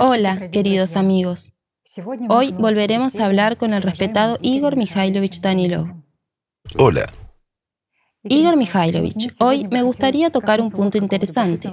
Hola, 0.00 0.50
queridos 0.50 0.96
amigos. 0.96 1.54
Hoy 2.28 2.52
volveremos 2.52 3.16
a 3.16 3.26
hablar 3.26 3.56
con 3.56 3.74
el 3.74 3.82
respetado 3.82 4.38
Igor 4.42 4.76
Mikhailovich 4.76 5.40
Danilov. 5.40 5.88
Hola. 6.78 7.12
Igor 8.22 8.56
Mikhailovich, 8.56 9.32
hoy 9.40 9.66
me 9.70 9.82
gustaría 9.82 10.30
tocar 10.30 10.60
un 10.60 10.70
punto 10.70 10.98
interesante. 10.98 11.72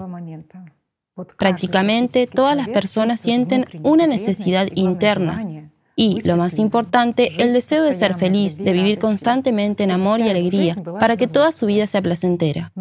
Prácticamente 1.38 2.28
todas 2.28 2.56
las 2.56 2.70
personas 2.70 3.20
sienten 3.20 3.66
una 3.84 4.08
necesidad 4.08 4.68
interna 4.76 5.70
y, 5.96 6.22
lo 6.22 6.38
más 6.38 6.58
importante, 6.60 7.44
el 7.44 7.54
deseo 7.54 7.84
de 7.84 7.94
ser 7.94 8.18
feliz, 8.18 8.58
de 8.58 8.72
vivir 8.72 9.00
constantemente 9.00 9.84
en 9.84 9.92
amor 9.92 10.22
y 10.22 10.30
alegría, 10.30 10.76
para 11.00 11.18
que 11.18 11.28
toda 11.28 11.52
su 11.52 11.66
vida 11.66 11.88
sea 11.88 12.02
placentera. 12.02 12.72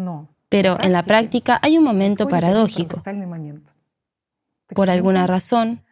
Pero 0.47 0.77
en 0.81 0.93
la 0.93 1.03
práctica 1.03 1.59
hay 1.61 1.77
un 1.77 1.83
momento 1.83 2.27
paradójico. 2.27 3.01
Por 4.73 4.89
alguna 4.89 5.27
razón, 5.27 5.83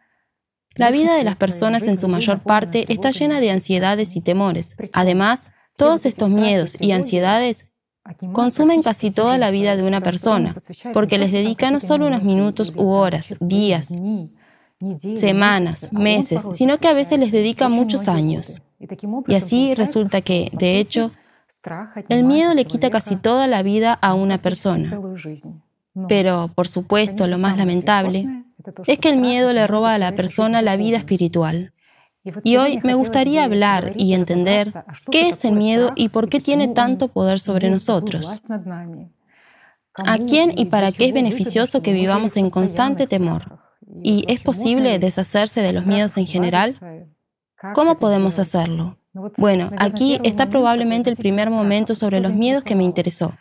la 0.74 0.90
vida 0.90 1.16
de 1.16 1.24
las 1.24 1.36
personas 1.36 1.88
en 1.88 1.98
su 1.98 2.06
mayor 2.08 2.40
parte 2.40 2.84
está 2.88 3.10
llena 3.10 3.40
de 3.40 3.50
ansiedades 3.50 4.14
y 4.14 4.20
temores. 4.20 4.76
Además, 4.92 5.50
todos 5.76 6.06
estos 6.06 6.30
miedos 6.30 6.76
y 6.78 6.92
ansiedades 6.92 7.66
consumen 8.32 8.82
casi 8.82 9.10
toda 9.10 9.38
la 9.38 9.50
vida 9.50 9.76
de 9.76 9.82
una 9.82 10.00
persona, 10.00 10.54
porque 10.94 11.18
les 11.18 11.32
dedica 11.32 11.70
no 11.70 11.80
solo 11.80 12.06
unos 12.06 12.22
minutos 12.22 12.72
u 12.76 12.88
horas, 12.90 13.34
días, 13.40 13.96
semanas, 15.14 15.88
meses, 15.92 16.46
sino 16.52 16.78
que 16.78 16.88
a 16.88 16.94
veces 16.94 17.18
les 17.18 17.32
dedica 17.32 17.68
muchos 17.68 18.08
años. 18.08 18.62
Y 19.26 19.34
así 19.34 19.74
resulta 19.74 20.20
que, 20.20 20.50
de 20.52 20.78
hecho, 20.78 21.10
el 22.08 22.22
miedo 22.22 22.54
le 22.54 22.64
quita 22.64 22.88
casi 22.88 23.16
toda 23.16 23.48
la 23.48 23.62
vida 23.62 23.94
a 23.94 24.14
una 24.14 24.38
persona. 24.38 24.96
Pero, 26.08 26.52
por 26.54 26.68
supuesto, 26.68 27.26
lo 27.26 27.38
más 27.38 27.56
lamentable 27.56 28.44
es 28.86 28.98
que 28.98 29.08
el 29.08 29.18
miedo 29.18 29.52
le 29.52 29.66
roba 29.66 29.94
a 29.94 29.98
la 29.98 30.14
persona 30.14 30.62
la 30.62 30.76
vida 30.76 30.96
espiritual. 30.98 31.72
Y 32.42 32.56
hoy 32.56 32.80
me 32.82 32.94
gustaría 32.94 33.44
hablar 33.44 33.92
y 33.96 34.12
entender 34.12 34.72
qué 35.10 35.28
es 35.28 35.44
el 35.44 35.52
miedo 35.52 35.92
y 35.94 36.08
por 36.10 36.28
qué 36.28 36.40
tiene 36.40 36.68
tanto 36.68 37.08
poder 37.08 37.40
sobre 37.40 37.70
nosotros. 37.70 38.42
¿A 39.94 40.18
quién 40.18 40.52
y 40.56 40.66
para 40.66 40.92
qué 40.92 41.06
es 41.06 41.14
beneficioso 41.14 41.82
que 41.82 41.92
vivamos 41.92 42.36
en 42.36 42.50
constante 42.50 43.06
temor? 43.06 43.58
¿Y 44.02 44.24
es 44.32 44.40
posible 44.40 44.98
deshacerse 44.98 45.60
de 45.60 45.72
los 45.72 45.86
miedos 45.86 46.16
en 46.18 46.26
general? 46.26 46.76
¿Cómo 47.74 47.98
podemos 47.98 48.38
hacerlo? 48.38 48.98
Bueno, 49.36 49.70
aquí 49.78 50.20
está 50.22 50.48
probablemente 50.48 51.10
el 51.10 51.16
primer 51.16 51.50
momento 51.50 51.94
sobre 51.94 52.20
los 52.20 52.32
miedos 52.32 52.62
que 52.62 52.76
me 52.76 52.84
interesó. 52.84 53.34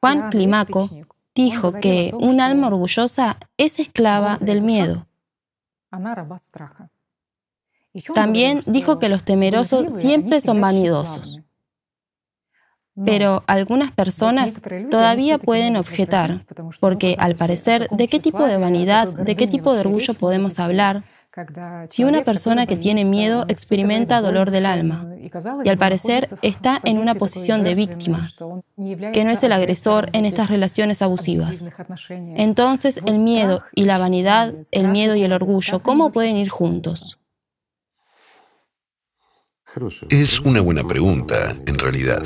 Juan 0.00 0.30
Climaco 0.30 0.88
dijo 1.36 1.72
que 1.74 2.12
un 2.18 2.40
alma 2.40 2.68
orgullosa 2.68 3.38
es 3.58 3.78
esclava 3.78 4.38
del 4.40 4.62
miedo. 4.62 5.06
También 8.14 8.62
dijo 8.66 8.98
que 8.98 9.08
los 9.08 9.22
temerosos 9.22 9.94
siempre 9.94 10.40
son 10.40 10.60
vanidosos. 10.60 11.40
Pero 13.04 13.44
algunas 13.46 13.92
personas 13.92 14.56
todavía 14.90 15.36
pueden 15.38 15.76
objetar, 15.76 16.46
porque 16.80 17.14
al 17.18 17.36
parecer, 17.36 17.88
¿de 17.90 18.08
qué 18.08 18.18
tipo 18.18 18.44
de 18.44 18.56
vanidad, 18.56 19.08
de 19.14 19.36
qué 19.36 19.46
tipo 19.46 19.74
de 19.74 19.80
orgullo 19.80 20.14
podemos 20.14 20.58
hablar 20.58 21.04
si 21.88 22.04
una 22.04 22.24
persona 22.24 22.66
que 22.66 22.76
tiene 22.76 23.04
miedo 23.04 23.44
experimenta 23.48 24.20
dolor 24.20 24.50
del 24.50 24.66
alma 24.66 25.08
y 25.64 25.68
al 25.68 25.76
parecer 25.76 26.28
está 26.42 26.80
en 26.84 26.98
una 26.98 27.14
posición 27.14 27.62
de 27.62 27.74
víctima, 27.74 28.30
que 29.12 29.24
no 29.24 29.30
es 29.30 29.42
el 29.42 29.52
agresor 29.52 30.08
en 30.12 30.24
estas 30.24 30.48
relaciones 30.48 31.02
abusivas. 31.02 31.72
Entonces 32.08 33.00
el 33.06 33.18
miedo 33.18 33.62
y 33.74 33.84
la 33.84 33.98
vanidad, 33.98 34.54
el 34.70 34.88
miedo 34.88 35.14
y 35.16 35.24
el 35.24 35.32
orgullo, 35.32 35.82
¿cómo 35.82 36.10
pueden 36.10 36.36
ir 36.36 36.48
juntos? 36.48 37.18
Es 40.08 40.40
una 40.40 40.62
buena 40.62 40.82
pregunta, 40.84 41.54
en 41.66 41.78
realidad. 41.78 42.24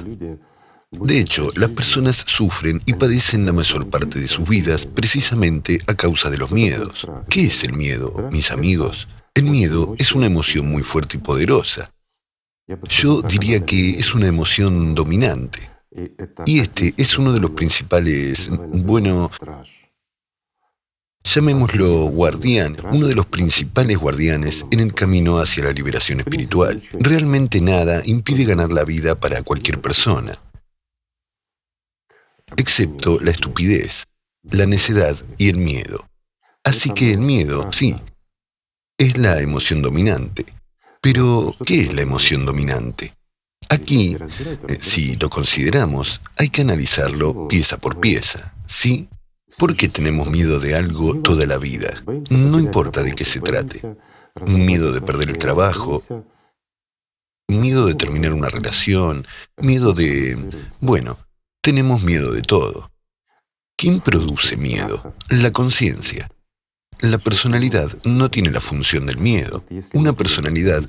De 0.93 1.21
hecho, 1.21 1.53
las 1.55 1.71
personas 1.71 2.25
sufren 2.27 2.83
y 2.85 2.95
padecen 2.95 3.47
la 3.47 3.53
mayor 3.53 3.89
parte 3.89 4.19
de 4.19 4.27
sus 4.27 4.49
vidas 4.49 4.87
precisamente 4.87 5.81
a 5.87 5.95
causa 5.95 6.31
de 6.31 6.39
los 6.39 6.51
miedos. 6.51 7.07
¿Qué 7.29 7.47
es 7.47 7.63
el 7.63 7.75
miedo, 7.75 8.29
mis 8.33 8.51
amigos? 8.51 9.07
El 9.33 9.45
miedo 9.45 9.95
es 9.99 10.13
una 10.13 10.27
emoción 10.27 10.69
muy 10.69 10.83
fuerte 10.83 11.17
y 11.17 11.21
poderosa. 11.21 11.93
Yo 12.89 13.23
diría 13.23 13.65
que 13.65 13.91
es 13.91 14.15
una 14.15 14.27
emoción 14.27 14.97
dominante. 14.97 15.71
Y 16.45 16.59
este 16.59 16.93
es 16.97 17.17
uno 17.19 17.33
de 17.33 17.41
los 17.41 17.51
principales, 17.51 18.51
bueno, 18.51 19.31
llamémoslo 21.23 22.07
guardián, 22.07 22.77
uno 22.91 23.07
de 23.07 23.15
los 23.15 23.27
principales 23.27 23.97
guardianes 23.97 24.67
en 24.73 24.81
el 24.81 24.93
camino 24.93 25.39
hacia 25.39 25.65
la 25.65 25.73
liberación 25.73 26.19
espiritual. 26.19 26.83
Realmente 26.99 27.61
nada 27.61 28.03
impide 28.05 28.45
ganar 28.45 28.73
la 28.73 28.83
vida 28.83 29.15
para 29.15 29.43
cualquier 29.43 29.81
persona 29.81 30.39
excepto 32.57 33.21
la 33.21 33.31
estupidez, 33.31 34.05
la 34.43 34.67
necedad 34.67 35.17
y 35.39 35.49
el 35.49 35.57
miedo. 35.57 36.07
Así 36.65 36.91
que 36.91 37.13
el 37.13 37.19
miedo, 37.21 37.71
sí, 37.73 37.97
es 38.99 39.17
la 39.17 39.41
emoción 39.41 39.83
dominante. 39.83 40.47
Pero, 41.01 41.55
¿qué 41.65 41.81
es 41.81 41.95
la 41.95 42.03
emoción 42.03 42.45
dominante? 42.45 43.15
Aquí, 43.69 44.17
eh, 44.69 44.79
si 44.81 45.17
lo 45.17 45.31
consideramos, 45.31 46.21
hay 46.37 46.51
que 46.51 46.63
analizarlo 46.63 47.49
pieza 47.49 47.79
por 47.79 48.01
pieza, 48.01 48.55
¿sí? 48.67 49.09
¿Por 49.59 49.77
qué 49.77 49.89
tenemos 49.89 50.31
miedo 50.31 50.61
de 50.61 50.75
algo 50.75 51.21
toda 51.21 51.47
la 51.47 51.59
vida? 51.59 52.03
No 52.31 52.59
importa 52.59 53.03
de 53.03 53.15
qué 53.15 53.25
se 53.25 53.41
trate. 53.41 53.83
Miedo 54.47 54.93
de 54.93 55.01
perder 55.01 55.31
el 55.31 55.39
trabajo, 55.39 56.03
miedo 57.49 57.87
de 57.87 57.95
terminar 57.95 58.33
una 58.33 58.49
relación, 58.49 59.27
miedo 59.57 59.93
de... 59.93 60.37
Bueno, 60.81 61.19
tenemos 61.61 62.03
miedo 62.03 62.33
de 62.33 62.43
todo. 62.43 62.91
¿Quién 63.77 64.01
produce 64.01 64.57
miedo? 64.57 65.15
La 65.29 65.53
conciencia. 65.53 66.31
La 67.01 67.19
personalidad 67.19 67.97
no 68.05 68.31
tiene 68.31 68.51
la 68.51 68.61
función 68.61 69.07
del 69.07 69.19
miedo. 69.19 69.65
Una 69.95 70.13
personalidad 70.13 70.85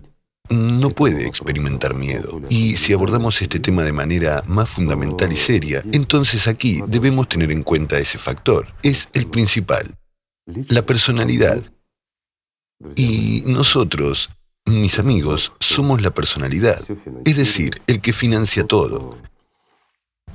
no 0.50 0.90
puede 0.90 1.26
experimentar 1.26 1.96
miedo. 1.96 2.42
Y 2.50 2.76
si 2.76 2.92
abordamos 2.92 3.42
este 3.42 3.60
tema 3.60 3.84
de 3.84 3.94
manera 3.94 4.44
más 4.46 4.70
fundamental 4.70 5.32
y 5.32 5.38
seria, 5.38 5.84
entonces 5.94 6.48
aquí 6.48 6.82
debemos 6.88 7.30
tener 7.30 7.52
en 7.52 7.64
cuenta 7.64 7.98
ese 7.98 8.18
factor. 8.18 8.68
Es 8.84 9.10
el 9.14 9.28
principal. 9.28 9.96
La 10.46 10.86
personalidad. 10.86 11.64
Y 12.96 13.44
nosotros, 13.46 14.32
mis 14.66 15.00
amigos, 15.00 15.54
somos 15.60 16.02
la 16.02 16.12
personalidad. 16.12 16.82
Es 17.24 17.38
decir, 17.38 17.82
el 17.88 18.02
que 18.02 18.12
financia 18.12 18.66
todo, 18.66 19.18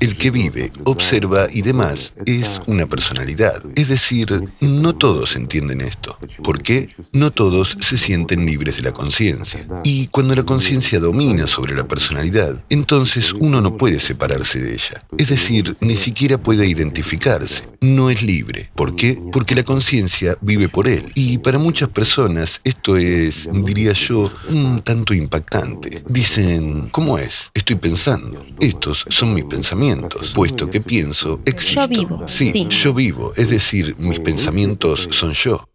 el 0.01 0.17
que 0.17 0.31
vive, 0.31 0.73
observa 0.84 1.47
y 1.51 1.62
demás 1.62 2.12
es 2.27 2.61
una 2.67 2.87
personalidad. 2.87 3.62
Es 3.75 3.89
decir, 3.89 4.43
no 4.61 4.95
todos 4.95 5.37
entienden 5.37 5.81
esto. 5.81 6.19
¿Por 6.43 6.62
qué? 6.62 6.89
No 7.12 7.31
todos 7.31 7.77
se 7.81 7.97
sienten 7.97 8.45
libres 8.45 8.77
de 8.77 8.83
la 8.83 8.93
conciencia. 8.93 9.67
Y 9.84 10.09
cuando 10.09 10.34
la 10.34 10.43
conciencia 10.43 11.01
domina 11.01 11.47
sobre 11.47 11.75
la 11.75 11.89
personalidad, 11.89 12.62
entonces 12.69 13.33
uno 13.33 13.61
no 13.61 13.77
puede 13.77 14.01
separarse 14.01 14.61
de 14.61 14.75
ella. 14.75 15.05
Es 15.17 15.29
decir, 15.29 15.77
ni 15.81 15.97
siquiera 15.97 16.39
puede 16.39 16.67
identificarse. 16.67 17.69
No 17.81 18.11
es 18.11 18.23
libre. 18.23 18.71
¿Por 18.75 18.97
qué? 18.97 19.19
Porque 19.33 19.55
la 19.55 19.63
conciencia 19.63 20.37
vive 20.41 20.69
por 20.69 20.89
él. 20.89 21.11
Y 21.15 21.39
para 21.39 21.59
muchas 21.59 21.89
personas 21.89 22.61
esto 22.65 22.97
es, 22.97 23.49
diría 23.53 23.93
yo, 23.93 24.31
un 24.49 24.83
tanto 24.83 25.15
impactante. 25.15 26.03
Dicen, 26.09 26.89
¿cómo 26.91 27.19
es? 27.19 27.51
Estoy 27.55 27.77
pensando. 27.77 28.45
Estos 28.61 29.05
son 29.09 29.33
mis 29.33 29.45
pensamientos 29.45 29.86
puesto 30.35 30.71
que 30.71 30.81
pienso, 30.81 31.41
existo. 31.45 31.83
Yo 31.83 31.89
vivo. 31.89 32.29
Sí, 32.29 32.67
yo 32.69 32.95
vivo, 32.95 33.33
es 33.37 33.51
decir, 33.51 33.97
mis 33.99 34.21
pensamientos 34.21 35.09
son 35.11 35.33
yo. 35.33 35.69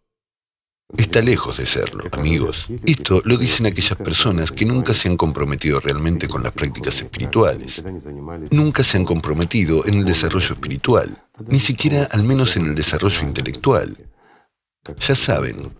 Está 0.97 1.21
lejos 1.21 1.57
de 1.57 1.65
serlo, 1.65 2.03
amigos. 2.11 2.67
Esto 2.85 3.21
lo 3.23 3.37
dicen 3.37 3.65
aquellas 3.65 3.97
personas 3.97 4.51
que 4.51 4.65
nunca 4.65 4.93
se 4.93 5.07
han 5.07 5.15
comprometido 5.15 5.79
realmente 5.79 6.27
con 6.27 6.43
las 6.43 6.51
prácticas 6.51 6.95
espirituales. 6.97 7.81
Nunca 8.51 8.83
se 8.83 8.97
han 8.97 9.05
comprometido 9.05 9.85
en 9.85 9.95
el 9.95 10.05
desarrollo 10.05 10.53
espiritual, 10.53 11.17
ni 11.47 11.59
siquiera 11.59 12.07
al 12.11 12.23
menos 12.23 12.57
en 12.57 12.65
el 12.65 12.75
desarrollo 12.75 13.21
intelectual. 13.21 13.97
Ya 14.99 15.15
saben, 15.15 15.71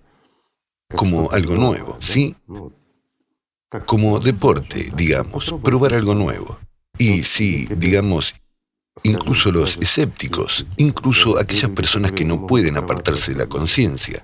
como 0.96 1.30
algo 1.32 1.56
nuevo, 1.56 1.98
¿sí? 2.00 2.36
Como 3.86 4.20
deporte, 4.20 4.92
digamos, 4.96 5.54
probar 5.64 5.94
algo 5.94 6.16
nuevo. 6.16 6.58
Y 7.02 7.24
si, 7.24 7.66
digamos, 7.66 8.36
incluso 9.02 9.52
los 9.52 9.76
escépticos, 9.78 10.68
incluso 10.78 11.40
aquellas 11.40 11.72
personas 11.72 12.12
que 12.12 12.24
no 12.24 12.46
pueden 12.46 12.78
apartarse 12.78 13.32
de 13.32 13.40
la 13.40 13.48
conciencia, 13.48 14.24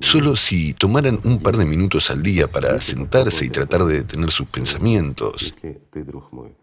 solo 0.00 0.36
si 0.36 0.74
tomaran 0.74 1.18
un 1.24 1.40
par 1.40 1.56
de 1.56 1.66
minutos 1.66 2.08
al 2.12 2.22
día 2.22 2.46
para 2.46 2.80
sentarse 2.80 3.46
y 3.46 3.48
tratar 3.48 3.84
de 3.84 3.94
detener 4.02 4.30
sus 4.30 4.48
pensamientos. 4.48 5.58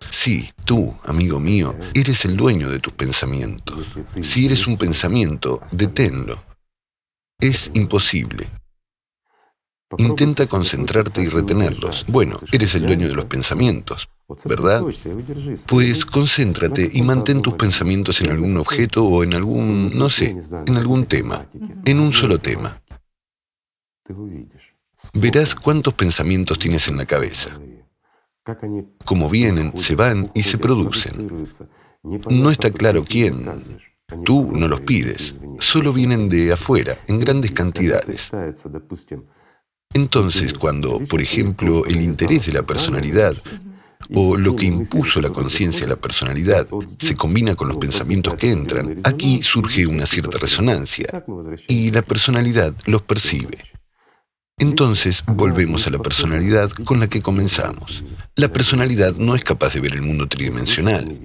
Sí, 0.09 0.49
tú, 0.63 0.95
amigo 1.03 1.37
mío, 1.37 1.75
eres 1.93 2.23
el 2.23 2.37
dueño 2.37 2.69
de 2.69 2.79
tus 2.79 2.93
pensamientos. 2.93 3.93
Si 4.21 4.45
eres 4.45 4.67
un 4.67 4.77
pensamiento, 4.77 5.59
deténlo. 5.73 6.41
Es 7.41 7.71
imposible. 7.73 8.47
Intenta 9.97 10.47
concentrarte 10.47 11.21
y 11.21 11.27
retenerlos. 11.27 12.05
Bueno, 12.07 12.39
eres 12.51 12.75
el 12.75 12.85
dueño 12.85 13.07
de 13.07 13.15
los 13.15 13.25
pensamientos, 13.25 14.09
¿verdad? 14.45 14.83
Pues 15.67 16.05
concéntrate 16.05 16.89
y 16.93 17.01
mantén 17.01 17.41
tus 17.41 17.55
pensamientos 17.55 18.21
en 18.21 18.31
algún 18.31 18.57
objeto 18.57 19.03
o 19.03 19.23
en 19.23 19.33
algún, 19.33 19.97
no 19.97 20.09
sé, 20.09 20.35
en 20.65 20.77
algún 20.77 21.05
tema, 21.05 21.47
en 21.85 21.99
un 21.99 22.13
solo 22.13 22.39
tema. 22.39 22.81
Verás 25.13 25.55
cuántos 25.55 25.93
pensamientos 25.93 26.59
tienes 26.59 26.87
en 26.87 26.97
la 26.97 27.05
cabeza. 27.05 27.59
Cómo 29.05 29.29
vienen, 29.29 29.77
se 29.77 29.95
van 29.95 30.31
y 30.33 30.43
se 30.43 30.57
producen. 30.57 31.47
No 32.03 32.49
está 32.49 32.71
claro 32.71 33.05
quién. 33.07 33.45
Tú 34.25 34.51
no 34.53 34.67
los 34.67 34.81
pides, 34.81 35.35
solo 35.59 35.93
vienen 35.93 36.27
de 36.27 36.51
afuera, 36.51 36.97
en 37.07 37.19
grandes 37.19 37.51
cantidades. 37.51 38.29
Entonces, 39.93 40.53
cuando, 40.53 40.99
por 40.99 41.21
ejemplo, 41.21 41.85
el 41.85 42.01
interés 42.01 42.45
de 42.45 42.53
la 42.53 42.63
personalidad 42.63 43.35
o 44.13 44.35
lo 44.35 44.55
que 44.55 44.65
impuso 44.65 45.21
la 45.21 45.29
conciencia 45.29 45.85
a 45.85 45.89
la 45.89 45.95
personalidad 45.95 46.67
se 46.99 47.15
combina 47.15 47.55
con 47.55 47.67
los 47.67 47.77
pensamientos 47.77 48.35
que 48.35 48.51
entran, 48.51 48.99
aquí 49.03 49.41
surge 49.43 49.87
una 49.87 50.05
cierta 50.05 50.37
resonancia 50.37 51.23
y 51.67 51.91
la 51.91 52.01
personalidad 52.01 52.73
los 52.85 53.01
percibe. 53.01 53.57
Entonces 54.57 55.23
volvemos 55.27 55.87
a 55.87 55.89
la 55.89 55.99
personalidad 55.99 56.69
con 56.69 56.99
la 56.99 57.07
que 57.07 57.21
comenzamos. 57.21 58.03
La 58.35 58.49
personalidad 58.49 59.15
no 59.15 59.35
es 59.35 59.43
capaz 59.43 59.73
de 59.73 59.79
ver 59.79 59.93
el 59.93 60.01
mundo 60.01 60.27
tridimensional 60.27 61.17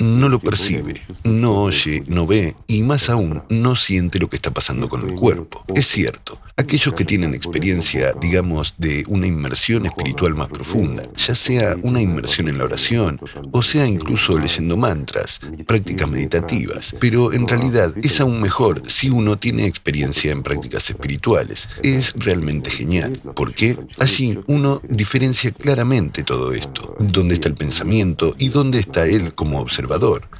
no 0.00 0.30
lo 0.30 0.40
percibe, 0.40 1.02
no 1.24 1.64
oye, 1.64 2.02
no 2.06 2.26
ve 2.26 2.56
y 2.66 2.82
más 2.82 3.10
aún 3.10 3.42
no 3.50 3.76
siente 3.76 4.18
lo 4.18 4.30
que 4.30 4.36
está 4.36 4.50
pasando 4.50 4.88
con 4.88 5.06
el 5.06 5.14
cuerpo. 5.14 5.62
Es 5.74 5.86
cierto, 5.88 6.40
aquellos 6.56 6.94
que 6.94 7.04
tienen 7.04 7.34
experiencia, 7.34 8.14
digamos, 8.18 8.74
de 8.78 9.04
una 9.08 9.26
inmersión 9.26 9.84
espiritual 9.84 10.34
más 10.34 10.48
profunda, 10.48 11.06
ya 11.14 11.34
sea 11.34 11.76
una 11.82 12.00
inmersión 12.00 12.48
en 12.48 12.56
la 12.56 12.64
oración 12.64 13.20
o 13.52 13.62
sea 13.62 13.86
incluso 13.86 14.38
leyendo 14.38 14.78
mantras, 14.78 15.40
prácticas 15.66 16.08
meditativas, 16.08 16.96
pero 16.98 17.34
en 17.34 17.46
realidad 17.46 17.92
es 18.02 18.20
aún 18.22 18.40
mejor 18.40 18.82
si 18.86 19.10
uno 19.10 19.36
tiene 19.36 19.66
experiencia 19.66 20.32
en 20.32 20.42
prácticas 20.42 20.88
espirituales. 20.88 21.68
Es 21.82 22.14
realmente 22.16 22.70
genial, 22.70 23.20
porque 23.34 23.76
allí 23.98 24.38
uno 24.46 24.80
diferencia 24.88 25.50
claramente 25.50 26.22
todo 26.22 26.52
esto, 26.52 26.96
dónde 26.98 27.34
está 27.34 27.48
el 27.48 27.54
pensamiento 27.54 28.34
y 28.38 28.48
dónde 28.48 28.78
está 28.78 29.06
él 29.06 29.34
como 29.34 29.60
observador 29.60 29.89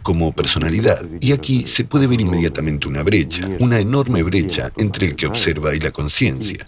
como 0.03 0.33
personalidad. 0.33 1.05
Y 1.21 1.33
aquí 1.33 1.67
se 1.67 1.85
puede 1.85 2.07
ver 2.07 2.21
inmediatamente 2.21 2.89
una 2.89 3.03
brecha, 3.03 3.49
una 3.59 3.79
enorme 3.79 4.23
brecha 4.23 4.73
entre 4.77 5.09
el 5.09 5.17
que 5.17 5.27
observa 5.27 5.75
y 5.75 5.81
la 5.81 5.91
conciencia. 5.91 6.65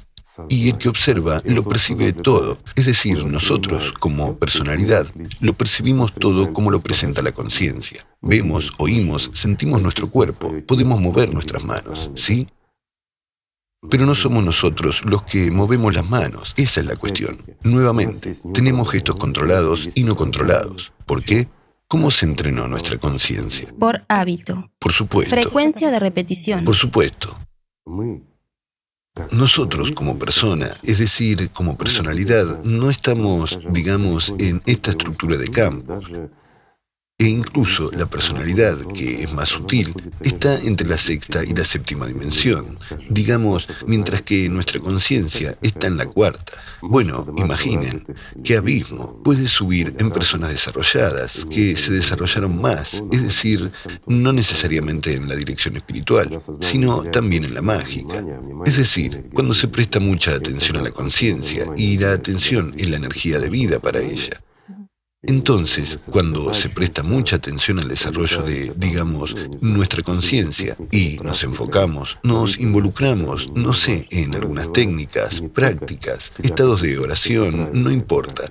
Y 0.48 0.70
el 0.70 0.78
que 0.78 0.88
observa 0.88 1.42
lo 1.44 1.62
percibe 1.62 2.12
todo, 2.12 2.58
es 2.74 2.86
decir, 2.86 3.24
nosotros 3.26 3.92
como 3.92 4.38
personalidad 4.38 5.06
lo 5.40 5.52
percibimos 5.52 6.14
todo 6.14 6.52
como 6.54 6.70
lo 6.70 6.80
presenta 6.80 7.20
la 7.20 7.32
conciencia. 7.32 8.06
Vemos, 8.22 8.72
oímos, 8.78 9.30
sentimos 9.34 9.82
nuestro 9.82 10.08
cuerpo, 10.08 10.54
podemos 10.66 11.00
mover 11.00 11.34
nuestras 11.34 11.64
manos, 11.64 12.10
¿sí? 12.14 12.48
Pero 13.90 14.06
no 14.06 14.14
somos 14.14 14.44
nosotros 14.44 15.02
los 15.04 15.24
que 15.24 15.50
movemos 15.50 15.92
las 15.92 16.08
manos, 16.08 16.54
esa 16.56 16.80
es 16.80 16.86
la 16.86 16.96
cuestión. 16.96 17.38
Nuevamente, 17.62 18.36
tenemos 18.54 18.88
gestos 18.90 19.16
controlados 19.16 19.88
y 19.94 20.04
no 20.04 20.16
controlados. 20.16 20.92
¿Por 21.04 21.24
qué? 21.24 21.48
¿Cómo 21.92 22.10
se 22.10 22.24
entrenó 22.24 22.66
nuestra 22.66 22.96
conciencia? 22.96 23.68
Por 23.78 24.02
hábito. 24.08 24.70
Por 24.78 24.94
supuesto. 24.94 25.30
Frecuencia 25.30 25.90
de 25.90 25.98
repetición. 25.98 26.64
Por 26.64 26.74
supuesto. 26.74 27.36
Nosotros 29.30 29.92
como 29.92 30.18
persona, 30.18 30.68
es 30.82 31.00
decir, 31.00 31.50
como 31.50 31.76
personalidad, 31.76 32.64
no 32.64 32.88
estamos, 32.88 33.58
digamos, 33.72 34.32
en 34.38 34.62
esta 34.64 34.92
estructura 34.92 35.36
de 35.36 35.50
campo. 35.50 36.00
E 37.22 37.28
incluso 37.28 37.88
la 37.92 38.06
personalidad, 38.06 38.76
que 38.92 39.22
es 39.22 39.32
más 39.32 39.50
sutil, 39.50 39.94
está 40.22 40.58
entre 40.58 40.88
la 40.88 40.98
sexta 40.98 41.44
y 41.44 41.54
la 41.54 41.64
séptima 41.64 42.08
dimensión, 42.08 42.76
digamos, 43.10 43.68
mientras 43.86 44.22
que 44.22 44.48
nuestra 44.48 44.80
conciencia 44.80 45.56
está 45.62 45.86
en 45.86 45.98
la 45.98 46.06
cuarta. 46.06 46.54
Bueno, 46.80 47.32
imaginen, 47.36 48.04
qué 48.42 48.56
abismo 48.56 49.22
puede 49.22 49.46
subir 49.46 49.94
en 50.00 50.10
personas 50.10 50.50
desarrolladas, 50.50 51.46
que 51.48 51.76
se 51.76 51.92
desarrollaron 51.92 52.60
más, 52.60 53.04
es 53.12 53.22
decir, 53.22 53.70
no 54.08 54.32
necesariamente 54.32 55.14
en 55.14 55.28
la 55.28 55.36
dirección 55.36 55.76
espiritual, 55.76 56.38
sino 56.60 57.04
también 57.04 57.44
en 57.44 57.54
la 57.54 57.62
mágica. 57.62 58.26
Es 58.66 58.78
decir, 58.78 59.28
cuando 59.32 59.54
se 59.54 59.68
presta 59.68 60.00
mucha 60.00 60.34
atención 60.34 60.76
a 60.76 60.82
la 60.82 60.90
conciencia 60.90 61.66
y 61.76 61.98
la 61.98 62.14
atención 62.14 62.74
es 62.76 62.90
la 62.90 62.96
energía 62.96 63.38
de 63.38 63.48
vida 63.48 63.78
para 63.78 64.00
ella. 64.00 64.42
Entonces, 65.22 66.06
cuando 66.10 66.52
se 66.52 66.68
presta 66.68 67.04
mucha 67.04 67.36
atención 67.36 67.78
al 67.78 67.86
desarrollo 67.86 68.42
de, 68.42 68.72
digamos, 68.76 69.36
nuestra 69.60 70.02
conciencia 70.02 70.76
y 70.90 71.18
nos 71.22 71.44
enfocamos, 71.44 72.18
nos 72.24 72.58
involucramos, 72.58 73.52
no 73.52 73.72
sé, 73.72 74.08
en 74.10 74.34
algunas 74.34 74.72
técnicas, 74.72 75.40
prácticas, 75.54 76.32
estados 76.42 76.82
de 76.82 76.98
oración, 76.98 77.70
no 77.72 77.90
importa 77.90 78.50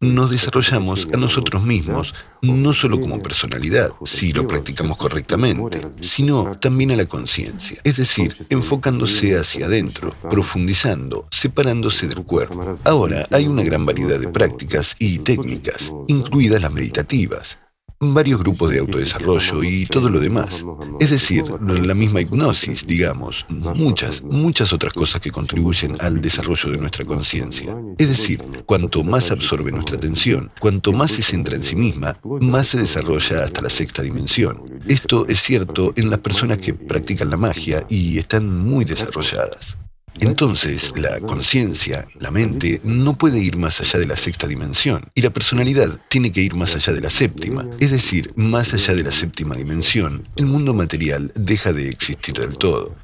nos 0.00 0.30
desarrollamos 0.30 1.08
a 1.12 1.18
nosotros 1.18 1.62
mismos, 1.62 2.14
no 2.40 2.72
solo 2.72 2.98
como 2.98 3.22
personalidad, 3.22 3.90
si 4.06 4.32
lo 4.32 4.48
practicamos 4.48 4.96
correctamente, 4.96 5.86
sino 6.00 6.56
también 6.56 6.92
a 6.92 6.96
la 6.96 7.04
conciencia, 7.04 7.80
es 7.84 7.98
decir, 7.98 8.34
enfocándose 8.48 9.36
hacia 9.36 9.66
adentro, 9.66 10.14
profundizando, 10.30 11.28
separándose 11.30 12.06
del 12.08 12.22
cuerpo. 12.24 12.78
Ahora 12.84 13.26
hay 13.30 13.46
una 13.46 13.62
gran 13.62 13.84
variedad 13.84 14.18
de 14.18 14.28
prácticas 14.28 14.96
y 14.98 15.18
técnicas, 15.18 15.92
incluidas 16.08 16.62
las 16.62 16.72
meditativas, 16.72 17.58
varios 18.00 18.40
grupos 18.40 18.70
de 18.70 18.78
autodesarrollo 18.78 19.62
y 19.62 19.84
todo 19.84 20.08
lo 20.08 20.20
demás. 20.20 20.64
Es 21.00 21.10
decir, 21.10 21.44
la 21.60 21.94
misma 21.94 22.22
hipnosis, 22.22 22.86
digamos, 22.86 23.44
muchas, 23.50 24.22
muchas 24.24 24.72
otras 24.72 24.94
cosas 24.94 25.20
que 25.20 25.30
contribuyen 25.30 25.98
al 26.00 26.22
desarrollo 26.22 26.70
de 26.70 26.78
nuestra 26.78 27.04
conciencia. 27.04 27.76
Es 27.98 28.08
decir, 28.08 28.42
cuanto 28.64 29.04
más 29.04 29.30
absorbe 29.30 29.70
nuestra 29.70 29.96
atención, 29.96 30.50
cuanto 30.60 30.94
más 30.94 31.12
se 31.12 31.22
centra 31.22 31.56
en 31.56 31.62
sí 31.62 31.76
misma, 31.76 32.16
más 32.40 32.68
se 32.68 32.78
desarrolla 32.78 33.44
hasta 33.44 33.60
la 33.60 33.70
sexta 33.70 34.00
dimensión. 34.00 34.80
Esto 34.88 35.26
es 35.28 35.42
cierto 35.42 35.92
en 35.96 36.08
las 36.08 36.20
personas 36.20 36.56
que 36.56 36.72
practican 36.72 37.28
la 37.28 37.36
magia 37.36 37.84
y 37.90 38.16
están 38.16 38.64
muy 38.64 38.86
desarrolladas. 38.86 39.76
Entonces, 40.18 40.92
la 40.96 41.20
conciencia, 41.20 42.06
la 42.18 42.30
mente, 42.30 42.80
no 42.84 43.16
puede 43.16 43.38
ir 43.38 43.56
más 43.56 43.80
allá 43.80 43.98
de 43.98 44.06
la 44.06 44.16
sexta 44.16 44.46
dimensión 44.46 45.02
y 45.14 45.22
la 45.22 45.30
personalidad 45.30 45.98
tiene 46.08 46.32
que 46.32 46.42
ir 46.42 46.54
más 46.54 46.74
allá 46.74 46.92
de 46.92 47.00
la 47.00 47.10
séptima. 47.10 47.66
Es 47.78 47.90
decir, 47.90 48.32
más 48.36 48.74
allá 48.74 48.94
de 48.94 49.04
la 49.04 49.12
séptima 49.12 49.54
dimensión, 49.56 50.22
el 50.36 50.46
mundo 50.46 50.74
material 50.74 51.32
deja 51.34 51.72
de 51.72 51.88
existir 51.88 52.34
del 52.34 52.56
todo 52.58 52.96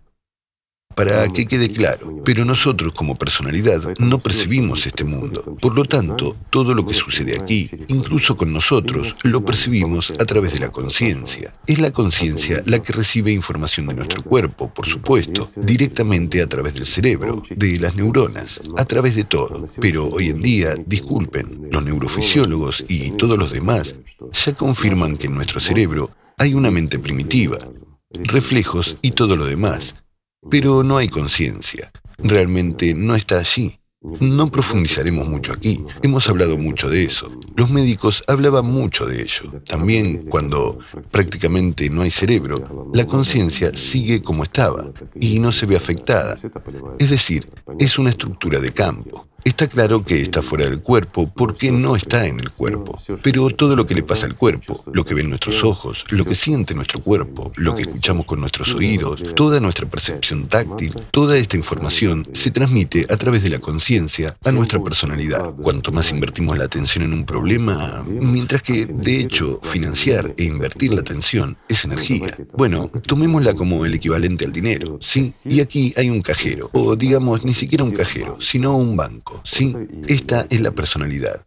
para 0.96 1.28
que 1.28 1.46
quede 1.46 1.68
claro. 1.68 2.22
Pero 2.24 2.44
nosotros 2.46 2.92
como 2.92 3.16
personalidad 3.16 3.82
no 3.98 4.18
percibimos 4.18 4.86
este 4.86 5.04
mundo. 5.04 5.56
Por 5.60 5.76
lo 5.76 5.84
tanto, 5.84 6.34
todo 6.48 6.74
lo 6.74 6.86
que 6.86 6.94
sucede 6.94 7.38
aquí, 7.38 7.70
incluso 7.88 8.34
con 8.34 8.50
nosotros, 8.50 9.14
lo 9.22 9.44
percibimos 9.44 10.10
a 10.18 10.24
través 10.24 10.54
de 10.54 10.60
la 10.60 10.70
conciencia. 10.70 11.54
Es 11.66 11.78
la 11.78 11.90
conciencia 11.90 12.62
la 12.64 12.80
que 12.80 12.94
recibe 12.94 13.30
información 13.30 13.86
de 13.88 13.94
nuestro 13.94 14.22
cuerpo, 14.22 14.72
por 14.72 14.86
supuesto, 14.86 15.50
directamente 15.54 16.40
a 16.40 16.48
través 16.48 16.72
del 16.72 16.86
cerebro, 16.86 17.42
de 17.54 17.78
las 17.78 17.94
neuronas, 17.94 18.62
a 18.76 18.84
través 18.86 19.14
de 19.16 19.24
todo. 19.24 19.66
Pero 19.78 20.08
hoy 20.08 20.30
en 20.30 20.40
día, 20.40 20.76
disculpen, 20.86 21.68
los 21.70 21.84
neurofisiólogos 21.84 22.86
y 22.88 23.10
todos 23.12 23.38
los 23.38 23.52
demás 23.52 23.96
ya 24.32 24.54
confirman 24.54 25.18
que 25.18 25.26
en 25.26 25.34
nuestro 25.34 25.60
cerebro 25.60 26.10
hay 26.38 26.54
una 26.54 26.70
mente 26.70 26.98
primitiva, 26.98 27.58
reflejos 28.10 28.96
y 29.02 29.10
todo 29.10 29.36
lo 29.36 29.44
demás 29.44 29.94
pero 30.50 30.82
no 30.82 30.98
hay 30.98 31.08
conciencia. 31.08 31.90
Realmente 32.18 32.94
no 32.94 33.14
está 33.14 33.38
allí. 33.38 33.78
No 34.20 34.46
profundizaremos 34.46 35.26
mucho 35.26 35.52
aquí. 35.52 35.84
Hemos 36.02 36.28
hablado 36.28 36.56
mucho 36.56 36.88
de 36.88 37.02
eso. 37.02 37.30
Los 37.56 37.70
médicos 37.70 38.22
hablaban 38.28 38.66
mucho 38.66 39.04
de 39.04 39.22
ello. 39.22 39.62
También 39.66 40.26
cuando 40.26 40.78
prácticamente 41.10 41.90
no 41.90 42.02
hay 42.02 42.10
cerebro, 42.10 42.90
la 42.94 43.06
conciencia 43.06 43.76
sigue 43.76 44.22
como 44.22 44.44
estaba 44.44 44.92
y 45.18 45.40
no 45.40 45.50
se 45.50 45.66
ve 45.66 45.76
afectada. 45.76 46.38
Es 47.00 47.10
decir, 47.10 47.50
es 47.80 47.98
una 47.98 48.10
estructura 48.10 48.60
de 48.60 48.70
campo. 48.70 49.26
Está 49.46 49.68
claro 49.68 50.04
que 50.04 50.20
está 50.20 50.42
fuera 50.42 50.64
del 50.64 50.80
cuerpo 50.80 51.30
porque 51.32 51.70
no 51.70 51.94
está 51.94 52.26
en 52.26 52.40
el 52.40 52.50
cuerpo. 52.50 52.98
Pero 53.22 53.48
todo 53.50 53.76
lo 53.76 53.86
que 53.86 53.94
le 53.94 54.02
pasa 54.02 54.26
al 54.26 54.34
cuerpo, 54.34 54.82
lo 54.92 55.04
que 55.04 55.14
ven 55.14 55.28
nuestros 55.28 55.62
ojos, 55.62 56.04
lo 56.08 56.24
que 56.24 56.34
siente 56.34 56.74
nuestro 56.74 57.00
cuerpo, 57.00 57.52
lo 57.54 57.76
que 57.76 57.82
escuchamos 57.82 58.26
con 58.26 58.40
nuestros 58.40 58.74
oídos, 58.74 59.22
toda 59.36 59.60
nuestra 59.60 59.88
percepción 59.88 60.48
táctil, 60.48 60.98
toda 61.12 61.38
esta 61.38 61.56
información 61.56 62.26
se 62.32 62.50
transmite 62.50 63.06
a 63.08 63.16
través 63.16 63.44
de 63.44 63.50
la 63.50 63.60
conciencia 63.60 64.36
a 64.44 64.50
nuestra 64.50 64.82
personalidad. 64.82 65.54
Cuanto 65.54 65.92
más 65.92 66.10
invertimos 66.10 66.58
la 66.58 66.64
atención 66.64 67.04
en 67.04 67.12
un 67.12 67.24
problema, 67.24 68.04
mientras 68.04 68.62
que, 68.62 68.86
de 68.86 69.20
hecho, 69.20 69.60
financiar 69.62 70.34
e 70.36 70.42
invertir 70.42 70.92
la 70.92 71.02
atención 71.02 71.56
es 71.68 71.84
energía. 71.84 72.36
Bueno, 72.54 72.90
tomémosla 73.06 73.54
como 73.54 73.86
el 73.86 73.94
equivalente 73.94 74.44
al 74.44 74.52
dinero, 74.52 74.98
¿sí? 75.00 75.32
Y 75.44 75.60
aquí 75.60 75.94
hay 75.96 76.10
un 76.10 76.20
cajero, 76.20 76.68
o 76.72 76.96
digamos, 76.96 77.44
ni 77.44 77.54
siquiera 77.54 77.84
un 77.84 77.92
cajero, 77.92 78.38
sino 78.40 78.76
un 78.76 78.96
banco. 78.96 79.35
¿Sí? 79.44 79.74
Esta 80.06 80.46
es 80.50 80.60
la 80.60 80.70
personalidad. 80.70 81.46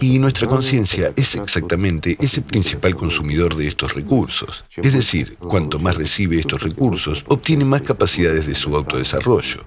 Y 0.00 0.18
nuestra 0.18 0.46
conciencia 0.48 1.14
es 1.16 1.34
exactamente 1.34 2.16
ese 2.20 2.42
principal 2.42 2.94
consumidor 2.94 3.56
de 3.56 3.68
estos 3.68 3.94
recursos. 3.94 4.64
Es 4.76 4.92
decir, 4.92 5.38
cuanto 5.38 5.78
más 5.78 5.96
recibe 5.96 6.38
estos 6.38 6.62
recursos, 6.62 7.24
obtiene 7.28 7.64
más 7.64 7.80
capacidades 7.80 8.46
de 8.46 8.54
su 8.54 8.76
autodesarrollo. 8.76 9.66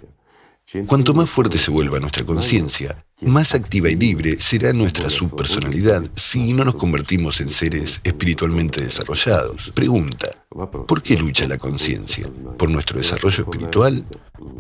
Cuanto 0.87 1.13
más 1.13 1.29
fuerte 1.29 1.57
se 1.57 1.71
vuelva 1.71 1.99
nuestra 1.99 2.23
conciencia, 2.23 3.03
más 3.21 3.53
activa 3.53 3.89
y 3.89 3.95
libre 3.95 4.39
será 4.39 4.73
nuestra 4.73 5.09
subpersonalidad 5.09 6.03
si 6.15 6.53
no 6.53 6.65
nos 6.65 6.75
convertimos 6.75 7.39
en 7.39 7.49
seres 7.49 8.01
espiritualmente 8.03 8.81
desarrollados. 8.81 9.71
Pregunta, 9.73 10.45
¿por 10.87 11.01
qué 11.01 11.17
lucha 11.17 11.47
la 11.47 11.57
conciencia? 11.57 12.27
¿Por 12.57 12.69
nuestro 12.69 12.97
desarrollo 12.97 13.43
espiritual? 13.43 14.05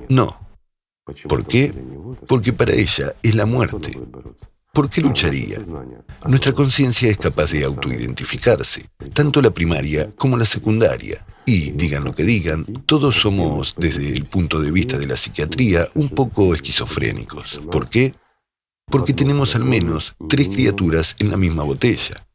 No, 0.09 0.39
¿Por 1.27 1.45
qué? 1.45 1.73
Porque 2.27 2.51
para 2.53 2.73
ella 2.73 3.13
es 3.21 3.35
la 3.35 3.45
muerte. 3.45 3.97
¿Por 4.73 4.89
qué 4.89 5.01
lucharía? 5.01 5.59
Nuestra 6.27 6.51
conciencia 6.51 7.09
es 7.09 7.17
capaz 7.17 7.51
de 7.51 7.63
autoidentificarse, 7.63 8.89
tanto 9.13 9.41
la 9.41 9.51
primaria 9.51 10.11
como 10.17 10.35
la 10.35 10.45
secundaria. 10.45 11.25
Y, 11.45 11.71
digan 11.71 12.03
lo 12.03 12.13
que 12.13 12.23
digan, 12.23 12.65
todos 12.85 13.15
somos, 13.15 13.75
desde 13.77 14.11
el 14.11 14.25
punto 14.25 14.59
de 14.59 14.71
vista 14.71 14.97
de 14.97 15.07
la 15.07 15.15
psiquiatría, 15.15 15.87
un 15.93 16.09
poco 16.09 16.53
esquizofrénicos. 16.53 17.61
¿Por 17.71 17.87
qué? 17.87 18.15
Porque 18.87 19.13
tenemos 19.13 19.55
al 19.55 19.63
menos 19.63 20.15
tres 20.27 20.49
criaturas 20.49 21.15
en 21.19 21.29
la 21.31 21.37
misma 21.37 21.63
botella. 21.63 22.27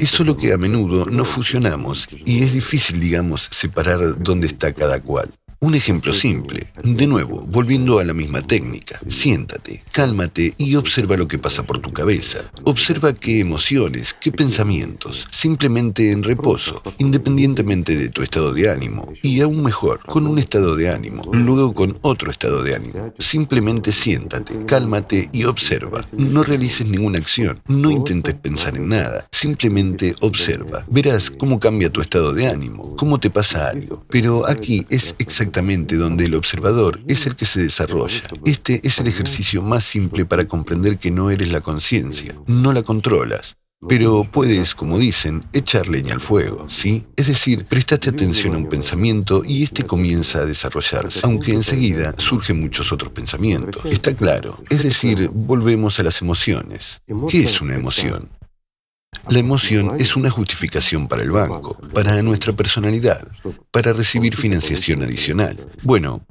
Es 0.00 0.10
solo 0.10 0.36
que 0.36 0.52
a 0.52 0.56
menudo 0.56 1.06
no 1.06 1.24
fusionamos 1.24 2.08
y 2.24 2.42
es 2.42 2.52
difícil, 2.52 2.98
digamos, 2.98 3.48
separar 3.52 4.22
dónde 4.22 4.46
está 4.46 4.72
cada 4.72 5.00
cual. 5.00 5.30
Un 5.58 5.74
ejemplo 5.74 6.12
simple. 6.12 6.66
De 6.82 7.06
nuevo, 7.06 7.40
volviendo 7.48 7.98
a 7.98 8.04
la 8.04 8.12
misma 8.12 8.42
técnica. 8.42 9.00
Siéntate, 9.08 9.82
cálmate 9.90 10.52
y 10.58 10.74
observa 10.74 11.16
lo 11.16 11.26
que 11.26 11.38
pasa 11.38 11.62
por 11.62 11.78
tu 11.78 11.94
cabeza. 11.94 12.44
Observa 12.64 13.14
qué 13.14 13.40
emociones, 13.40 14.14
qué 14.20 14.30
pensamientos. 14.32 15.26
Simplemente 15.30 16.10
en 16.12 16.22
reposo, 16.22 16.82
independientemente 16.98 17.96
de 17.96 18.10
tu 18.10 18.22
estado 18.22 18.52
de 18.52 18.70
ánimo. 18.70 19.10
Y 19.22 19.40
aún 19.40 19.62
mejor, 19.62 20.00
con 20.00 20.26
un 20.26 20.38
estado 20.38 20.76
de 20.76 20.90
ánimo, 20.90 21.22
luego 21.32 21.72
con 21.72 21.98
otro 22.02 22.30
estado 22.30 22.62
de 22.62 22.74
ánimo. 22.74 23.14
Simplemente 23.18 23.92
siéntate, 23.92 24.66
cálmate 24.66 25.30
y 25.32 25.44
observa. 25.44 26.04
No 26.12 26.42
realices 26.42 26.86
ninguna 26.86 27.18
acción. 27.18 27.62
No 27.66 27.90
intentes 27.90 28.34
pensar 28.34 28.76
en 28.76 28.90
nada. 28.90 29.26
Simplemente 29.32 30.14
observa. 30.20 30.84
Verás 30.90 31.30
cómo 31.30 31.58
cambia 31.58 31.90
tu 31.90 32.02
estado 32.02 32.34
de 32.34 32.46
ánimo, 32.46 32.94
cómo 32.96 33.18
te 33.18 33.30
pasa 33.30 33.70
algo. 33.70 34.04
Pero 34.10 34.46
aquí 34.46 34.84
es 34.90 35.14
exactamente 35.18 35.45
exactamente 35.46 35.96
donde 35.96 36.24
el 36.24 36.34
observador 36.34 37.00
es 37.06 37.24
el 37.26 37.36
que 37.36 37.46
se 37.46 37.62
desarrolla. 37.62 38.22
Este 38.44 38.80
es 38.82 38.98
el 38.98 39.06
ejercicio 39.06 39.62
más 39.62 39.84
simple 39.84 40.24
para 40.24 40.46
comprender 40.46 40.98
que 40.98 41.12
no 41.12 41.30
eres 41.30 41.52
la 41.52 41.60
conciencia, 41.60 42.34
no 42.46 42.72
la 42.72 42.82
controlas. 42.82 43.56
Pero 43.88 44.24
puedes, 44.24 44.74
como 44.74 44.98
dicen, 44.98 45.44
echar 45.52 45.86
leña 45.86 46.14
al 46.14 46.20
fuego, 46.20 46.68
¿sí? 46.68 47.04
Es 47.14 47.28
decir, 47.28 47.64
prestate 47.66 48.10
atención 48.10 48.54
a 48.54 48.58
un 48.58 48.68
pensamiento 48.68 49.44
y 49.44 49.62
este 49.62 49.84
comienza 49.84 50.40
a 50.40 50.46
desarrollarse, 50.46 51.20
aunque 51.22 51.52
enseguida 51.52 52.14
surgen 52.18 52.60
muchos 52.60 52.90
otros 52.90 53.12
pensamientos. 53.12 53.84
Está 53.84 54.14
claro. 54.14 54.58
Es 54.70 54.82
decir, 54.82 55.30
volvemos 55.32 56.00
a 56.00 56.02
las 56.02 56.20
emociones. 56.22 57.00
¿Qué 57.28 57.44
es 57.44 57.60
una 57.60 57.76
emoción? 57.76 58.30
La 59.28 59.38
emoción 59.38 59.96
es 59.98 60.16
una 60.16 60.30
justificación 60.30 61.08
para 61.08 61.22
el 61.22 61.30
banco, 61.30 61.76
para 61.92 62.22
nuestra 62.22 62.52
personalidad, 62.52 63.26
para 63.70 63.92
recibir 63.92 64.36
financiación 64.36 65.02
adicional. 65.02 65.56
Bueno, 65.82 66.22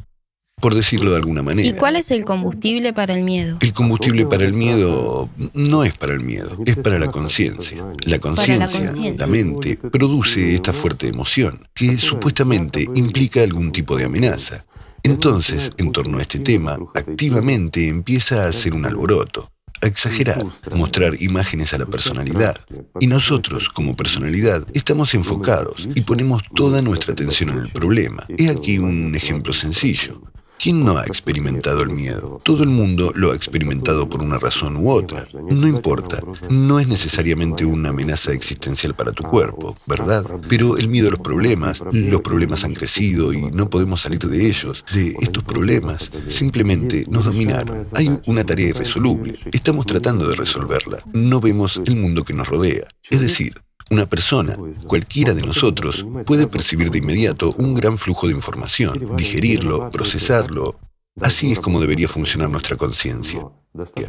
por 0.60 0.74
decirlo 0.74 1.12
de 1.12 1.18
alguna 1.18 1.42
manera. 1.42 1.68
¿Y 1.68 1.74
cuál 1.74 1.96
es 1.96 2.12
el 2.12 2.26
combustible 2.26 2.94
para 2.94 3.14
el 3.14 3.24
miedo? 3.24 3.58
El 3.60 3.74
combustible 3.74 4.26
para 4.26 4.46
el 4.46 4.54
miedo 4.54 5.30
no 5.54 5.84
es 5.84 5.94
para 5.94 6.14
el 6.14 6.22
miedo, 6.22 6.58
es 6.66 6.78
para 6.78 6.98
la 6.98 7.12
conciencia. 7.12 7.84
La 8.06 8.20
conciencia, 8.20 9.14
la 9.18 9.28
mente, 9.28 9.78
produce 9.78 10.56
esta 10.56 10.74
fuerte 10.74 11.08
emoción, 11.08 11.68
que 11.74 11.98
supuestamente 12.00 12.88
implica 12.96 13.44
algún 13.44 13.72
tipo 13.72 13.98
de 13.98 14.06
amenaza. 14.06 14.66
Entonces, 15.04 15.72
en 15.78 15.92
torno 15.92 16.18
a 16.18 16.22
este 16.22 16.40
tema, 16.40 16.78
activamente 16.96 17.88
empieza 17.88 18.46
a 18.46 18.50
hacer 18.50 18.74
un 18.74 18.86
alboroto 18.86 19.52
exagerar, 19.82 20.46
mostrar 20.74 21.22
imágenes 21.22 21.74
a 21.74 21.78
la 21.78 21.86
personalidad. 21.86 22.56
Y 23.00 23.08
nosotros, 23.08 23.70
como 23.70 23.96
personalidad, 23.96 24.66
estamos 24.74 25.14
enfocados 25.14 25.88
y 25.96 26.02
ponemos 26.02 26.44
toda 26.54 26.82
nuestra 26.82 27.14
atención 27.14 27.50
en 27.50 27.60
el 27.60 27.70
problema. 27.70 28.26
He 28.38 28.50
aquí 28.50 28.78
un 28.80 29.16
ejemplo 29.16 29.54
sencillo. 29.54 30.22
¿Quién 30.58 30.84
no 30.84 30.98
ha 30.98 31.06
experimentado 31.06 31.82
el 31.84 31.90
miedo? 31.90 32.40
Todo 32.44 32.64
el 32.64 32.70
mundo 32.70 33.12
lo 33.16 33.32
ha 33.32 33.36
experimentado 33.36 34.10
por 34.10 34.22
una 34.22 34.40
razón 34.40 34.78
u 34.78 34.90
otra. 34.90 35.28
No 35.34 35.68
importa, 35.68 36.22
no 36.50 36.80
es 36.80 36.88
necesariamente 36.88 37.66
una 37.66 37.90
amenaza 37.90 38.32
existencial 38.32 38.96
para 38.96 39.12
tu 39.12 39.24
cuerpo, 39.24 39.76
¿verdad? 39.88 40.26
Pero 40.50 40.78
el 40.78 40.88
miedo 40.88 41.10
a 41.10 41.12
los 41.12 41.20
problemas, 41.20 41.84
los 41.92 42.22
problemas 42.22 42.64
han 42.64 42.74
crecido 42.74 43.34
y 43.34 43.52
no 43.52 43.70
podemos 43.70 44.02
salir 44.02 44.20
de 44.20 44.48
ellos, 44.48 44.84
de 44.94 45.16
estos 45.20 45.44
problemas. 45.44 46.12
Simplemente 46.30 47.06
nos 47.08 47.26
dominaron. 47.26 47.84
Hay 47.94 48.20
una 48.26 48.44
tarea 48.44 48.70
irresoluble. 48.70 49.36
Estamos 49.52 49.86
tratando 49.86 50.28
de 50.28 50.36
resolverla. 50.36 51.04
No 51.14 51.42
vemos 51.42 51.82
el 51.86 51.96
mundo 51.96 52.24
que 52.24 52.34
nos 52.34 52.48
rodea. 52.48 52.88
Es 53.10 53.22
decir, 53.22 53.62
una 53.92 54.08
persona, 54.08 54.58
cualquiera 54.88 55.34
de 55.34 55.44
nosotros, 55.44 56.06
puede 56.26 56.48
percibir 56.48 56.90
de 56.90 56.98
inmediato 56.98 57.54
un 57.58 57.76
gran 57.76 57.98
flujo 57.98 58.28
de 58.28 58.34
información, 58.34 59.16
digerirlo, 59.16 59.92
procesarlo. 59.92 60.80
Así 61.22 61.52
es 61.52 61.60
como 61.60 61.80
debería 61.80 62.08
funcionar 62.08 62.50
nuestra 62.50 62.76
conciencia. 62.76 63.46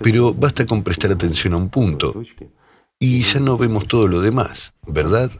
Pero 0.02 0.32
basta 0.32 0.66
con 0.66 0.82
prestar 0.82 1.10
atención 1.10 1.54
a 1.54 1.56
un 1.58 1.68
punto 1.68 2.22
y 2.98 3.22
ya 3.22 3.40
no 3.40 3.58
vemos 3.58 3.86
todo 3.86 4.08
lo 4.08 4.20
demás, 4.20 4.74
¿verdad? 4.86 5.30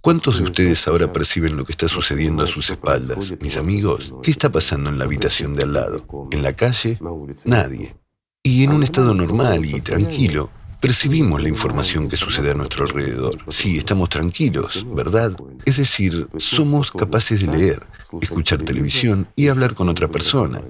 ¿Cuántos 0.00 0.38
de 0.38 0.44
ustedes 0.44 0.88
ahora 0.88 1.12
perciben 1.12 1.56
lo 1.56 1.64
que 1.66 1.72
está 1.72 1.86
sucediendo 1.86 2.42
a 2.42 2.46
sus 2.46 2.70
espaldas? 2.70 3.34
Mis 3.40 3.56
amigos, 3.58 4.14
¿qué 4.22 4.30
está 4.30 4.48
pasando 4.48 4.88
en 4.88 4.98
la 4.98 5.04
habitación 5.04 5.54
de 5.56 5.64
al 5.64 5.74
lado? 5.74 6.06
¿En 6.30 6.42
la 6.42 6.54
calle? 6.54 6.98
Nadie. 7.44 7.94
Y 8.42 8.64
en 8.64 8.72
un 8.72 8.82
estado 8.82 9.12
normal 9.12 9.66
y 9.66 9.78
tranquilo, 9.82 10.50
percibimos 10.80 11.42
la 11.42 11.48
información 11.48 12.08
que 12.08 12.16
sucede 12.16 12.50
a 12.50 12.54
nuestro 12.54 12.84
alrededor. 12.84 13.38
Sí, 13.48 13.78
estamos 13.78 14.08
tranquilos, 14.08 14.86
¿verdad? 14.94 15.32
Es 15.64 15.76
decir, 15.76 16.28
somos 16.38 16.90
capaces 16.90 17.40
de 17.40 17.56
leer, 17.56 17.82
escuchar 18.20 18.62
televisión 18.62 19.28
y 19.36 19.48
hablar 19.48 19.74
con 19.74 19.88
otra 19.88 20.08
persona. 20.08 20.62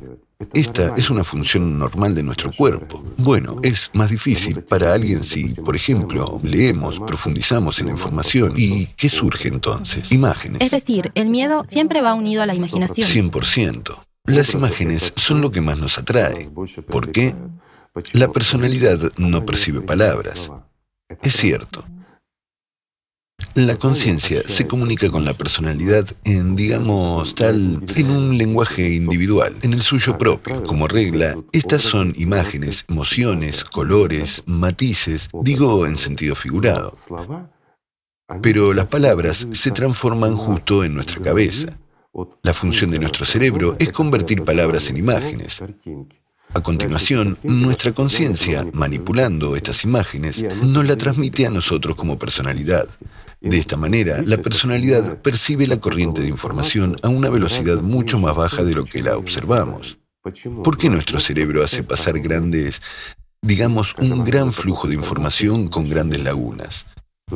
Esta 0.54 0.94
es 0.96 1.10
una 1.10 1.22
función 1.22 1.78
normal 1.78 2.14
de 2.14 2.22
nuestro 2.22 2.50
cuerpo. 2.50 3.04
Bueno, 3.18 3.56
es 3.62 3.90
más 3.92 4.10
difícil 4.10 4.62
para 4.62 4.94
alguien 4.94 5.22
si, 5.22 5.48
por 5.54 5.76
ejemplo, 5.76 6.40
leemos, 6.42 6.98
profundizamos 6.98 7.78
en 7.78 7.86
la 7.86 7.92
información. 7.92 8.54
¿Y 8.56 8.86
qué 8.86 9.10
surge 9.10 9.48
entonces? 9.48 10.10
Imágenes. 10.10 10.62
Es 10.62 10.70
decir, 10.70 11.12
el 11.14 11.28
miedo 11.28 11.62
siempre 11.66 12.00
va 12.00 12.14
unido 12.14 12.42
a 12.42 12.46
la 12.46 12.54
imaginación. 12.54 13.30
100%. 13.30 13.98
Las 14.24 14.54
imágenes 14.54 15.12
son 15.16 15.40
lo 15.40 15.50
que 15.50 15.60
más 15.60 15.78
nos 15.78 15.98
atrae. 15.98 16.50
¿Por 16.88 17.12
qué? 17.12 17.34
La 18.12 18.28
personalidad 18.30 19.00
no 19.16 19.44
percibe 19.44 19.80
palabras. 19.80 20.50
Es 21.22 21.34
cierto. 21.34 21.84
La 23.54 23.76
conciencia 23.76 24.42
se 24.46 24.66
comunica 24.66 25.10
con 25.10 25.24
la 25.24 25.34
personalidad 25.34 26.06
en, 26.24 26.54
digamos, 26.54 27.34
tal, 27.34 27.82
en 27.96 28.10
un 28.10 28.38
lenguaje 28.38 28.90
individual, 28.90 29.56
en 29.62 29.72
el 29.72 29.82
suyo 29.82 30.18
propio. 30.18 30.62
Como 30.64 30.86
regla, 30.86 31.36
estas 31.52 31.82
son 31.82 32.14
imágenes, 32.16 32.84
emociones, 32.88 33.64
colores, 33.64 34.42
matices, 34.46 35.28
digo 35.42 35.86
en 35.86 35.98
sentido 35.98 36.34
figurado. 36.34 36.92
Pero 38.42 38.72
las 38.72 38.88
palabras 38.88 39.48
se 39.52 39.70
transforman 39.72 40.36
justo 40.36 40.84
en 40.84 40.94
nuestra 40.94 41.20
cabeza. 41.20 41.76
La 42.42 42.54
función 42.54 42.90
de 42.90 42.98
nuestro 42.98 43.26
cerebro 43.26 43.74
es 43.78 43.90
convertir 43.92 44.44
palabras 44.44 44.88
en 44.90 44.96
imágenes. 44.96 45.62
A 46.52 46.60
continuación, 46.62 47.38
nuestra 47.44 47.92
conciencia, 47.92 48.66
manipulando 48.72 49.54
estas 49.54 49.84
imágenes, 49.84 50.42
nos 50.62 50.84
la 50.84 50.96
transmite 50.96 51.46
a 51.46 51.50
nosotros 51.50 51.94
como 51.94 52.18
personalidad. 52.18 52.88
De 53.40 53.56
esta 53.56 53.76
manera, 53.76 54.20
la 54.22 54.36
personalidad 54.38 55.18
percibe 55.18 55.66
la 55.66 55.80
corriente 55.80 56.20
de 56.22 56.28
información 56.28 56.96
a 57.02 57.08
una 57.08 57.30
velocidad 57.30 57.80
mucho 57.80 58.18
más 58.18 58.36
baja 58.36 58.64
de 58.64 58.74
lo 58.74 58.84
que 58.84 59.02
la 59.02 59.16
observamos. 59.16 59.98
¿Por 60.64 60.76
qué 60.76 60.90
nuestro 60.90 61.20
cerebro 61.20 61.62
hace 61.62 61.84
pasar 61.84 62.18
grandes, 62.18 62.82
digamos, 63.40 63.94
un 63.98 64.24
gran 64.24 64.52
flujo 64.52 64.88
de 64.88 64.96
información 64.96 65.68
con 65.68 65.88
grandes 65.88 66.22
lagunas? 66.22 66.84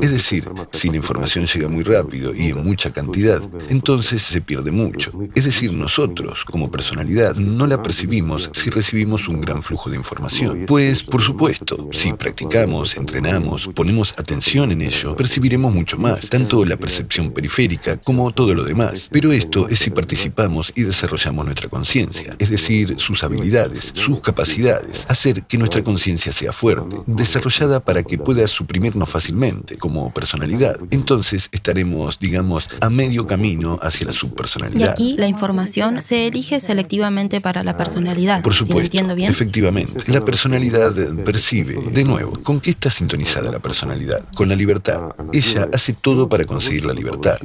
Es 0.01 0.11
decir, 0.11 0.49
si 0.71 0.89
la 0.89 0.97
información 0.97 1.45
llega 1.45 1.67
muy 1.67 1.83
rápido 1.83 2.33
y 2.35 2.49
en 2.49 2.63
mucha 2.63 2.91
cantidad, 2.91 3.41
entonces 3.69 4.21
se 4.21 4.41
pierde 4.41 4.71
mucho. 4.71 5.11
Es 5.33 5.45
decir, 5.45 5.73
nosotros, 5.73 6.43
como 6.45 6.69
personalidad, 6.69 7.35
no 7.35 7.67
la 7.67 7.81
percibimos 7.81 8.49
si 8.53 8.69
recibimos 8.69 9.27
un 9.27 9.41
gran 9.41 9.63
flujo 9.63 9.89
de 9.89 9.97
información. 9.97 10.65
Pues, 10.67 11.03
por 11.03 11.21
supuesto, 11.21 11.89
si 11.91 12.13
practicamos, 12.13 12.97
entrenamos, 12.97 13.69
ponemos 13.73 14.13
atención 14.17 14.71
en 14.71 14.81
ello, 14.81 15.15
percibiremos 15.15 15.73
mucho 15.73 15.97
más, 15.97 16.29
tanto 16.29 16.65
la 16.65 16.77
percepción 16.77 17.31
periférica 17.31 17.97
como 17.97 18.31
todo 18.31 18.53
lo 18.53 18.63
demás. 18.63 19.09
Pero 19.11 19.31
esto 19.31 19.67
es 19.69 19.79
si 19.79 19.89
participamos 19.89 20.73
y 20.75 20.83
desarrollamos 20.83 21.45
nuestra 21.45 21.69
conciencia, 21.69 22.35
es 22.37 22.49
decir, 22.49 22.95
sus 22.97 23.23
habilidades, 23.23 23.91
sus 23.95 24.19
capacidades, 24.21 25.05
hacer 25.07 25.43
que 25.43 25.57
nuestra 25.57 25.83
conciencia 25.83 26.31
sea 26.31 26.51
fuerte, 26.51 26.97
desarrollada 27.05 27.79
para 27.79 28.03
que 28.03 28.17
pueda 28.17 28.47
suprimirnos 28.47 29.09
fácilmente 29.09 29.77
como 29.85 30.11
personalidad. 30.11 30.79
Entonces 30.89 31.47
estaremos, 31.51 32.17
digamos, 32.17 32.69
a 32.81 32.89
medio 32.89 33.27
camino 33.27 33.77
hacia 33.83 34.07
la 34.07 34.13
subpersonalidad. 34.13 34.79
Y 34.79 34.89
aquí 34.89 35.15
la 35.15 35.27
información 35.27 36.01
se 36.01 36.25
elige 36.25 36.59
selectivamente 36.59 37.39
para 37.39 37.63
la 37.63 37.77
personalidad. 37.77 38.41
Por 38.41 38.55
supuesto. 38.55 38.81
entiendo 38.81 39.13
bien. 39.13 39.29
Efectivamente. 39.29 40.11
La 40.11 40.25
personalidad 40.25 40.91
percibe, 41.23 41.75
de 41.91 42.03
nuevo, 42.03 42.41
¿con 42.41 42.59
qué 42.61 42.71
está 42.71 42.89
sintonizada 42.89 43.51
la 43.51 43.59
personalidad? 43.59 44.23
Con 44.33 44.49
la 44.49 44.55
libertad. 44.55 45.13
Ella 45.31 45.69
hace 45.71 45.93
todo 45.93 46.27
para 46.27 46.45
conseguir 46.45 46.83
la 46.85 46.93
libertad. 46.93 47.37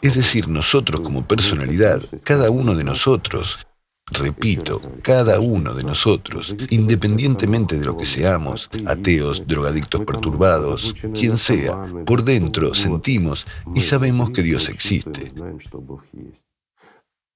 Es 0.00 0.14
decir, 0.14 0.48
nosotros 0.48 1.02
como 1.02 1.26
personalidad, 1.26 2.00
cada 2.24 2.48
uno 2.48 2.74
de 2.74 2.84
nosotros, 2.84 3.58
Repito, 4.10 4.82
cada 5.02 5.40
uno 5.40 5.72
de 5.72 5.82
nosotros, 5.82 6.54
independientemente 6.70 7.78
de 7.78 7.86
lo 7.86 7.96
que 7.96 8.04
seamos, 8.04 8.68
ateos, 8.86 9.46
drogadictos 9.46 10.02
perturbados, 10.02 10.94
quien 11.14 11.38
sea, 11.38 11.86
por 12.04 12.22
dentro 12.22 12.74
sentimos 12.74 13.46
y 13.74 13.80
sabemos 13.80 14.30
que 14.30 14.42
Dios 14.42 14.68
existe. 14.68 15.32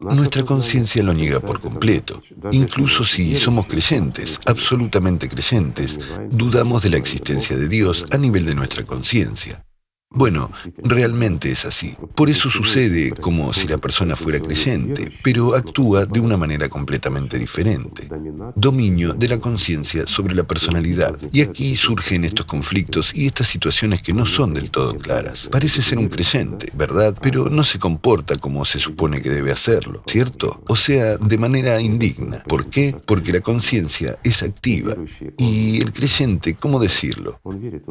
Nuestra 0.00 0.44
conciencia 0.44 1.02
lo 1.02 1.12
niega 1.12 1.40
por 1.40 1.60
completo. 1.60 2.22
Incluso 2.52 3.04
si 3.04 3.36
somos 3.36 3.66
creyentes, 3.66 4.38
absolutamente 4.44 5.28
creyentes, 5.28 5.98
dudamos 6.30 6.82
de 6.82 6.90
la 6.90 6.98
existencia 6.98 7.56
de 7.56 7.66
Dios 7.66 8.04
a 8.10 8.18
nivel 8.18 8.44
de 8.44 8.54
nuestra 8.54 8.84
conciencia. 8.84 9.64
Bueno, 10.10 10.48
realmente 10.78 11.50
es 11.50 11.66
así. 11.66 11.94
Por 12.14 12.30
eso 12.30 12.48
sucede 12.48 13.10
como 13.10 13.52
si 13.52 13.68
la 13.68 13.76
persona 13.76 14.16
fuera 14.16 14.40
creyente, 14.40 15.12
pero 15.22 15.54
actúa 15.54 16.06
de 16.06 16.18
una 16.18 16.38
manera 16.38 16.70
completamente 16.70 17.38
diferente. 17.38 18.08
Dominio 18.56 19.12
de 19.12 19.28
la 19.28 19.38
conciencia 19.38 20.06
sobre 20.06 20.34
la 20.34 20.44
personalidad. 20.44 21.14
Y 21.30 21.42
aquí 21.42 21.76
surgen 21.76 22.24
estos 22.24 22.46
conflictos 22.46 23.14
y 23.14 23.26
estas 23.26 23.48
situaciones 23.48 24.02
que 24.02 24.14
no 24.14 24.24
son 24.24 24.54
del 24.54 24.70
todo 24.70 24.96
claras. 24.96 25.46
Parece 25.52 25.82
ser 25.82 25.98
un 25.98 26.08
creyente, 26.08 26.72
¿verdad? 26.74 27.14
Pero 27.20 27.50
no 27.50 27.62
se 27.62 27.78
comporta 27.78 28.38
como 28.38 28.64
se 28.64 28.78
supone 28.78 29.20
que 29.20 29.28
debe 29.28 29.52
hacerlo, 29.52 30.02
¿cierto? 30.06 30.62
O 30.68 30.76
sea, 30.76 31.18
de 31.18 31.36
manera 31.38 31.82
indigna. 31.82 32.42
¿Por 32.44 32.70
qué? 32.70 32.96
Porque 33.04 33.30
la 33.30 33.42
conciencia 33.42 34.18
es 34.24 34.42
activa. 34.42 34.94
Y 35.36 35.82
el 35.82 35.92
creyente, 35.92 36.54
¿cómo 36.54 36.80
decirlo? 36.80 37.40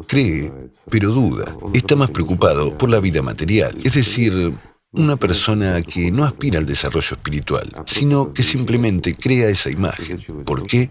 Cree, 0.08 0.52
pero 0.90 1.10
duda. 1.12 1.56
Está 1.72 1.94
más 1.94 2.07
preocupado 2.10 2.76
por 2.76 2.90
la 2.90 3.00
vida 3.00 3.22
material, 3.22 3.76
es 3.84 3.94
decir, 3.94 4.52
una 4.92 5.16
persona 5.16 5.80
que 5.82 6.10
no 6.10 6.24
aspira 6.24 6.58
al 6.58 6.66
desarrollo 6.66 7.16
espiritual, 7.16 7.68
sino 7.86 8.32
que 8.32 8.42
simplemente 8.42 9.14
crea 9.14 9.48
esa 9.48 9.70
imagen. 9.70 10.20
¿Por 10.44 10.66
qué? 10.66 10.90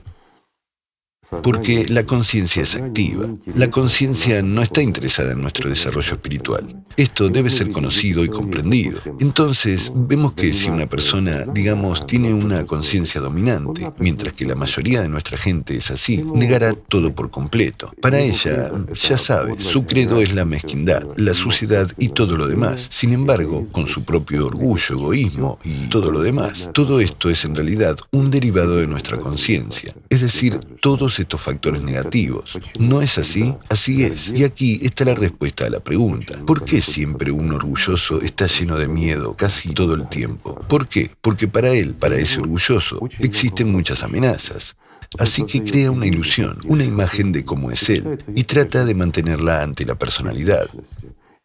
Porque 1.44 1.86
la 1.88 2.04
conciencia 2.06 2.64
es 2.64 2.76
activa. 2.76 3.28
La 3.56 3.70
conciencia 3.70 4.42
no 4.42 4.62
está 4.62 4.82
interesada 4.82 5.34
en 5.34 5.42
nuestro 5.42 5.70
desarrollo 5.70 6.14
espiritual. 6.14 6.84
Esto 6.96 7.30
debe 7.30 7.50
ser 7.50 7.72
conocido 7.72 8.24
y 8.24 8.30
comprendido. 8.30 9.00
Entonces, 9.20 9.92
vemos 9.94 10.34
que 10.34 10.54
si 10.54 10.70
una 10.70 10.88
persona, 10.88 11.44
digamos, 11.46 12.08
tiene 12.08 12.34
una 12.34 12.66
conciencia 12.66 13.22
dominante, 13.22 13.92
mientras 14.00 14.34
que 14.34 14.46
la 14.46 14.56
mayoría 14.56 15.02
de 15.02 15.10
nuestra 15.10 15.38
gente 15.38 15.78
es 15.78 15.92
así, 15.92 16.24
negará 16.34 16.74
todo 16.74 17.14
por 17.14 17.30
completo. 17.30 17.94
Para 18.02 18.20
ella, 18.20 18.72
ya 18.94 19.18
sabe, 19.18 19.62
su 19.62 19.86
credo 19.86 20.22
es 20.22 20.34
la 20.34 20.46
mezquindad, 20.46 21.04
la 21.18 21.36
suciedad 21.36 21.92
y 22.00 22.10
todo 22.10 22.36
lo 22.36 22.48
demás. 22.48 22.88
Sin 22.90 23.14
embargo, 23.14 23.66
con 23.72 23.88
su 23.88 24.04
propio 24.04 24.48
orgullo, 24.48 24.96
egoísmo 24.96 25.60
y 25.64 25.90
todo 25.90 26.12
lo 26.12 26.22
demás, 26.22 26.70
todo 26.74 27.00
esto 27.00 27.30
es 27.30 27.46
en 27.46 27.56
realidad 27.56 27.98
un 28.12 28.32
derivado 28.32 28.78
de 28.78 28.88
nuestra 28.88 29.18
conciencia. 29.18 29.94
Es 30.10 30.22
decir, 30.22 30.60
todos 30.82 31.17
estos 31.20 31.42
factores 31.42 31.82
negativos. 31.84 32.58
¿No 32.80 33.02
es 33.02 33.18
así? 33.18 33.54
Así 33.70 34.04
es. 34.04 34.30
Y 34.30 34.44
aquí 34.44 34.80
está 34.82 35.06
la 35.06 35.16
respuesta 35.16 35.66
a 35.66 35.70
la 35.70 35.80
pregunta. 35.80 36.40
¿Por 36.46 36.64
qué 36.64 36.82
siempre 36.82 37.32
un 37.32 37.52
orgulloso 37.52 38.22
está 38.22 38.48
lleno 38.48 38.78
de 38.78 38.88
miedo 38.88 39.36
casi 39.36 39.74
todo 39.74 39.94
el 39.94 40.08
tiempo? 40.10 40.56
¿Por 40.68 40.88
qué? 40.88 41.12
Porque 41.22 41.48
para 41.48 41.70
él, 41.70 41.94
para 41.94 42.18
ese 42.18 42.40
orgulloso, 42.40 43.00
existen 43.20 43.72
muchas 43.72 44.04
amenazas. 44.04 44.76
Así 45.18 45.44
que 45.46 45.64
crea 45.64 45.92
una 45.92 46.06
ilusión, 46.06 46.60
una 46.66 46.84
imagen 46.84 47.32
de 47.32 47.46
cómo 47.46 47.72
es 47.72 47.90
él, 47.90 48.18
y 48.36 48.44
trata 48.44 48.84
de 48.86 48.94
mantenerla 48.94 49.64
ante 49.64 49.86
la 49.86 49.96
personalidad. 49.96 50.70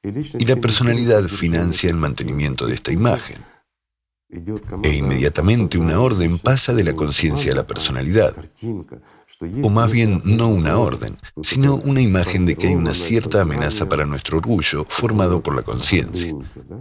Y 0.02 0.44
la 0.46 0.56
personalidad 0.56 1.28
financia 1.28 1.88
el 1.88 1.96
mantenimiento 1.96 2.66
de 2.66 2.74
esta 2.74 2.92
imagen. 2.92 3.38
E 4.82 4.94
inmediatamente 4.94 5.78
una 5.78 6.00
orden 6.00 6.38
pasa 6.38 6.72
de 6.72 6.84
la 6.84 6.94
conciencia 6.94 7.52
a 7.52 7.56
la 7.56 7.66
personalidad 7.66 8.34
o 9.62 9.70
más 9.70 9.90
bien 9.90 10.20
no 10.24 10.48
una 10.48 10.78
orden, 10.78 11.16
sino 11.42 11.76
una 11.76 12.00
imagen 12.00 12.46
de 12.46 12.56
que 12.56 12.68
hay 12.68 12.74
una 12.74 12.94
cierta 12.94 13.42
amenaza 13.42 13.88
para 13.88 14.06
nuestro 14.06 14.38
orgullo 14.38 14.86
formado 14.88 15.42
por 15.42 15.54
la 15.54 15.62
conciencia. 15.62 16.34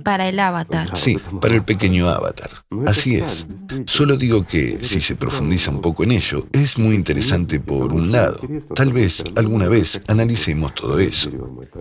Para 0.04 0.30
el 0.30 0.40
avatar. 0.40 0.98
Sí, 0.98 1.18
para 1.42 1.56
el 1.56 1.64
pequeño 1.64 2.10
avatar. 2.10 2.50
Así 2.86 3.16
es. 3.16 3.48
Solo 3.86 4.18
digo 4.18 4.46
que 4.46 4.80
si 4.82 5.02
se 5.02 5.16
profundiza 5.16 5.72
un 5.72 5.82
poco 5.82 6.04
en 6.04 6.12
ello, 6.12 6.46
es 6.52 6.78
muy 6.78 6.96
interesante 6.96 7.60
por 7.60 7.92
un 7.94 8.12
lado. 8.12 8.40
Tal 8.76 8.94
vez 8.94 9.24
alguna 9.36 9.68
vez 9.68 10.02
analicemos 10.08 10.74
todo 10.76 11.00
eso. 11.00 11.30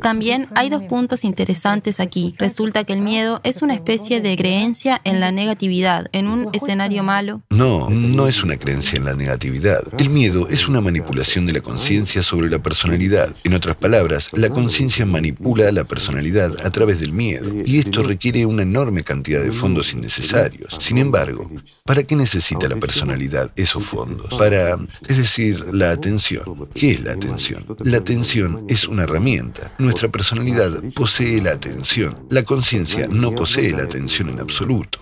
También 0.02 0.48
hay 0.54 0.70
dos 0.70 0.82
puntos 0.84 1.24
interesantes 1.24 2.00
aquí. 2.00 2.34
Resulta 2.38 2.84
que 2.84 2.92
el 2.92 3.00
miedo 3.00 3.40
es 3.44 3.62
una 3.62 3.74
especie 3.74 4.20
de 4.20 4.36
creencia 4.36 5.00
en 5.04 5.20
la 5.20 5.32
negatividad, 5.32 6.08
en 6.12 6.28
un 6.28 6.48
escenario 6.52 7.02
malo. 7.02 7.42
No, 7.50 7.88
no 7.90 8.26
es 8.26 8.42
una 8.42 8.56
creencia 8.56 8.96
en 8.96 9.04
la 9.04 9.14
negatividad. 9.14 9.82
El 9.98 10.10
miedo 10.10 10.48
es 10.48 10.59
una 10.68 10.80
manipulación 10.80 11.46
de 11.46 11.52
la 11.52 11.60
conciencia 11.60 12.22
sobre 12.22 12.50
la 12.50 12.62
personalidad. 12.62 13.34
En 13.44 13.54
otras 13.54 13.76
palabras, 13.76 14.30
la 14.32 14.50
conciencia 14.50 15.06
manipula 15.06 15.68
a 15.68 15.72
la 15.72 15.84
personalidad 15.84 16.54
a 16.64 16.70
través 16.70 17.00
del 17.00 17.12
miedo, 17.12 17.50
y 17.64 17.78
esto 17.78 18.02
requiere 18.02 18.46
una 18.46 18.62
enorme 18.62 19.02
cantidad 19.02 19.42
de 19.42 19.52
fondos 19.52 19.92
innecesarios. 19.92 20.76
Sin 20.78 20.98
embargo, 20.98 21.50
¿para 21.84 22.02
qué 22.02 22.16
necesita 22.16 22.68
la 22.68 22.76
personalidad 22.76 23.52
esos 23.56 23.84
fondos? 23.84 24.26
Para, 24.38 24.78
es 25.08 25.18
decir, 25.18 25.64
la 25.72 25.90
atención. 25.90 26.68
¿Qué 26.74 26.92
es 26.92 27.02
la 27.02 27.12
atención? 27.12 27.64
La 27.84 27.98
atención 27.98 28.64
es 28.68 28.86
una 28.88 29.04
herramienta. 29.04 29.72
Nuestra 29.78 30.08
personalidad 30.08 30.82
posee 30.94 31.40
la 31.40 31.52
atención. 31.52 32.26
La 32.30 32.42
conciencia 32.42 33.08
no 33.08 33.34
posee 33.34 33.70
la 33.72 33.84
atención 33.84 34.28
en 34.30 34.40
absoluto. 34.40 35.00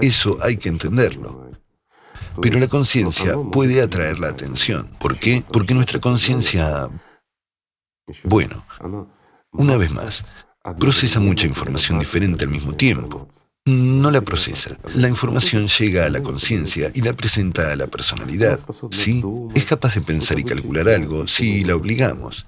Eso 0.00 0.38
hay 0.42 0.56
que 0.56 0.68
entenderlo. 0.68 1.49
Pero 2.40 2.58
la 2.58 2.68
conciencia 2.68 3.36
puede 3.52 3.80
atraer 3.82 4.18
la 4.18 4.28
atención. 4.28 4.88
¿Por 4.98 5.18
qué? 5.18 5.44
Porque 5.52 5.74
nuestra 5.74 6.00
conciencia, 6.00 6.88
bueno, 8.24 8.64
una 9.52 9.76
vez 9.76 9.90
más, 9.92 10.24
procesa 10.78 11.20
mucha 11.20 11.46
información 11.46 11.98
diferente 11.98 12.44
al 12.44 12.50
mismo 12.50 12.74
tiempo. 12.74 13.28
No 13.66 14.10
la 14.10 14.22
procesa. 14.22 14.76
La 14.94 15.08
información 15.08 15.68
llega 15.68 16.06
a 16.06 16.10
la 16.10 16.22
conciencia 16.22 16.90
y 16.94 17.02
la 17.02 17.12
presenta 17.12 17.72
a 17.72 17.76
la 17.76 17.86
personalidad. 17.86 18.58
Sí, 18.90 19.22
es 19.54 19.66
capaz 19.66 19.94
de 19.94 20.00
pensar 20.00 20.38
y 20.38 20.44
calcular 20.44 20.88
algo 20.88 21.28
si 21.28 21.64
la 21.64 21.76
obligamos. 21.76 22.46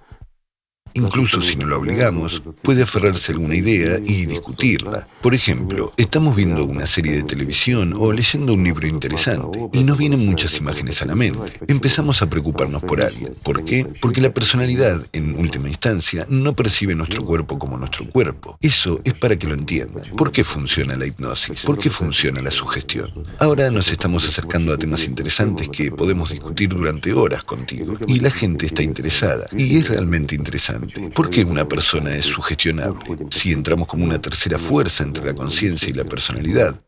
Incluso 0.94 1.40
si 1.40 1.56
no 1.56 1.66
lo 1.66 1.78
obligamos, 1.78 2.40
puede 2.62 2.82
aferrarse 2.82 3.32
a 3.32 3.34
alguna 3.34 3.54
idea 3.54 3.98
y 4.04 4.26
discutirla. 4.26 5.06
Por 5.20 5.34
ejemplo, 5.34 5.92
estamos 5.96 6.36
viendo 6.36 6.64
una 6.64 6.86
serie 6.86 7.12
de 7.12 7.22
televisión 7.22 7.94
o 7.96 8.12
leyendo 8.12 8.54
un 8.54 8.64
libro 8.64 8.86
interesante 8.86 9.68
y 9.72 9.84
nos 9.84 9.98
vienen 9.98 10.26
muchas 10.26 10.56
imágenes 10.58 11.02
a 11.02 11.06
la 11.06 11.14
mente. 11.14 11.52
Empezamos 11.68 12.22
a 12.22 12.28
preocuparnos 12.28 12.82
por 12.82 13.00
algo. 13.00 13.28
¿Por 13.44 13.64
qué? 13.64 13.86
Porque 14.00 14.20
la 14.20 14.34
personalidad, 14.34 15.06
en 15.12 15.38
última 15.38 15.68
instancia, 15.68 16.26
no 16.28 16.54
percibe 16.54 16.94
nuestro 16.94 17.24
cuerpo 17.24 17.58
como 17.58 17.78
nuestro 17.78 18.08
cuerpo. 18.08 18.58
Eso 18.60 19.00
es 19.04 19.14
para 19.14 19.36
que 19.36 19.46
lo 19.46 19.54
entiendan. 19.54 20.04
¿Por 20.16 20.32
qué 20.32 20.44
funciona 20.44 20.96
la 20.96 21.06
hipnosis? 21.06 21.62
¿Por 21.62 21.78
qué 21.78 21.90
funciona 21.90 22.40
la 22.40 22.50
sugestión? 22.50 23.10
Ahora 23.38 23.70
nos 23.70 23.90
estamos 23.90 24.28
acercando 24.28 24.72
a 24.72 24.78
temas 24.78 25.04
interesantes 25.04 25.68
que 25.68 25.90
podemos 25.90 26.30
discutir 26.30 26.70
durante 26.70 27.12
horas 27.12 27.44
contigo. 27.44 27.96
Y 28.06 28.20
la 28.20 28.30
gente 28.30 28.66
está 28.66 28.82
interesada. 28.82 29.46
Y 29.56 29.78
es 29.78 29.88
realmente 29.88 30.34
interesante. 30.34 30.81
¿Por 31.14 31.30
qué 31.30 31.44
una 31.44 31.66
persona 31.66 32.14
es 32.14 32.26
sugestionable 32.26 33.18
si 33.30 33.52
entramos 33.52 33.88
como 33.88 34.04
una 34.04 34.20
tercera 34.20 34.58
fuerza 34.58 35.04
entre 35.04 35.24
la 35.24 35.34
conciencia 35.34 35.88
y 35.88 35.92
la 35.92 36.04
personalidad? 36.04 36.80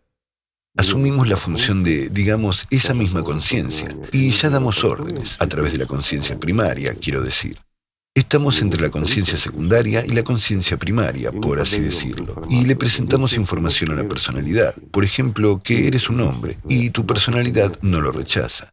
Asumimos 0.76 1.28
la 1.28 1.36
función 1.36 1.84
de, 1.84 2.08
digamos, 2.08 2.66
esa 2.70 2.94
misma 2.94 3.22
conciencia 3.22 3.96
y 4.10 4.30
ya 4.30 4.50
damos 4.50 4.82
órdenes 4.82 5.36
a 5.38 5.46
través 5.46 5.72
de 5.72 5.78
la 5.78 5.86
conciencia 5.86 6.38
primaria, 6.38 6.94
quiero 6.94 7.22
decir. 7.22 7.58
Estamos 8.16 8.60
entre 8.62 8.80
la 8.80 8.90
conciencia 8.90 9.36
secundaria 9.36 10.04
y 10.04 10.10
la 10.10 10.22
conciencia 10.22 10.76
primaria, 10.76 11.32
por 11.32 11.60
así 11.60 11.80
decirlo, 11.80 12.42
y 12.48 12.64
le 12.64 12.76
presentamos 12.76 13.32
información 13.34 13.90
a 13.90 13.94
la 13.94 14.08
personalidad. 14.08 14.74
Por 14.92 15.04
ejemplo, 15.04 15.60
que 15.62 15.88
eres 15.88 16.08
un 16.08 16.20
hombre 16.20 16.56
y 16.68 16.90
tu 16.90 17.06
personalidad 17.06 17.76
no 17.82 18.00
lo 18.00 18.12
rechaza. 18.12 18.70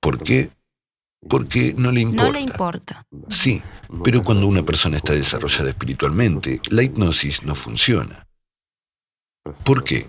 ¿Por 0.00 0.22
qué? 0.22 0.50
Porque 1.28 1.74
no 1.76 1.92
le 1.92 2.00
importa. 2.00 2.24
No 2.24 2.32
le 2.32 2.40
importa. 2.40 3.06
Sí, 3.28 3.62
pero 4.02 4.24
cuando 4.24 4.46
una 4.46 4.62
persona 4.62 4.96
está 4.96 5.12
desarrollada 5.12 5.68
espiritualmente, 5.68 6.60
la 6.70 6.82
hipnosis 6.82 7.42
no 7.42 7.54
funciona. 7.54 8.26
¿Por 9.64 9.84
qué? 9.84 10.08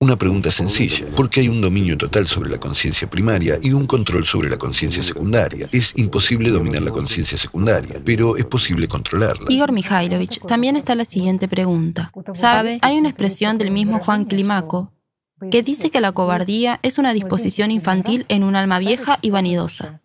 Una 0.00 0.16
pregunta 0.16 0.50
sencilla, 0.50 1.06
porque 1.14 1.40
hay 1.40 1.48
un 1.48 1.60
dominio 1.60 1.96
total 1.96 2.26
sobre 2.26 2.50
la 2.50 2.58
conciencia 2.58 3.08
primaria 3.08 3.58
y 3.62 3.72
un 3.72 3.86
control 3.86 4.26
sobre 4.26 4.50
la 4.50 4.58
conciencia 4.58 5.02
secundaria. 5.02 5.68
Es 5.72 5.96
imposible 5.96 6.50
dominar 6.50 6.82
la 6.82 6.90
conciencia 6.90 7.38
secundaria, 7.38 8.00
pero 8.04 8.36
es 8.36 8.44
posible 8.44 8.88
controlarla. 8.88 9.46
Igor 9.48 9.72
Mikhailovich, 9.72 10.40
también 10.46 10.76
está 10.76 10.94
la 10.94 11.04
siguiente 11.04 11.48
pregunta. 11.48 12.12
¿Sabe? 12.34 12.78
Hay 12.82 12.98
una 12.98 13.08
expresión 13.08 13.56
del 13.56 13.70
mismo 13.70 13.98
Juan 13.98 14.24
Climaco 14.24 14.93
que 15.50 15.62
dice 15.62 15.90
que 15.90 16.00
la 16.00 16.12
cobardía 16.12 16.80
es 16.82 16.98
una 16.98 17.12
disposición 17.12 17.70
infantil 17.70 18.26
en 18.28 18.44
un 18.44 18.56
alma 18.56 18.78
vieja 18.78 19.18
y 19.22 19.30
vanidosa. 19.30 20.00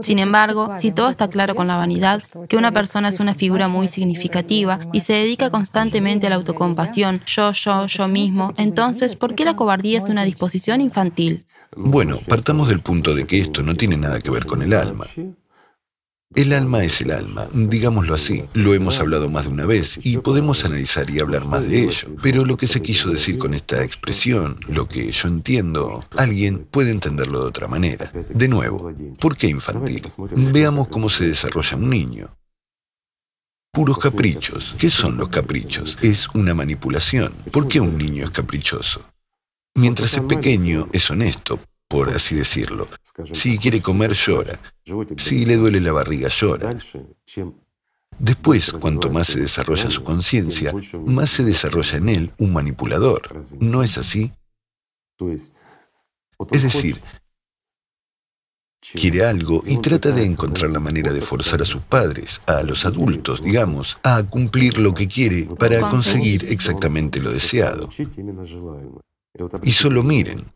Sin 0.00 0.18
embargo, 0.18 0.72
si 0.74 0.92
todo 0.92 1.10
está 1.10 1.28
claro 1.28 1.54
con 1.54 1.66
la 1.66 1.76
vanidad, 1.76 2.22
que 2.48 2.56
una 2.56 2.72
persona 2.72 3.10
es 3.10 3.20
una 3.20 3.34
figura 3.34 3.68
muy 3.68 3.86
significativa 3.86 4.80
y 4.92 5.00
se 5.00 5.12
dedica 5.12 5.50
constantemente 5.50 6.26
a 6.26 6.30
la 6.30 6.36
autocompasión, 6.36 7.20
yo, 7.26 7.52
yo, 7.52 7.86
yo 7.86 8.08
mismo, 8.08 8.54
entonces, 8.56 9.14
¿por 9.14 9.34
qué 9.34 9.44
la 9.44 9.56
cobardía 9.56 9.98
es 9.98 10.08
una 10.08 10.24
disposición 10.24 10.80
infantil? 10.80 11.44
Bueno, 11.76 12.18
partamos 12.26 12.68
del 12.68 12.80
punto 12.80 13.14
de 13.14 13.26
que 13.26 13.40
esto 13.40 13.62
no 13.62 13.74
tiene 13.74 13.96
nada 13.96 14.20
que 14.20 14.30
ver 14.30 14.46
con 14.46 14.62
el 14.62 14.72
alma. 14.72 15.06
El 16.34 16.52
alma 16.52 16.82
es 16.82 17.00
el 17.00 17.12
alma, 17.12 17.46
digámoslo 17.52 18.14
así. 18.14 18.42
Lo 18.54 18.74
hemos 18.74 18.98
hablado 18.98 19.28
más 19.30 19.44
de 19.44 19.52
una 19.52 19.66
vez 19.66 20.00
y 20.02 20.18
podemos 20.18 20.64
analizar 20.64 21.08
y 21.08 21.20
hablar 21.20 21.44
más 21.44 21.68
de 21.68 21.84
ello. 21.84 22.08
Pero 22.22 22.44
lo 22.44 22.56
que 22.56 22.66
se 22.66 22.82
quiso 22.82 23.10
decir 23.10 23.38
con 23.38 23.54
esta 23.54 23.84
expresión, 23.84 24.58
lo 24.68 24.88
que 24.88 25.12
yo 25.12 25.28
entiendo, 25.28 26.04
alguien 26.16 26.66
puede 26.68 26.90
entenderlo 26.90 27.40
de 27.40 27.46
otra 27.46 27.68
manera. 27.68 28.10
De 28.30 28.48
nuevo, 28.48 28.92
¿por 29.20 29.36
qué 29.36 29.46
infantil? 29.46 30.02
Veamos 30.34 30.88
cómo 30.88 31.08
se 31.08 31.28
desarrolla 31.28 31.76
un 31.76 31.88
niño. 31.88 32.36
Puros 33.72 33.98
caprichos. 33.98 34.74
¿Qué 34.76 34.90
son 34.90 35.16
los 35.16 35.28
caprichos? 35.28 35.96
Es 36.02 36.28
una 36.34 36.52
manipulación. 36.52 37.32
¿Por 37.52 37.68
qué 37.68 37.78
un 37.78 37.96
niño 37.96 38.24
es 38.24 38.30
caprichoso? 38.30 39.04
Mientras 39.76 40.14
es 40.14 40.20
pequeño, 40.22 40.88
es 40.92 41.10
honesto, 41.10 41.60
por 41.94 42.10
así 42.10 42.34
decirlo. 42.34 42.86
Si 43.32 43.56
quiere 43.56 43.80
comer, 43.80 44.14
llora. 44.14 44.58
Si 45.16 45.46
le 45.46 45.54
duele 45.54 45.80
la 45.80 45.92
barriga, 45.92 46.28
llora. 46.28 46.76
Después, 48.18 48.72
cuanto 48.72 49.10
más 49.10 49.28
se 49.28 49.38
desarrolla 49.38 49.88
su 49.92 50.02
conciencia, 50.02 50.74
más 51.06 51.30
se 51.30 51.44
desarrolla 51.44 51.98
en 51.98 52.08
él 52.08 52.32
un 52.38 52.52
manipulador. 52.52 53.22
¿No 53.60 53.84
es 53.84 53.96
así? 53.96 54.32
Es 56.50 56.62
decir, 56.64 57.00
quiere 58.94 59.24
algo 59.24 59.62
y 59.64 59.76
trata 59.76 60.10
de 60.10 60.24
encontrar 60.24 60.72
la 60.72 60.80
manera 60.80 61.12
de 61.12 61.20
forzar 61.20 61.62
a 61.62 61.64
sus 61.64 61.82
padres, 61.82 62.40
a 62.46 62.64
los 62.64 62.84
adultos, 62.84 63.40
digamos, 63.40 63.98
a 64.02 64.20
cumplir 64.24 64.78
lo 64.78 64.92
que 64.92 65.06
quiere 65.06 65.44
para 65.44 65.78
conseguir. 65.78 66.46
exactamente 66.46 67.20
lo 67.20 67.30
deseado. 67.30 67.88
Y 69.62 69.70
solo 69.70 70.02
miren, 70.02 70.52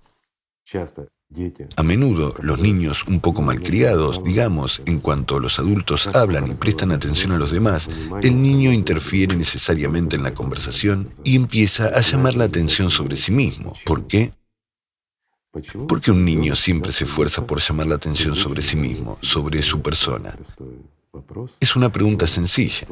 a 1.76 1.82
menudo 1.82 2.34
los 2.40 2.58
niños 2.58 3.04
un 3.06 3.20
poco 3.20 3.42
malcriados, 3.42 4.24
digamos, 4.24 4.82
en 4.86 4.98
cuanto 4.98 5.38
los 5.38 5.58
adultos 5.58 6.06
hablan 6.08 6.50
y 6.50 6.54
prestan 6.54 6.90
atención 6.90 7.32
a 7.32 7.38
los 7.38 7.50
demás, 7.50 7.88
el 8.22 8.40
niño 8.40 8.72
interfiere 8.72 9.36
necesariamente 9.36 10.16
en 10.16 10.22
la 10.22 10.34
conversación 10.34 11.10
y 11.24 11.36
empieza 11.36 11.88
a 11.88 12.00
llamar 12.00 12.34
la 12.34 12.44
atención 12.44 12.90
sobre 12.90 13.16
sí 13.16 13.30
mismo. 13.30 13.74
¿Por 13.84 14.06
qué? 14.06 14.32
Porque 15.86 16.10
un 16.10 16.24
niño 16.24 16.54
siempre 16.56 16.92
se 16.92 17.04
esfuerza 17.04 17.46
por 17.46 17.60
llamar 17.60 17.88
la 17.88 17.96
atención 17.96 18.34
sobre 18.34 18.62
sí 18.62 18.76
mismo, 18.76 19.18
sobre 19.22 19.62
su 19.62 19.82
persona. 19.82 20.34
Es 21.60 21.76
una 21.76 21.90
pregunta 21.90 22.26
sencilla. 22.26 22.86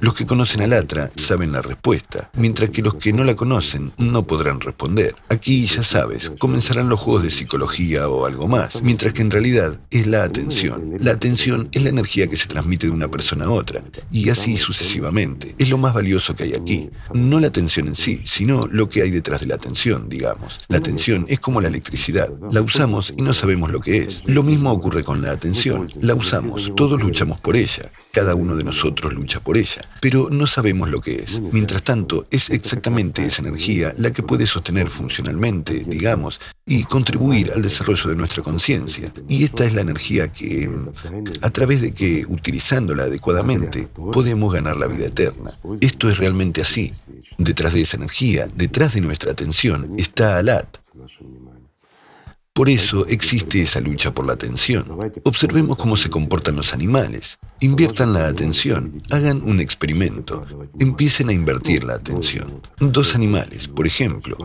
Los 0.00 0.14
que 0.14 0.24
conocen 0.24 0.62
a 0.62 0.68
Latra 0.68 1.10
saben 1.16 1.50
la 1.50 1.62
respuesta, 1.62 2.30
mientras 2.34 2.70
que 2.70 2.80
los 2.80 2.94
que 2.94 3.12
no 3.12 3.24
la 3.24 3.34
conocen 3.34 3.90
no 3.98 4.24
podrán 4.24 4.60
responder. 4.60 5.16
Aquí, 5.28 5.66
ya 5.66 5.82
sabes, 5.82 6.30
comenzarán 6.38 6.88
los 6.88 7.00
juegos 7.00 7.24
de 7.24 7.30
psicología 7.30 8.08
o 8.08 8.24
algo 8.24 8.46
más, 8.46 8.84
mientras 8.84 9.12
que 9.12 9.22
en 9.22 9.32
realidad 9.32 9.80
es 9.90 10.06
la 10.06 10.22
atención. 10.22 10.92
La 11.00 11.10
atención 11.10 11.68
es 11.72 11.82
la 11.82 11.88
energía 11.88 12.28
que 12.28 12.36
se 12.36 12.46
transmite 12.46 12.86
de 12.86 12.92
una 12.92 13.08
persona 13.08 13.46
a 13.46 13.50
otra, 13.50 13.82
y 14.12 14.30
así 14.30 14.58
sucesivamente. 14.58 15.56
Es 15.58 15.68
lo 15.68 15.76
más 15.76 15.92
valioso 15.92 16.36
que 16.36 16.44
hay 16.44 16.54
aquí. 16.54 16.88
No 17.12 17.40
la 17.40 17.48
atención 17.48 17.88
en 17.88 17.96
sí, 17.96 18.22
sino 18.26 18.68
lo 18.68 18.88
que 18.88 19.02
hay 19.02 19.10
detrás 19.10 19.40
de 19.40 19.46
la 19.46 19.56
atención, 19.56 20.08
digamos. 20.08 20.60
La 20.68 20.78
atención 20.78 21.26
es 21.28 21.40
como 21.40 21.60
la 21.60 21.66
electricidad. 21.66 22.32
La 22.52 22.62
usamos 22.62 23.12
y 23.16 23.22
no 23.22 23.34
sabemos 23.34 23.72
lo 23.72 23.80
que 23.80 23.98
es. 23.98 24.22
Lo 24.24 24.44
mismo 24.44 24.70
ocurre 24.70 25.02
con 25.02 25.20
la 25.20 25.32
atención. 25.32 25.88
La 26.00 26.14
usamos, 26.14 26.70
todos 26.76 27.02
luchamos 27.02 27.40
por 27.40 27.56
ella. 27.56 27.59
Cada 28.12 28.34
uno 28.34 28.56
de 28.56 28.64
nosotros 28.64 29.12
lucha 29.12 29.40
por 29.40 29.56
ella 29.56 29.90
pero 30.00 30.28
no 30.30 30.46
sabemos 30.46 30.88
lo 30.88 31.00
que 31.00 31.16
es. 31.16 31.38
Mientras 31.52 31.82
tanto, 31.82 32.26
es 32.30 32.50
exactamente 32.50 33.24
esa 33.24 33.42
energía 33.42 33.94
la 33.96 34.12
que 34.12 34.22
puede 34.22 34.46
sostener 34.46 34.88
funcionalmente, 34.88 35.84
digamos, 35.86 36.40
y 36.66 36.84
contribuir 36.84 37.52
al 37.54 37.62
desarrollo 37.62 38.10
de 38.10 38.16
nuestra 38.16 38.42
conciencia. 38.42 39.12
Y 39.28 39.44
esta 39.44 39.64
es 39.66 39.74
la 39.74 39.82
energía 39.82 40.32
que, 40.32 40.70
a 41.42 41.50
través 41.50 41.82
de 41.82 41.92
que, 41.92 42.24
utilizándola 42.26 43.04
adecuadamente, 43.04 43.88
podemos 44.12 44.52
ganar 44.52 44.76
la 44.76 44.86
vida 44.86 45.06
eterna. 45.06 45.50
Esto 45.80 46.08
es 46.08 46.18
realmente 46.18 46.62
así. 46.62 46.92
Detrás 47.36 47.74
de 47.74 47.82
esa 47.82 47.96
energía, 47.96 48.48
detrás 48.54 48.94
de 48.94 49.02
nuestra 49.02 49.32
atención, 49.32 49.94
está 49.98 50.38
Alat. 50.38 50.78
Por 52.52 52.68
eso 52.68 53.06
existe 53.06 53.62
esa 53.62 53.80
lucha 53.80 54.12
por 54.12 54.26
la 54.26 54.32
atención. 54.32 54.84
Observemos 55.24 55.76
cómo 55.76 55.96
se 55.96 56.10
comportan 56.10 56.56
los 56.56 56.74
animales. 56.74 57.38
Inviertan 57.62 58.14
la 58.14 58.26
atención, 58.26 59.02
hagan 59.10 59.42
un 59.44 59.60
experimento, 59.60 60.46
empiecen 60.78 61.28
a 61.28 61.34
invertir 61.34 61.84
la 61.84 61.92
atención. 61.92 62.62
Dos 62.78 63.14
animales, 63.14 63.68
por 63.68 63.86
ejemplo, 63.86 64.38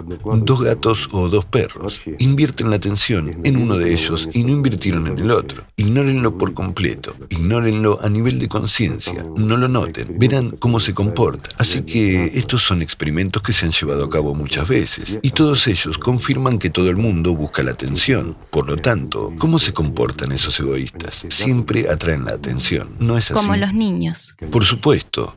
dos 0.44 0.62
gatos 0.62 1.08
o 1.14 1.30
dos 1.30 1.46
perros, 1.46 2.02
invierten 2.20 2.70
la 2.70 2.76
atención 2.76 3.40
en 3.46 3.56
uno 3.56 3.78
de 3.78 3.94
ellos 3.94 4.28
y 4.34 4.44
no 4.44 4.50
invirtieron 4.50 5.08
en 5.08 5.20
el 5.20 5.32
otro. 5.32 5.64
Ignórenlo 5.78 6.38
por 6.38 6.54
completo, 6.54 7.16
ignórenlo 7.30 8.00
a 8.02 8.10
nivel 8.10 8.38
de 8.38 8.50
conciencia, 8.50 9.26
no 9.38 9.56
lo 9.56 9.70
noten, 9.70 10.20
verán 10.20 10.52
cómo 10.52 10.82
se 10.82 10.94
comporta. 10.94 11.52
Así 11.58 11.84
que 11.84 12.32
estos 12.36 12.64
son 12.64 12.82
experimentos 12.82 13.42
que 13.42 13.54
se 13.54 13.66
han 13.66 13.72
llevado 13.72 14.04
a 14.04 14.10
cabo 14.10 14.36
muchas 14.36 14.68
veces 14.68 15.20
y 15.22 15.32
todos 15.32 15.68
ellos 15.68 15.98
confirman 15.98 16.60
que 16.60 16.70
todo 16.70 16.90
el 16.90 16.98
mundo 16.98 17.34
busca 17.34 17.64
la 17.64 17.72
atención. 17.72 18.36
Por 18.50 18.68
lo 18.68 18.76
tanto, 18.76 19.32
¿cómo 19.38 19.58
se 19.58 19.72
comportan 19.72 20.34
esos 20.34 20.60
egoístas? 20.60 21.26
Siempre 21.30 21.90
atraen 21.90 22.26
la 22.26 22.34
atención 22.34 23.05
no 23.06 23.18
es 23.18 23.26
así. 23.26 23.34
Como 23.34 23.56
los 23.56 23.74
niños. 23.74 24.36
Por 24.52 24.66
supuesto. 24.66 25.36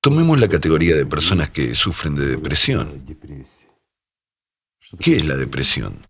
Tomemos 0.00 0.38
la 0.38 0.48
categoría 0.48 0.96
de 0.96 1.06
personas 1.06 1.50
que 1.50 1.74
sufren 1.74 2.14
de 2.14 2.26
depresión. 2.26 3.04
¿Qué 4.98 5.16
es 5.16 5.26
la 5.26 5.36
depresión? 5.36 6.06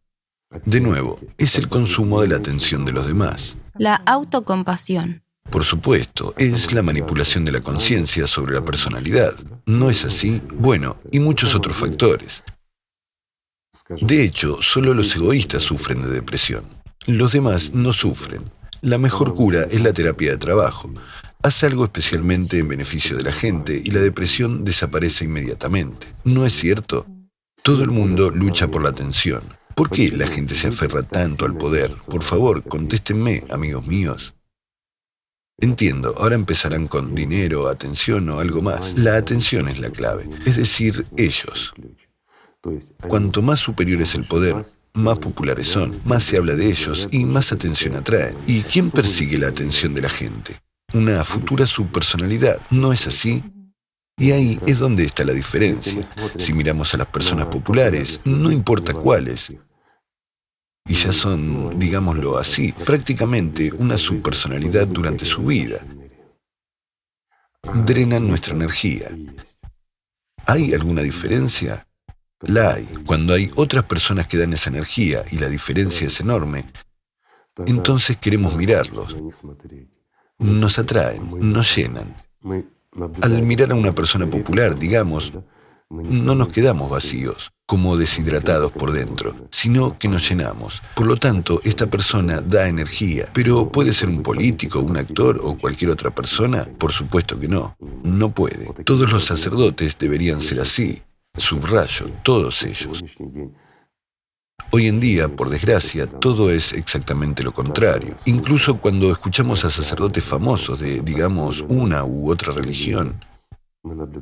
De 0.65 0.81
nuevo, 0.81 1.19
es 1.37 1.57
el 1.57 1.69
consumo 1.69 2.21
de 2.23 2.29
la 2.29 2.37
atención 2.37 2.85
de 2.85 2.93
los 2.93 3.07
demás. 3.07 3.57
La 3.77 3.97
autocompasión. 3.97 5.23
Por 5.51 5.65
supuesto, 5.65 6.35
es 6.37 6.73
la 6.73 6.83
manipulación 6.83 7.45
de 7.45 7.53
la 7.53 7.61
conciencia 7.61 8.27
sobre 8.27 8.55
la 8.55 8.65
personalidad. 8.65 9.35
¿No 9.67 9.91
es 9.91 10.05
así? 10.05 10.43
Bueno, 10.53 10.97
y 11.11 11.21
muchos 11.21 11.55
otros 11.55 11.77
factores. 11.77 12.43
De 14.01 14.23
hecho, 14.23 14.61
solo 14.61 14.93
los 14.93 15.15
egoístas 15.17 15.63
sufren 15.63 16.03
de 16.03 16.09
depresión. 16.09 16.65
Los 17.07 17.33
demás 17.33 17.73
no 17.73 17.93
sufren. 17.93 18.43
La 18.81 18.97
mejor 18.97 19.35
cura 19.35 19.65
es 19.65 19.83
la 19.83 19.93
terapia 19.93 20.31
de 20.31 20.39
trabajo. 20.39 20.91
Hace 21.43 21.67
algo 21.67 21.85
especialmente 21.85 22.59
en 22.59 22.69
beneficio 22.69 23.17
de 23.17 23.25
la 23.25 23.33
gente 23.33 23.81
y 23.85 23.91
la 23.91 24.01
depresión 24.01 24.65
desaparece 24.65 25.25
inmediatamente. 25.25 26.07
¿No 26.25 26.47
es 26.47 26.53
cierto? 26.53 27.05
Todo 27.63 27.83
el 27.83 27.91
mundo 27.91 28.31
lucha 28.31 28.69
por 28.69 28.83
la 28.85 28.91
atención. 28.91 29.43
¿Por 29.75 29.91
qué 29.91 30.13
la 30.13 30.29
gente 30.29 30.55
se 30.55 30.69
aferra 30.69 31.03
tanto 31.03 31.45
al 31.45 31.57
poder? 31.57 31.93
Por 32.09 32.23
favor, 32.23 32.63
contéstenme, 32.63 33.45
amigos 33.51 33.87
míos. 33.87 34.35
Entiendo, 35.61 36.15
ahora 36.17 36.37
empezarán 36.37 36.87
con 36.87 37.17
dinero, 37.17 37.69
atención 37.69 38.29
o 38.29 38.39
algo 38.39 38.63
más. 38.63 38.97
La 38.97 39.17
atención 39.17 39.69
es 39.69 39.81
la 39.81 39.91
clave, 39.91 40.29
es 40.47 40.57
decir, 40.57 41.05
ellos. 41.17 41.75
Cuanto 43.09 43.43
más 43.43 43.59
superior 43.59 44.03
es 44.03 44.15
el 44.15 44.25
poder, 44.25 44.65
más 44.99 45.19
populares 45.19 45.69
son, 45.69 46.01
más 46.05 46.25
se 46.25 46.37
habla 46.37 46.55
de 46.55 46.67
ellos 46.67 47.09
y 47.11 47.25
más 47.25 47.53
atención 47.53 47.97
atraen. 47.97 48.37
¿Y 48.47 48.63
quién 48.63 48.91
persigue 48.91 49.39
la 49.39 49.49
atención 49.49 49.95
de 49.95 50.03
la 50.03 50.09
gente? 50.09 50.61
Una 50.93 51.25
futura 51.25 51.67
subpersonalidad, 51.67 52.61
¿no 52.71 52.93
es 52.93 53.07
así? 53.07 53.43
Y 54.19 54.33
ahí 54.33 54.61
es 54.67 54.79
donde 54.81 55.05
está 55.05 55.25
la 55.25 55.33
diferencia. 55.33 56.03
Si 56.37 56.53
miramos 56.53 56.93
a 56.93 56.97
las 56.99 57.07
personas 57.07 57.47
populares, 57.47 58.21
no 58.25 58.51
importa 58.51 58.93
cuáles, 58.93 59.53
y 60.89 60.95
ya 60.95 61.13
son, 61.13 61.79
digámoslo 61.79 62.39
así, 62.39 62.73
prácticamente 62.73 63.71
una 63.77 63.99
subpersonalidad 63.99 64.89
durante 64.89 65.27
su 65.27 65.45
vida. 65.45 65.85
Drenan 67.85 68.27
nuestra 68.27 68.55
energía. 68.55 69.11
¿Hay 70.47 70.73
alguna 70.73 71.03
diferencia? 71.03 71.88
La 72.43 72.75
hay. 72.75 72.89
Cuando 73.05 73.35
hay 73.35 73.51
otras 73.57 73.85
personas 73.85 74.29
que 74.29 74.39
dan 74.39 74.53
esa 74.53 74.71
energía 74.71 75.25
y 75.31 75.39
la 75.39 75.49
diferencia 75.49 76.07
es 76.07 76.21
enorme, 76.21 76.67
entonces 77.67 78.17
queremos 78.17 78.57
mirarlos. 78.57 79.17
Nos 80.39 80.79
atraen, 80.79 81.53
nos 81.53 81.75
llenan. 81.77 82.15
Al 83.21 83.43
mirar 83.43 83.73
a 83.73 83.75
una 83.75 83.93
persona 83.93 84.29
popular, 84.29 84.79
digamos, 84.79 85.33
no 85.91 86.35
nos 86.35 86.49
quedamos 86.49 86.91
vacíos, 86.91 87.53
como 87.67 87.97
deshidratados 87.97 88.73
por 88.73 88.93
dentro, 88.93 89.35
sino 89.51 89.99
que 89.99 90.09
nos 90.09 90.29
llenamos. 90.29 90.81
Por 90.95 91.07
lo 91.07 91.17
tanto, 91.17 91.61
esta 91.65 91.87
persona 91.87 92.41
da 92.41 92.69
energía, 92.69 93.29
pero 93.33 93.71
¿puede 93.71 93.93
ser 93.93 94.09
un 94.09 94.23
político, 94.23 94.81
un 94.81 94.97
actor 94.97 95.41
o 95.43 95.57
cualquier 95.57 95.91
otra 95.91 96.11
persona? 96.11 96.69
Por 96.79 96.93
supuesto 96.93 97.39
que 97.41 97.49
no, 97.49 97.77
no 98.03 98.31
puede. 98.31 98.73
Todos 98.85 99.11
los 99.11 99.25
sacerdotes 99.25 99.99
deberían 99.99 100.41
ser 100.41 100.61
así, 100.61 101.03
subrayo, 101.39 102.11
todos 102.23 102.63
ellos. 102.63 103.03
Hoy 104.71 104.87
en 104.87 105.01
día, 105.01 105.29
por 105.29 105.49
desgracia, 105.49 106.07
todo 106.07 106.51
es 106.51 106.73
exactamente 106.73 107.43
lo 107.43 107.53
contrario. 107.53 108.17
Incluso 108.27 108.79
cuando 108.79 109.11
escuchamos 109.11 109.65
a 109.65 109.71
sacerdotes 109.71 110.23
famosos 110.23 110.79
de, 110.79 111.01
digamos, 111.01 111.65
una 111.69 112.05
u 112.05 112.31
otra 112.31 112.53
religión, 112.53 113.25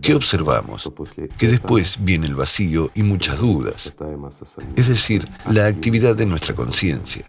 ¿qué 0.01 0.15
observamos? 0.15 0.89
Que 1.37 1.49
después 1.49 1.97
viene 2.01 2.27
el 2.27 2.37
vacío 2.37 2.91
y 2.95 3.03
muchas 3.03 3.41
dudas. 3.41 3.93
Es 4.77 4.89
decir, 4.89 5.27
la 5.51 5.67
actividad 5.67 6.15
de 6.15 6.27
nuestra 6.27 6.55
conciencia. 6.55 7.29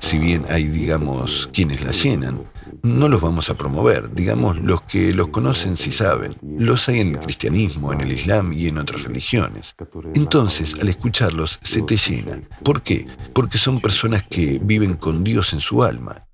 Si 0.00 0.18
bien 0.18 0.44
hay, 0.48 0.68
digamos, 0.68 1.48
quienes 1.52 1.82
la 1.84 1.90
llenan, 1.90 2.44
no 2.82 3.08
los 3.08 3.20
vamos 3.20 3.50
a 3.50 3.56
promover, 3.56 4.14
digamos, 4.14 4.58
los 4.58 4.82
que 4.82 5.12
los 5.12 5.28
conocen 5.28 5.76
si 5.76 5.90
saben. 5.90 6.36
Los 6.42 6.88
hay 6.88 7.00
en 7.00 7.14
el 7.14 7.18
cristianismo, 7.18 7.92
en 7.92 8.00
el 8.00 8.12
islam 8.12 8.52
y 8.52 8.68
en 8.68 8.78
otras 8.78 9.02
religiones. 9.02 9.74
Entonces, 10.14 10.74
al 10.80 10.88
escucharlos, 10.88 11.58
se 11.62 11.82
te 11.82 11.96
llena. 11.96 12.40
¿Por 12.62 12.82
qué? 12.82 13.06
Porque 13.32 13.58
son 13.58 13.80
personas 13.80 14.24
que 14.24 14.58
viven 14.62 14.94
con 14.94 15.24
Dios 15.24 15.52
en 15.52 15.60
su 15.60 15.82
alma 15.82 16.26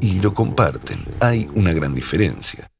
y 0.00 0.20
lo 0.20 0.34
comparten. 0.34 0.98
Hay 1.20 1.48
una 1.54 1.72
gran 1.72 1.94
diferencia. 1.94 2.70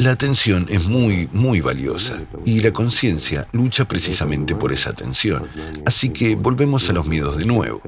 La 0.00 0.12
atención 0.12 0.68
es 0.70 0.86
muy, 0.86 1.28
muy 1.32 1.60
valiosa 1.60 2.20
y 2.44 2.60
la 2.60 2.72
conciencia 2.72 3.48
lucha 3.50 3.84
precisamente 3.86 4.54
por 4.54 4.72
esa 4.72 4.90
atención. 4.90 5.48
Así 5.86 6.10
que 6.10 6.36
volvemos 6.36 6.88
a 6.88 6.92
los 6.92 7.04
miedos 7.04 7.36
de 7.36 7.44
nuevo. 7.44 7.82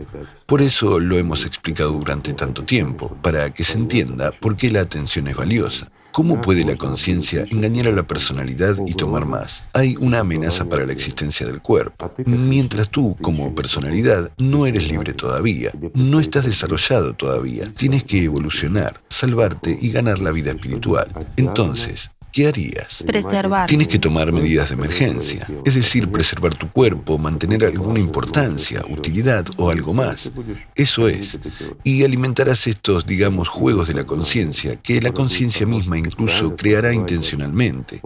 Por 0.46 0.61
eso 0.61 0.99
lo 0.99 1.16
hemos 1.18 1.46
explicado 1.46 1.92
durante 1.92 2.33
tanto 2.33 2.64
tiempo, 2.64 3.16
para 3.23 3.55
que 3.55 3.62
se 3.62 3.79
entienda 3.79 4.33
por 4.33 4.57
qué 4.57 4.73
la 4.73 4.81
atención 4.81 5.29
es 5.29 5.37
valiosa. 5.37 5.92
¿Cómo 6.12 6.40
puede 6.40 6.64
la 6.64 6.77
conciencia 6.77 7.44
engañar 7.51 7.87
a 7.87 7.92
la 7.92 8.03
personalidad 8.03 8.77
y 8.87 8.94
tomar 8.94 9.27
más? 9.27 9.62
Hay 9.73 9.96
una 9.96 10.20
amenaza 10.20 10.64
para 10.64 10.85
la 10.85 10.92
existencia 10.92 11.46
del 11.46 11.62
cuerpo. 11.62 12.12
Mientras 12.27 12.88
tú, 12.88 13.16
como 13.23 13.55
personalidad, 13.55 14.33
no 14.37 14.66
eres 14.66 14.88
libre 14.88 15.12
todavía, 15.12 15.70
no 15.94 16.18
estás 16.18 16.44
desarrollado 16.44 17.14
todavía, 17.14 17.70
tienes 17.77 18.05
que 18.05 18.25
evolucionar, 18.25 19.01
salvarte 19.09 19.79
y 19.81 19.90
ganar 19.92 20.18
la 20.18 20.33
vida 20.33 20.51
espiritual. 20.51 21.09
Entonces, 21.37 22.11
¿qué 22.33 22.49
harías? 22.49 23.03
Preservar. 23.07 23.69
Tienes 23.69 23.88
que 23.88 23.99
tomar 23.99 24.33
medidas 24.33 24.69
de 24.69 24.75
emergencia, 24.75 25.49
es 25.64 25.75
decir, 25.75 26.11
preservar 26.11 26.55
tu 26.55 26.71
cuerpo, 26.71 27.19
mantener 27.19 27.64
alguna 27.64 27.99
importancia, 27.99 28.83
utilidad 28.88 29.47
o 29.57 29.71
algo 29.71 29.95
más. 29.95 30.31
Eso 30.75 31.09
es. 31.09 31.38
Y 31.85 32.05
alimentarás 32.05 32.66
estos, 32.66 33.07
digamos, 33.07 33.49
juegos 33.49 33.88
de 33.88 33.95
la 33.95 34.05
conciencia, 34.05 34.77
que 34.77 35.01
la 35.01 35.12
conciencia 35.12 35.66
misma 35.66 35.99
incluso 35.99 36.55
creará 36.55 36.93
intencionalmente. 36.93 38.01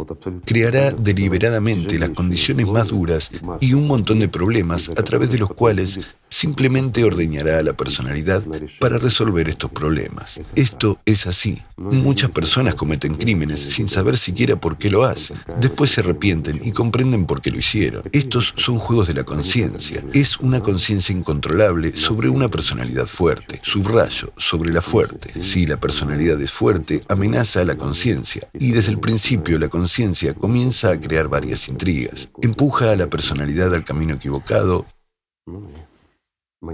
Creará 0.44 0.92
deliberadamente 0.92 1.98
las 1.98 2.10
condiciones 2.10 2.68
más 2.68 2.88
duras 2.88 3.30
y 3.60 3.74
un 3.74 3.86
montón 3.86 4.18
de 4.18 4.28
problemas 4.28 4.88
a 4.90 5.02
través 5.02 5.30
de 5.30 5.38
los 5.38 5.50
cuales 5.50 6.00
simplemente 6.28 7.04
ordeñará 7.04 7.58
a 7.58 7.62
la 7.62 7.74
personalidad 7.74 8.42
para 8.80 8.98
resolver 8.98 9.48
estos 9.48 9.70
problemas. 9.70 10.40
Esto 10.56 10.98
es 11.04 11.26
así. 11.28 11.62
Muchas 11.76 12.30
personas 12.30 12.74
cometen 12.74 13.14
crímenes 13.14 13.60
sin 13.60 13.88
siquiera 14.16 14.56
por 14.56 14.78
qué 14.78 14.90
lo 14.90 15.04
hacen. 15.04 15.36
Después 15.60 15.90
se 15.90 16.00
arrepienten 16.00 16.60
y 16.62 16.72
comprenden 16.72 17.26
por 17.26 17.40
qué 17.40 17.50
lo 17.50 17.58
hicieron. 17.58 18.02
Estos 18.12 18.54
son 18.56 18.78
juegos 18.78 19.08
de 19.08 19.14
la 19.14 19.24
conciencia. 19.24 20.02
Es 20.12 20.38
una 20.38 20.60
conciencia 20.60 21.14
incontrolable 21.14 21.96
sobre 21.96 22.28
una 22.28 22.48
personalidad 22.48 23.06
fuerte. 23.06 23.60
Subrayo, 23.62 24.32
sobre 24.36 24.72
la 24.72 24.80
fuerte. 24.80 25.42
Si 25.42 25.66
la 25.66 25.78
personalidad 25.78 26.40
es 26.40 26.52
fuerte, 26.52 27.02
amenaza 27.08 27.60
a 27.60 27.64
la 27.64 27.76
conciencia. 27.76 28.48
Y 28.52 28.72
desde 28.72 28.92
el 28.92 28.98
principio 28.98 29.58
la 29.58 29.68
conciencia 29.68 30.34
comienza 30.34 30.90
a 30.90 31.00
crear 31.00 31.28
varias 31.28 31.68
intrigas. 31.68 32.28
Empuja 32.42 32.92
a 32.92 32.96
la 32.96 33.08
personalidad 33.08 33.74
al 33.74 33.84
camino 33.84 34.14
equivocado 34.14 34.86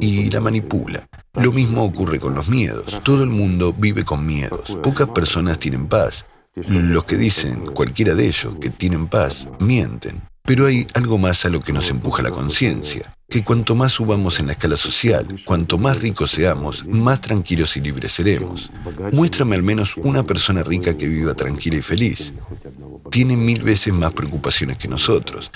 y 0.01 0.31
la 0.31 0.41
manipula. 0.41 1.09
Lo 1.35 1.53
mismo 1.53 1.83
ocurre 1.83 2.21
con 2.21 2.35
los 2.35 2.49
miedos. 2.49 3.01
Todo 3.03 3.23
el 3.23 3.31
mundo 3.31 3.73
vive 3.73 4.05
con 4.05 4.27
miedos. 4.27 4.71
Pocas 4.83 5.09
personas 5.09 5.59
tienen 5.59 5.87
paz. 5.87 6.25
Los 6.55 7.05
que 7.05 7.17
dicen, 7.17 7.67
cualquiera 7.67 8.15
de 8.15 8.27
ellos, 8.27 8.55
que 8.61 8.71
tienen 8.71 9.07
paz, 9.07 9.49
mienten. 9.61 10.21
Pero 10.43 10.67
hay 10.67 10.87
algo 10.95 11.17
más 11.17 11.45
a 11.45 11.49
lo 11.49 11.61
que 11.61 11.73
nos 11.73 11.91
empuja 11.91 12.23
la 12.23 12.31
conciencia, 12.31 13.15
que 13.29 13.45
cuanto 13.45 13.77
más 13.77 13.93
subamos 13.93 14.41
en 14.41 14.47
la 14.47 14.53
escala 14.53 14.77
social, 14.77 15.27
cuanto 15.45 15.79
más 15.79 16.01
ricos 16.01 16.33
seamos, 16.33 16.85
más 16.87 17.21
tranquilos 17.21 17.77
y 17.77 17.81
libres 17.81 18.13
seremos. 18.13 18.69
Muéstrame 19.13 19.55
al 19.55 19.63
menos 19.63 19.97
una 19.97 20.25
persona 20.25 20.65
rica 20.65 20.97
que 20.97 21.07
viva 21.07 21.35
tranquila 21.35 21.77
y 21.77 21.83
feliz. 21.83 22.33
Tiene 23.11 23.37
mil 23.37 23.63
veces 23.63 23.95
más 23.95 24.13
preocupaciones 24.13 24.77
que 24.77 24.89
nosotros. 24.89 25.53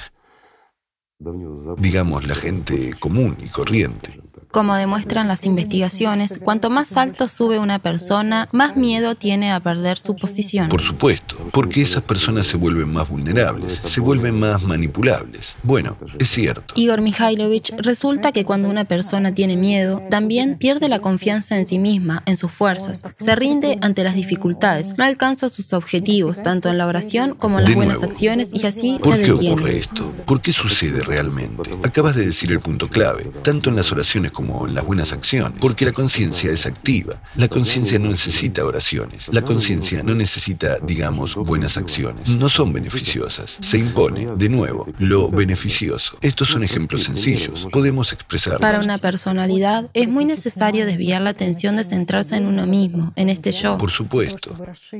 Digamos, 1.79 2.27
la 2.27 2.35
gente 2.37 2.95
común 3.01 3.37
y 3.43 3.49
corriente. 3.49 4.21
Como 4.55 4.77
demuestran 4.77 5.27
las 5.27 5.47
investigaciones, 5.47 6.39
cuanto 6.41 6.71
más 6.71 6.97
alto 6.97 7.27
sube 7.27 7.59
una 7.59 7.81
persona, 7.81 8.49
más 8.53 8.77
miedo 8.77 9.17
tiene 9.17 9.51
a 9.51 9.59
perder 9.59 9.99
su 9.99 10.15
posición. 10.15 10.69
Por 10.69 10.81
supuesto, 10.81 11.37
porque 11.51 11.83
esas 11.83 12.05
personas 12.05 12.47
se 12.47 12.57
vuelven 12.57 12.93
más 12.93 13.09
vulnerables, 13.09 13.81
se 13.85 14.01
vuelven 14.01 14.39
más 14.39 14.63
manipulables. 14.63 15.57
Bueno, 15.65 15.97
es 16.21 16.29
cierto. 16.29 16.73
Igor 16.77 17.01
Mikhailovich, 17.01 17.73
resulta 17.79 18.31
que 18.31 18.45
cuando 18.45 18.69
una 18.69 18.85
persona 18.85 19.35
tiene 19.35 19.57
miedo, 19.57 20.01
también 20.09 20.57
pierde 20.57 20.89
la 20.89 21.01
confianza 21.01 21.59
en 21.59 21.67
sí 21.67 21.81
misma, 21.81 22.23
en 22.25 22.37
sus 22.37 22.53
fuerzas, 22.53 23.03
se 23.19 23.35
rinde 23.35 23.77
ante 23.81 24.05
las 24.05 24.15
dificultades, 24.15 24.95
no 24.97 25.03
alcanza 25.03 25.49
sus 25.49 25.73
objetivos, 25.73 26.45
tanto 26.45 26.69
en 26.69 26.79
la 26.79 26.87
oración 26.87 27.35
como 27.35 27.59
en 27.59 27.65
las 27.65 27.75
buenas 27.75 28.05
acciones, 28.05 28.51
y 28.53 28.65
así 28.67 29.01
¿Por 29.03 29.17
se 29.17 29.23
qué 29.23 29.33
detiene. 29.33 29.55
ocurre 29.55 29.79
esto? 29.79 30.13
¿Por 30.25 30.41
qué 30.41 30.53
sucede 30.53 31.01
realmente? 31.01 31.71
Acabas 31.83 32.15
de 32.15 32.27
decir 32.27 32.53
el 32.53 32.61
punto 32.61 32.89
clave, 32.89 33.25
tanto 33.43 33.69
en 33.69 33.75
las 33.75 33.91
oraciones 33.91 34.31
como 34.31 34.44
en 34.45 34.75
las 34.75 34.85
buenas 34.85 35.13
acciones, 35.13 35.59
porque 35.61 35.85
la 35.85 35.93
conciencia 35.93 36.51
es 36.51 36.67
activa. 36.67 37.21
La 37.37 37.49
conciencia 37.49 37.99
no 37.99 38.11
necesita 38.11 38.65
oraciones. 38.65 39.29
La 39.33 39.43
conciencia 39.43 40.03
no 40.03 40.15
necesita, 40.15 40.79
digamos, 40.83 41.35
buenas 41.35 41.77
acciones. 41.77 42.29
No 42.29 42.49
son 42.49 42.73
beneficiosas. 42.73 43.57
Se 43.61 43.79
impone, 43.79 44.29
de 44.37 44.49
nuevo, 44.49 44.87
lo 44.99 45.31
beneficioso. 45.31 46.19
Estos 46.21 46.49
son 46.49 46.63
ejemplos 46.63 47.05
sencillos. 47.05 47.67
Podemos 47.73 48.13
expresarlos. 48.13 48.61
Para 48.61 48.81
una 48.81 48.99
personalidad 48.99 49.89
es 49.95 50.09
muy 50.09 50.25
necesario 50.25 50.87
desviar 50.87 51.23
la 51.23 51.31
atención 51.31 51.77
de 51.77 51.85
centrarse 51.85 52.37
en 52.37 52.47
uno 52.47 52.67
mismo, 52.67 53.13
en 53.17 53.31
este 53.31 53.53
yo, 53.53 53.79
Por 53.79 53.91
supuesto. 53.91 54.57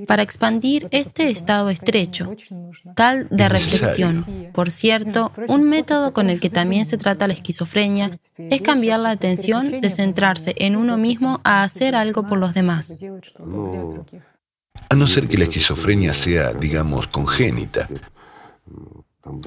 para 0.07 0.23
expandir 0.23 0.89
este 0.91 1.31
estado 1.31 1.71
estrecho, 1.71 2.35
tal 2.95 3.29
de 3.31 3.49
reflexión. 3.49 4.25
Por 4.53 4.71
cierto, 4.71 5.33
un 5.49 5.69
método 5.69 6.13
con 6.13 6.31
el 6.31 6.41
que 6.41 6.51
también 6.51 6.87
se 6.87 6.97
trata 6.97 7.27
la 7.27 7.35
esquizofrenia 7.35 8.11
es 8.37 8.63
cambiar 8.63 9.01
la 9.01 9.11
atención 9.11 9.34
de 9.37 9.91
centrarse 9.91 10.55
en 10.59 10.77
uno 10.77 10.97
mismo 10.97 11.41
a 11.45 11.63
hacer 11.63 11.95
algo 11.95 12.27
por 12.27 12.39
los 12.39 12.55
demás. 12.55 13.01
A 14.89 14.95
no 14.97 15.07
ser 15.07 15.29
que 15.29 15.39
la 15.39 15.45
esquizofrenia 15.45 16.13
sea, 16.15 16.53
digamos, 16.53 17.07
congénita. 17.07 17.89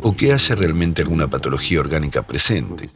O 0.02 0.16
que 0.16 0.34
haya 0.34 0.56
realmente 0.56 1.02
alguna 1.02 1.28
patología 1.30 1.80
orgánica 1.80 2.26
presente. 2.26 2.90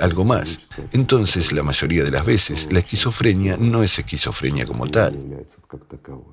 Algo 0.00 0.24
más. 0.24 0.58
Entonces, 0.92 1.52
la 1.52 1.62
mayoría 1.62 2.04
de 2.04 2.10
las 2.10 2.24
veces, 2.24 2.68
la 2.72 2.80
esquizofrenia 2.80 3.56
no 3.56 3.82
es 3.82 3.98
esquizofrenia 3.98 4.66
como 4.66 4.88
tal. 4.88 5.44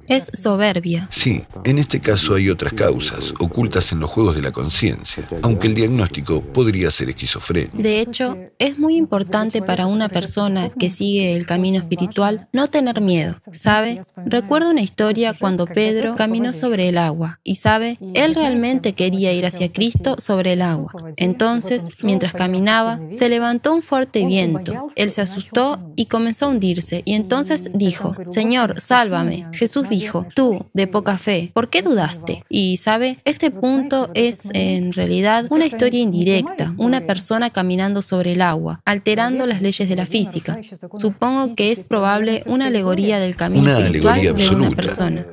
Es 0.08 0.32
soberbia. 0.34 1.08
Sí, 1.12 1.44
en 1.64 1.78
este 1.78 2.00
caso 2.00 2.36
hay 2.36 2.50
otras 2.50 2.74
causas, 2.74 3.34
ocultas 3.40 3.92
en 3.92 4.00
los 4.00 4.10
juegos 4.10 4.36
de 4.36 4.42
la 4.42 4.52
conciencia, 4.52 5.28
aunque 5.42 5.68
el 5.68 5.76
diagnóstico 5.76 6.42
podría 6.42 6.90
ser 6.92 7.10
esquizofrenia. 7.10 7.72
De 7.74 8.00
hecho, 8.00 8.38
es 8.58 8.80
muy 8.80 8.96
importante 8.96 9.62
para 9.62 9.86
una 9.86 10.10
persona 10.10 10.70
que 10.70 10.90
sigue 10.90 11.36
el 11.36 11.46
camino 11.46 11.78
espiritual 11.78 12.48
no 12.54 12.68
tener 12.68 13.02
miedo. 13.02 13.36
¿Sabe? 13.52 14.02
Recuerdo 14.26 14.70
una 14.72 14.82
historia 14.82 15.34
cuando 15.34 15.66
Pedro 15.68 16.16
caminó 16.16 16.54
sobre 16.54 16.90
el 16.90 16.98
agua 16.98 17.40
y 17.44 17.56
sabe, 17.56 17.98
él 18.14 18.36
realmente 18.36 18.94
quería 18.94 19.34
ir 19.34 19.46
hacia 19.46 19.72
Cristo 19.72 19.91
sobre 20.18 20.54
el 20.54 20.62
agua. 20.62 20.92
Entonces, 21.18 21.90
mientras 22.02 22.34
caminaba, 22.34 23.00
se 23.10 23.30
levantó 23.30 23.74
un 23.74 23.82
fuerte 23.82 24.26
viento. 24.26 24.88
Él 24.96 25.12
se 25.12 25.22
asustó 25.22 25.80
y 25.96 26.06
comenzó 26.06 26.46
a 26.46 26.50
hundirse 26.50 27.02
y 27.06 27.14
entonces 27.14 27.70
dijo, 27.74 28.16
Señor, 28.28 28.80
sálvame. 28.80 29.48
Jesús 29.54 29.90
dijo, 29.90 30.26
tú, 30.36 30.66
de 30.74 30.88
poca 30.88 31.18
fe, 31.18 31.52
¿por 31.54 31.70
qué 31.70 31.82
dudaste? 31.82 32.44
Y 32.50 32.78
sabe, 32.78 33.20
este 33.26 33.52
punto 33.52 34.10
es 34.14 34.50
en 34.54 34.94
realidad 34.94 35.46
una 35.50 35.66
historia 35.66 36.02
indirecta, 36.02 36.74
una 36.78 37.06
persona 37.06 37.50
caminando 37.50 38.02
sobre 38.02 38.34
el 38.34 38.42
agua, 38.42 38.82
alterando 38.86 39.46
las 39.46 39.62
leyes 39.62 39.88
de 39.88 39.96
la 39.96 40.06
física. 40.06 40.60
Supongo 40.96 41.54
que 41.56 41.72
es 41.72 41.84
probable 41.84 42.44
una 42.46 42.68
alegoría 42.68 43.20
del 43.20 43.36
camino 43.36 43.78
espiritual 43.78 44.36
de 44.36 44.50
una 44.50 44.72
persona. 44.72 45.26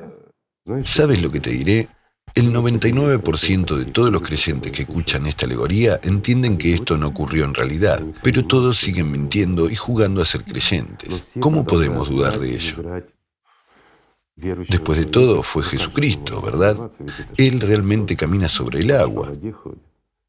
¿Sabes 0.85 1.21
lo 1.21 1.31
que 1.31 1.39
te 1.39 1.51
diré? 1.51 1.87
El 2.39 2.53
99% 2.53 3.75
de 3.75 3.83
todos 3.83 4.09
los 4.13 4.21
creyentes 4.21 4.71
que 4.71 4.83
escuchan 4.83 5.25
esta 5.25 5.45
alegoría 5.45 5.99
entienden 6.03 6.57
que 6.57 6.73
esto 6.73 6.97
no 6.97 7.07
ocurrió 7.07 7.43
en 7.43 7.53
realidad, 7.53 8.01
pero 8.23 8.45
todos 8.45 8.77
siguen 8.77 9.11
mintiendo 9.11 9.69
y 9.69 9.75
jugando 9.75 10.21
a 10.21 10.25
ser 10.25 10.45
creyentes. 10.45 11.35
¿Cómo 11.41 11.65
podemos 11.65 12.07
dudar 12.07 12.39
de 12.39 12.55
ello? 12.55 13.03
Después 14.37 14.99
de 14.99 15.07
todo, 15.07 15.43
fue 15.43 15.63
Jesucristo, 15.63 16.41
¿verdad? 16.41 16.89
Él 17.35 17.59
realmente 17.59 18.15
camina 18.15 18.47
sobre 18.47 18.79
el 18.79 18.91
agua. 18.91 19.33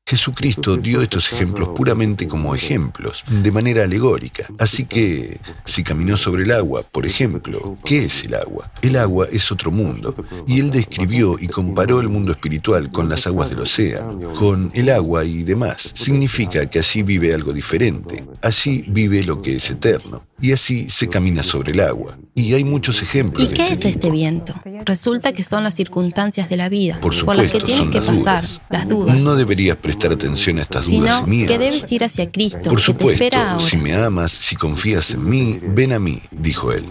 Jesucristo 0.07 0.77
dio 0.77 1.03
estos 1.03 1.33
ejemplos 1.33 1.69
puramente 1.69 2.27
como 2.27 2.53
ejemplos, 2.55 3.23
de 3.29 3.53
manera 3.53 3.85
alegórica. 3.85 4.49
Así 4.59 4.85
que, 4.85 5.39
si 5.65 5.85
caminó 5.85 6.17
sobre 6.17 6.43
el 6.43 6.51
agua, 6.51 6.83
por 6.91 7.07
ejemplo, 7.07 7.79
¿qué 7.85 8.07
es 8.07 8.25
el 8.25 8.35
agua? 8.35 8.73
El 8.83 8.97
agua 8.97 9.29
es 9.31 9.53
otro 9.53 9.71
mundo, 9.71 10.17
y 10.49 10.59
él 10.59 10.73
describió 10.73 11.39
y 11.39 11.47
comparó 11.47 12.01
el 12.01 12.09
mundo 12.09 12.33
espiritual 12.33 12.91
con 12.91 13.09
las 13.09 13.29
aguas 13.29 13.51
del 13.51 13.61
océano, 13.61 14.33
con 14.35 14.73
el 14.75 14.91
agua 14.91 15.25
y 15.25 15.45
demás. 15.45 15.93
Significa 15.95 16.67
que 16.67 16.81
así 16.81 17.05
vive 17.05 17.33
algo 17.33 17.53
diferente, 17.53 18.25
así 18.43 18.85
vive 18.89 19.23
lo 19.23 19.41
que 19.41 19.57
es 19.57 19.71
eterno, 19.71 20.25
y 20.41 20.51
así 20.51 20.91
se 20.91 21.09
camina 21.09 21.45
sobre 21.45 21.71
el 21.71 21.81
agua. 21.81 22.19
Y 22.35 22.55
hay 22.55 22.65
muchos 22.65 23.01
ejemplos. 23.03 23.45
¿Y 23.45 23.53
qué 23.53 23.69
este 23.69 23.89
es 23.89 23.97
este 23.97 24.11
viento? 24.11 24.55
Resulta 24.87 25.33
que 25.33 25.45
son 25.45 25.63
las 25.63 25.75
circunstancias 25.75 26.49
de 26.49 26.57
la 26.57 26.69
vida 26.69 26.99
por, 27.01 27.15
supuesto, 27.15 27.27
por 27.27 27.37
las 27.37 27.53
que 27.53 27.61
tienes 27.61 27.91
que 27.91 28.01
pasar, 28.01 28.45
las 28.71 28.89
dudas. 28.89 29.17
No 29.19 29.35
deberías 29.35 29.77
prestar 29.91 30.13
atención 30.13 30.59
a 30.59 30.63
estas 30.63 30.87
Sino 30.87 31.03
dudas 31.03 31.23
y 31.27 31.31
miedos. 31.31 31.51
que 31.53 31.59
debes 31.59 31.91
ir 31.93 32.05
hacia 32.05 32.31
Cristo, 32.31 32.71
Por 32.71 32.79
que 32.79 32.83
te 32.83 32.83
supuesto, 32.87 33.11
espera 33.25 33.53
ahora. 33.53 33.67
si 33.67 33.77
me 33.77 33.95
amas, 33.95 34.31
si 34.33 34.57
confías 34.57 35.11
en 35.13 35.29
mí, 35.29 35.59
ven 35.63 35.93
a 35.93 35.99
mí, 35.99 36.23
dijo 36.31 36.73
él. 36.73 36.85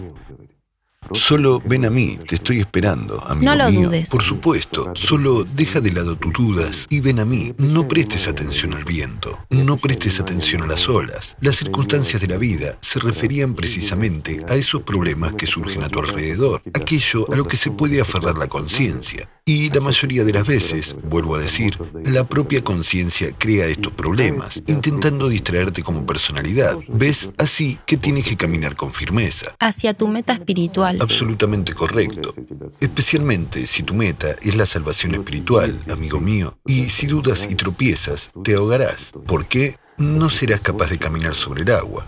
Solo 1.12 1.60
ven 1.64 1.84
a 1.84 1.90
mí, 1.90 2.18
te 2.26 2.36
estoy 2.36 2.60
esperando, 2.60 3.20
amigo 3.26 3.50
No 3.50 3.56
lo 3.56 3.70
mío. 3.70 3.88
dudes. 3.88 4.10
Por 4.10 4.22
supuesto, 4.22 4.92
solo 4.94 5.44
deja 5.44 5.80
de 5.80 5.92
lado 5.92 6.16
tus 6.16 6.32
dudas 6.32 6.86
y 6.88 7.00
ven 7.00 7.18
a 7.18 7.24
mí. 7.24 7.52
No 7.58 7.88
prestes 7.88 8.28
atención 8.28 8.74
al 8.74 8.84
viento, 8.84 9.38
no 9.50 9.76
prestes 9.76 10.20
atención 10.20 10.62
a 10.62 10.66
las 10.66 10.88
olas. 10.88 11.36
Las 11.40 11.56
circunstancias 11.56 12.20
de 12.20 12.28
la 12.28 12.38
vida 12.38 12.76
se 12.80 13.00
referían 13.00 13.54
precisamente 13.54 14.44
a 14.48 14.54
esos 14.54 14.82
problemas 14.82 15.34
que 15.34 15.46
surgen 15.46 15.82
a 15.82 15.88
tu 15.88 15.98
alrededor, 15.98 16.62
aquello 16.74 17.24
a 17.32 17.36
lo 17.36 17.46
que 17.46 17.56
se 17.56 17.70
puede 17.70 18.00
aferrar 18.00 18.38
la 18.38 18.48
conciencia. 18.48 19.28
Y 19.44 19.68
la 19.70 19.80
mayoría 19.80 20.24
de 20.24 20.32
las 20.32 20.46
veces, 20.46 20.94
vuelvo 21.02 21.34
a 21.34 21.40
decir, 21.40 21.76
la 22.04 22.24
propia 22.24 22.62
conciencia 22.62 23.32
crea 23.36 23.66
estos 23.66 23.92
problemas, 23.92 24.62
intentando 24.68 25.28
distraerte 25.28 25.82
como 25.82 26.06
personalidad. 26.06 26.76
¿Ves? 26.86 27.30
Así 27.36 27.78
que 27.84 27.96
tienes 27.96 28.24
que 28.24 28.36
caminar 28.36 28.76
con 28.76 28.92
firmeza. 28.92 29.56
Hacia 29.58 29.94
tu 29.94 30.06
meta 30.06 30.34
espiritual. 30.34 30.99
Absolutamente 31.00 31.72
correcto. 31.72 32.34
Especialmente 32.80 33.66
si 33.66 33.82
tu 33.82 33.94
meta 33.94 34.36
es 34.42 34.54
la 34.54 34.66
salvación 34.66 35.14
espiritual, 35.14 35.74
amigo 35.90 36.20
mío. 36.20 36.58
Y 36.66 36.90
si 36.90 37.06
dudas 37.06 37.48
y 37.50 37.54
tropiezas, 37.54 38.30
te 38.44 38.54
ahogarás. 38.54 39.12
¿Por 39.26 39.46
qué? 39.46 39.76
No 39.98 40.30
serás 40.30 40.60
capaz 40.60 40.90
de 40.90 40.98
caminar 40.98 41.34
sobre 41.34 41.62
el 41.62 41.72
agua. 41.72 42.06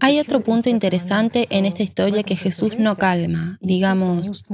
Hay 0.00 0.18
otro 0.18 0.40
punto 0.40 0.68
interesante 0.68 1.46
en 1.50 1.66
esta 1.66 1.84
historia 1.84 2.24
que 2.24 2.34
Jesús 2.34 2.78
no 2.78 2.96
calma, 2.96 3.58
digamos, 3.60 4.48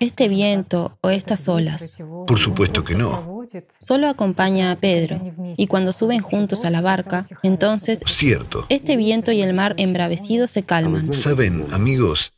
este 0.00 0.28
viento 0.28 0.98
o 1.00 1.08
estas 1.08 1.48
olas. 1.48 1.96
Por 2.26 2.38
supuesto 2.38 2.84
que 2.84 2.94
no. 2.94 3.42
Solo 3.78 4.08
acompaña 4.08 4.70
a 4.70 4.76
Pedro, 4.76 5.18
y 5.56 5.66
cuando 5.66 5.92
suben 5.92 6.20
juntos 6.20 6.66
a 6.66 6.70
la 6.70 6.82
barca, 6.82 7.24
entonces 7.42 8.00
Cierto. 8.06 8.66
este 8.68 8.98
viento 8.98 9.32
y 9.32 9.40
el 9.40 9.54
mar 9.54 9.74
embravecido 9.78 10.46
se 10.46 10.62
calman. 10.62 11.14
Saben, 11.14 11.64
amigos, 11.72 12.34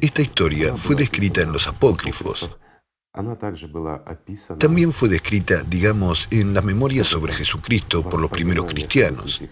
esta 0.00 0.22
historia 0.22 0.76
fue 0.76 0.96
descrita 0.96 1.42
en 1.42 1.52
los 1.52 1.66
apócrifos. 1.66 2.50
También 4.58 4.92
fue 4.92 5.08
descrita, 5.08 5.62
digamos, 5.62 6.28
en 6.30 6.54
las 6.54 6.64
memorias 6.64 7.06
sobre 7.06 7.32
Jesucristo 7.32 8.08
por 8.08 8.20
los 8.20 8.30
primeros 8.30 8.66
cristianos. 8.66 9.42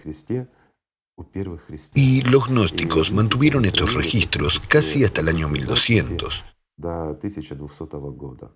Y 1.94 2.22
los 2.22 2.48
gnósticos 2.48 3.12
mantuvieron 3.12 3.64
estos 3.64 3.94
registros 3.94 4.60
casi 4.60 5.04
hasta 5.04 5.22
el 5.22 5.28
año 5.28 5.48
1200. 5.48 6.44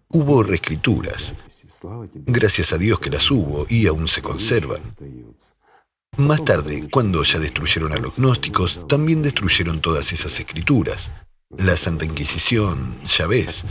Hubo 0.08 0.42
reescrituras. 0.42 1.34
Gracias 2.26 2.72
a 2.72 2.78
Dios 2.78 3.00
que 3.00 3.10
las 3.10 3.30
hubo 3.30 3.64
y 3.68 3.86
aún 3.86 4.08
se 4.08 4.20
conservan. 4.20 4.80
Más 6.16 6.44
tarde, 6.44 6.88
cuando 6.90 7.22
ya 7.22 7.38
destruyeron 7.38 7.92
a 7.92 7.98
los 7.98 8.16
gnósticos, 8.16 8.86
también 8.88 9.22
destruyeron 9.22 9.80
todas 9.80 10.12
esas 10.12 10.38
escrituras. 10.38 11.10
La 11.50 11.76
Santa 11.76 12.04
Inquisición, 12.04 12.96
ya 13.06 13.26
ves. 13.26 13.64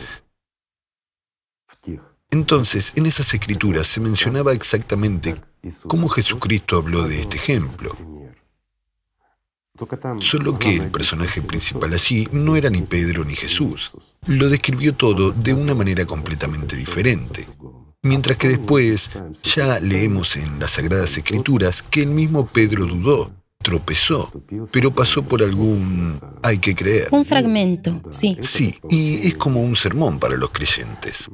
Entonces, 2.32 2.92
en 2.96 3.06
esas 3.06 3.34
escrituras 3.34 3.88
se 3.88 4.00
mencionaba 4.00 4.54
exactamente 4.54 5.42
cómo 5.88 6.10
Jesucristo 6.10 6.78
habló 6.78 7.08
de 7.08 7.22
este 7.22 7.38
ejemplo. 7.38 7.96
Solo 10.20 10.60
que 10.60 10.76
el 10.76 10.92
personaje 10.92 11.42
principal 11.42 11.94
allí 11.94 12.28
no 12.32 12.56
era 12.56 12.70
ni 12.70 12.82
Pedro 12.82 13.24
ni 13.24 13.36
Jesús. 13.36 13.92
Lo 14.28 14.50
describió 14.50 14.94
todo 14.96 15.32
de 15.32 15.54
una 15.54 15.74
manera 15.74 16.06
completamente 16.06 16.76
diferente. 16.76 17.48
Mientras 18.02 18.38
que 18.38 18.48
después 18.48 19.10
ya 19.44 19.80
leemos 19.80 20.38
en 20.38 20.60
las 20.60 20.72
Sagradas 20.72 21.18
Escrituras 21.18 21.84
que 21.84 22.04
el 22.04 22.10
mismo 22.10 22.46
Pedro 22.46 22.86
dudó, 22.86 23.32
tropezó, 23.58 24.32
pero 24.72 24.92
pasó 24.92 25.24
por 25.24 25.44
algún 25.44 26.20
hay 26.42 26.60
que 26.60 26.76
creer. 26.76 27.10
Un 27.12 27.26
fragmento, 27.26 28.02
sí. 28.10 28.38
Sí, 28.42 28.80
y 28.90 29.28
es 29.28 29.36
como 29.36 29.62
un 29.62 29.76
sermón 29.76 30.20
para 30.20 30.38
los 30.38 30.50
creyentes. 30.52 31.30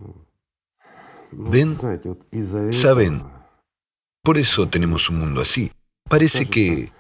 ¿Ven? 1.32 1.76
¿Saben? 2.72 3.24
Por 4.24 4.38
eso 4.38 4.68
tenemos 4.68 5.10
un 5.10 5.20
mundo 5.20 5.42
así. 5.42 5.72
Parece 6.10 6.48
que 6.48 6.92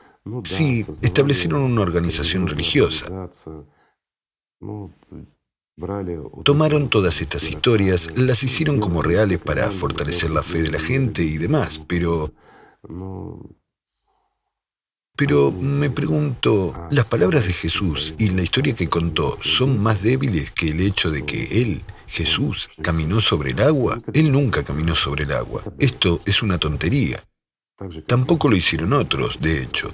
Sí, 0.43 0.84
establecieron 1.01 1.62
una 1.62 1.82
organización 1.82 2.47
religiosa. 2.47 3.30
Tomaron 6.44 6.90
todas 6.90 7.22
estas 7.22 7.50
historias, 7.50 8.18
las 8.18 8.44
hicieron 8.44 8.80
como 8.80 9.02
reales 9.02 9.40
para 9.40 9.70
fortalecer 9.72 10.32
la 10.32 10.42
fe 10.42 10.62
de 10.62 10.72
la 10.72 10.80
gente 10.80 11.24
y 11.24 11.38
demás, 11.38 11.82
pero... 11.86 12.34
Pero 15.18 15.52
me 15.52 15.90
pregunto, 15.90 16.74
¿las 16.92 17.06
palabras 17.06 17.48
de 17.48 17.54
Jesús 17.54 18.16
y 18.18 18.30
la 18.32 18.44
historia 18.44 18.76
que 18.76 18.90
contó 18.90 19.38
son 19.42 19.82
más 19.82 20.02
débiles 20.02 20.52
que 20.52 20.70
el 20.70 20.82
hecho 20.82 21.10
de 21.10 21.26
que 21.26 21.62
Él, 21.62 21.82
Jesús, 22.06 22.70
caminó 22.82 23.22
sobre 23.22 23.52
el 23.52 23.62
agua? 23.62 24.02
Él 24.14 24.30
nunca 24.32 24.64
caminó 24.64 24.94
sobre 24.94 25.24
el 25.24 25.32
agua. 25.32 25.64
Esto 25.80 26.22
es 26.26 26.44
una 26.44 26.58
tontería. 26.58 27.24
Tampoco 28.08 28.50
lo 28.50 28.58
hicieron 28.58 28.92
otros, 28.92 29.40
de 29.40 29.64
hecho. 29.64 29.94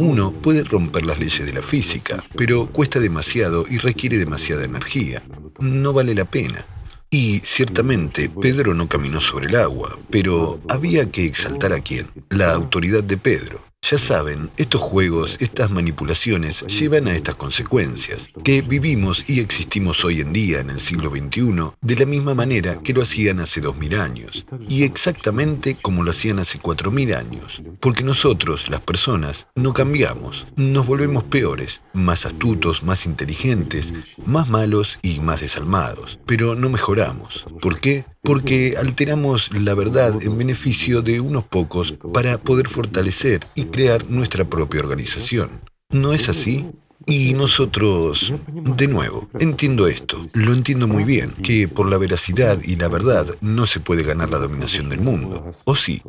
Uno 0.00 0.32
puede 0.32 0.64
romper 0.64 1.04
las 1.04 1.20
leyes 1.20 1.44
de 1.44 1.52
la 1.52 1.60
física, 1.60 2.24
pero 2.34 2.66
cuesta 2.66 2.98
demasiado 3.00 3.66
y 3.68 3.76
requiere 3.76 4.16
demasiada 4.16 4.64
energía. 4.64 5.22
No 5.58 5.92
vale 5.92 6.14
la 6.14 6.24
pena. 6.24 6.64
Y 7.10 7.40
ciertamente 7.40 8.30
Pedro 8.30 8.72
no 8.72 8.88
caminó 8.88 9.20
sobre 9.20 9.48
el 9.48 9.56
agua, 9.56 9.98
pero 10.08 10.58
había 10.70 11.10
que 11.10 11.26
exaltar 11.26 11.74
a 11.74 11.80
quién, 11.80 12.06
la 12.30 12.52
autoridad 12.52 13.04
de 13.04 13.18
Pedro. 13.18 13.69
Ya 13.82 13.98
saben, 13.98 14.50
estos 14.56 14.80
juegos, 14.80 15.36
estas 15.40 15.70
manipulaciones 15.70 16.64
llevan 16.66 17.08
a 17.08 17.14
estas 17.14 17.34
consecuencias, 17.34 18.28
que 18.44 18.62
vivimos 18.62 19.24
y 19.26 19.40
existimos 19.40 20.04
hoy 20.04 20.20
en 20.20 20.32
día, 20.32 20.60
en 20.60 20.70
el 20.70 20.78
siglo 20.78 21.10
XXI, 21.10 21.72
de 21.80 21.96
la 21.96 22.04
misma 22.04 22.34
manera 22.34 22.78
que 22.78 22.92
lo 22.92 23.02
hacían 23.02 23.40
hace 23.40 23.60
2000 23.60 23.94
años, 23.96 24.46
y 24.68 24.84
exactamente 24.84 25.76
como 25.80 26.04
lo 26.04 26.12
hacían 26.12 26.38
hace 26.38 26.60
4000 26.60 27.14
años, 27.14 27.62
porque 27.80 28.04
nosotros, 28.04 28.68
las 28.68 28.80
personas, 28.80 29.48
no 29.56 29.72
cambiamos, 29.72 30.46
nos 30.54 30.86
volvemos 30.86 31.24
peores, 31.24 31.80
más 31.92 32.26
astutos, 32.26 32.84
más 32.84 33.06
inteligentes, 33.06 33.92
más 34.24 34.48
malos 34.50 35.00
y 35.02 35.18
más 35.18 35.40
desalmados, 35.40 36.20
pero 36.26 36.54
no 36.54 36.68
mejoramos. 36.68 37.46
¿Por 37.60 37.80
qué? 37.80 38.04
Porque 38.22 38.74
alteramos 38.78 39.50
la 39.58 39.74
verdad 39.74 40.22
en 40.22 40.36
beneficio 40.36 41.02
de 41.02 41.20
unos 41.20 41.44
pocos 41.44 41.94
para 42.12 42.38
poder 42.38 42.68
fortalecer 42.68 43.46
y 43.54 43.64
crear 43.64 44.08
nuestra 44.10 44.44
propia 44.44 44.80
organización. 44.80 45.50
¿No 45.90 46.12
es 46.12 46.28
así? 46.28 46.66
Y 47.06 47.32
nosotros, 47.32 48.32
de 48.52 48.86
nuevo, 48.86 49.28
entiendo 49.40 49.88
esto, 49.88 50.22
lo 50.34 50.52
entiendo 50.52 50.86
muy 50.86 51.02
bien, 51.02 51.30
que 51.42 51.66
por 51.66 51.88
la 51.88 51.96
veracidad 51.96 52.62
y 52.62 52.76
la 52.76 52.88
verdad 52.88 53.26
no 53.40 53.66
se 53.66 53.80
puede 53.80 54.02
ganar 54.02 54.30
la 54.30 54.38
dominación 54.38 54.90
del 54.90 55.00
mundo. 55.00 55.50
¿O 55.64 55.74
sí? 55.74 56.02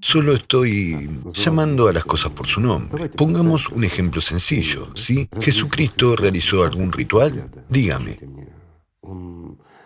Solo 0.00 0.32
estoy 0.32 1.20
llamando 1.32 1.86
a 1.86 1.92
las 1.92 2.04
cosas 2.04 2.32
por 2.32 2.46
su 2.46 2.60
nombre. 2.60 3.10
Pongamos 3.10 3.68
un 3.68 3.84
ejemplo 3.84 4.22
sencillo, 4.22 4.88
¿sí? 4.94 5.28
¿Jesucristo 5.38 6.16
realizó 6.16 6.64
algún 6.64 6.92
ritual? 6.92 7.50
Dígame. 7.68 8.18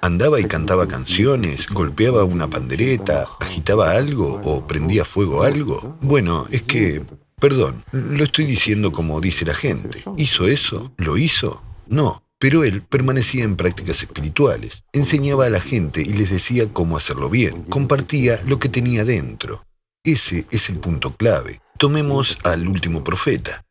Andaba 0.02 0.40
y 0.40 0.44
cantaba 0.46 0.88
canciones, 0.88 1.68
golpeaba 1.68 2.24
una 2.24 2.50
pandereta, 2.50 3.28
agitaba 3.38 3.92
algo 3.92 4.40
o 4.44 4.66
prendía 4.66 5.04
fuego 5.04 5.44
algo. 5.44 5.96
Bueno, 6.00 6.44
es 6.50 6.64
que, 6.64 7.04
perdón, 7.38 7.84
lo 7.92 8.24
estoy 8.24 8.44
diciendo 8.44 8.90
como 8.90 9.20
dice 9.20 9.44
la 9.44 9.54
gente. 9.54 10.02
¿Hizo 10.16 10.48
eso? 10.48 10.92
¿Lo 10.96 11.16
hizo? 11.18 11.62
No, 11.86 12.24
pero 12.40 12.64
él 12.64 12.82
permanecía 12.82 13.44
en 13.44 13.54
prácticas 13.54 14.02
espirituales, 14.02 14.82
enseñaba 14.92 15.46
a 15.46 15.50
la 15.50 15.60
gente 15.60 16.02
y 16.02 16.12
les 16.14 16.30
decía 16.30 16.72
cómo 16.72 16.96
hacerlo 16.96 17.30
bien, 17.30 17.62
compartía 17.62 18.42
lo 18.44 18.58
que 18.58 18.68
tenía 18.68 19.04
dentro. 19.04 19.64
Ese 20.02 20.48
es 20.50 20.68
el 20.68 20.80
punto 20.80 21.14
clave. 21.14 21.60
Tomemos 21.78 22.38
al 22.42 22.66
último 22.66 23.04
profeta. 23.04 23.64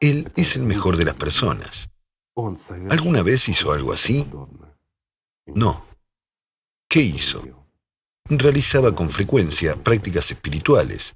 Él 0.00 0.32
es 0.36 0.56
el 0.56 0.62
mejor 0.62 0.96
de 0.96 1.04
las 1.04 1.16
personas. 1.16 1.90
¿Alguna 2.88 3.22
vez 3.22 3.50
hizo 3.50 3.72
algo 3.72 3.92
así? 3.92 4.26
No. 5.46 5.86
¿Qué 6.88 7.00
hizo? 7.00 7.42
Realizaba 8.24 8.94
con 8.94 9.10
frecuencia 9.10 9.76
prácticas 9.76 10.30
espirituales. 10.30 11.14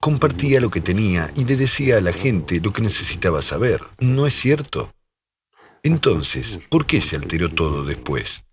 Compartía 0.00 0.60
lo 0.60 0.70
que 0.70 0.80
tenía 0.80 1.30
y 1.36 1.44
le 1.44 1.56
decía 1.56 1.98
a 1.98 2.00
la 2.00 2.12
gente 2.12 2.60
lo 2.60 2.72
que 2.72 2.82
necesitaba 2.82 3.42
saber. 3.42 3.82
¿No 3.98 4.26
es 4.26 4.34
cierto? 4.34 4.92
Entonces, 5.82 6.60
¿por 6.70 6.86
qué 6.86 7.00
se 7.00 7.16
alteró 7.16 7.52
todo 7.52 7.84
después? 7.84 8.44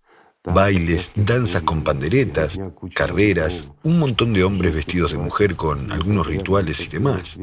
Bailes, 0.42 1.12
danzas 1.14 1.62
con 1.62 1.84
panderetas, 1.84 2.58
carreras, 2.94 3.66
un 3.82 3.98
montón 3.98 4.32
de 4.32 4.42
hombres 4.42 4.74
vestidos 4.74 5.12
de 5.12 5.18
mujer 5.18 5.54
con 5.54 5.92
algunos 5.92 6.26
rituales 6.26 6.80
y 6.80 6.88
demás. 6.88 7.38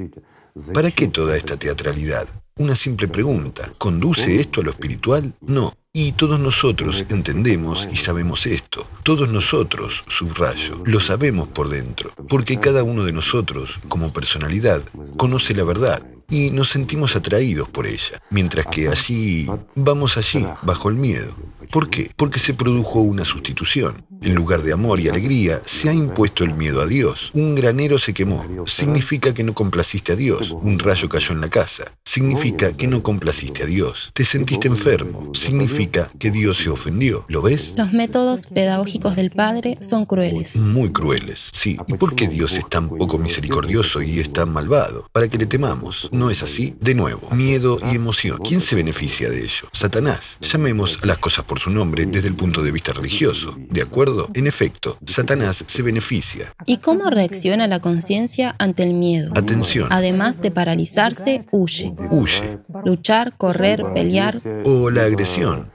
¿Para 0.74 0.92
qué 0.92 1.08
toda 1.08 1.38
esta 1.38 1.58
teatralidad? 1.58 2.28
Una 2.58 2.76
simple 2.76 3.08
pregunta. 3.08 3.72
¿Conduce 3.78 4.40
esto 4.40 4.62
a 4.62 4.64
lo 4.64 4.72
espiritual? 4.72 5.34
No. 5.42 5.74
Y 5.94 6.14
todos 6.14 6.40
nosotros 6.40 7.06
entendemos 7.10 7.88
y 7.92 7.98
sabemos 7.98 8.46
esto. 8.46 8.88
Todos 9.04 9.32
nosotros, 9.32 10.04
subrayo, 10.08 10.82
lo 10.86 11.00
sabemos 11.00 11.48
por 11.48 11.70
dentro, 11.70 12.12
porque 12.28 12.60
cada 12.60 12.84
uno 12.84 13.04
de 13.04 13.12
nosotros, 13.12 13.80
como 13.88 14.14
personalidad, 14.14 14.84
conoce 15.18 15.54
la 15.54 15.64
verdad 15.64 16.04
y 16.30 16.52
nos 16.52 16.70
sentimos 16.70 17.16
atraídos 17.16 17.70
por 17.70 17.88
ella, 17.88 18.22
mientras 18.30 18.68
que 18.68 18.90
allí 18.90 19.48
vamos 19.76 20.18
allí, 20.18 20.46
bajo 20.62 20.90
el 20.90 20.96
miedo. 20.96 21.34
¿Por 21.72 21.90
qué? 21.90 22.12
Porque 22.16 22.40
se 22.40 22.54
produjo 22.54 23.02
una 23.02 23.26
sustitución. 23.26 24.06
En 24.22 24.34
lugar 24.34 24.64
de 24.64 24.74
amor 24.74 25.00
y 25.00 25.10
alegría, 25.10 25.62
se 25.66 25.90
ha 25.90 25.94
impuesto 25.94 26.44
el 26.44 26.54
miedo 26.56 26.82
a 26.82 26.88
Dios. 26.88 27.30
Un 27.34 27.56
granero 27.56 28.00
se 28.00 28.14
quemó. 28.14 28.44
Significa 28.66 29.34
que 29.34 29.44
no 29.44 29.54
complaciste 29.54 30.14
a 30.14 30.16
Dios. 30.16 30.52
Un 30.52 30.80
rayo 30.80 31.08
cayó 31.10 31.34
en 31.34 31.42
la 31.42 31.50
casa. 31.50 31.86
Significa 32.04 32.76
que 32.76 32.88
no 32.88 33.04
complaciste 33.04 33.64
a 33.64 33.66
Dios. 33.66 34.12
Te 34.14 34.26
sentiste 34.26 34.68
enfermo. 34.68 35.32
Significa 35.36 36.10
que 36.18 36.32
Dios 36.32 36.58
se 36.58 36.70
ofendió. 36.70 37.26
¿Lo 37.28 37.42
ves? 37.42 37.74
Los 37.76 37.94
métodos 37.94 38.48
pedagógicos 38.48 39.16
del 39.16 39.30
Padre 39.30 39.78
son 39.82 40.06
crueles. 40.06 40.56
Muy 40.56 40.92
crueles, 40.92 41.52
sí. 41.54 41.78
¿Y 41.88 41.94
por 41.94 42.16
qué 42.16 42.28
Dios 42.28 42.54
es 42.54 42.68
tan 42.68 42.90
poco 42.90 43.18
misericordioso 43.20 44.02
y 44.02 44.20
es 44.20 44.34
tan 44.34 44.52
malvado? 44.52 45.08
Para 45.12 45.28
que 45.28 45.38
le 45.38 45.46
temamos. 45.46 46.10
¿No 46.18 46.32
es 46.32 46.42
así? 46.42 46.76
De 46.82 46.96
nuevo, 46.96 47.30
miedo 47.30 47.78
y 47.92 47.96
emoción. 47.96 48.40
¿Quién 48.40 48.60
se 48.60 48.76
beneficia 48.76 49.30
de 49.30 49.42
ello? 49.42 49.68
Satanás. 49.72 50.40
Llamemos 50.42 50.98
a 51.04 51.06
las 51.06 51.20
cosas 51.20 51.46
por 51.46 51.60
su 51.60 51.70
nombre 51.70 52.08
desde 52.08 52.28
el 52.28 52.34
punto 52.34 52.64
de 52.64 52.72
vista 52.72 52.92
religioso. 52.92 53.56
¿De 53.70 53.84
acuerdo? 53.84 54.28
En 54.34 54.48
efecto, 54.48 54.98
Satanás 55.06 55.64
se 55.68 55.84
beneficia. 55.84 56.56
¿Y 56.66 56.78
cómo 56.78 57.12
reacciona 57.12 57.68
la 57.68 57.82
conciencia 57.82 58.56
ante 58.58 58.82
el 58.82 58.96
miedo? 58.96 59.32
Atención. 59.36 59.90
Además 59.92 60.42
de 60.42 60.50
paralizarse, 60.50 61.46
huye. 61.52 61.94
Huye. 62.10 62.58
Luchar, 62.84 63.38
correr, 63.38 63.84
pelear. 63.94 64.38
O 64.66 64.90
la 64.90 65.04
agresión. 65.04 65.72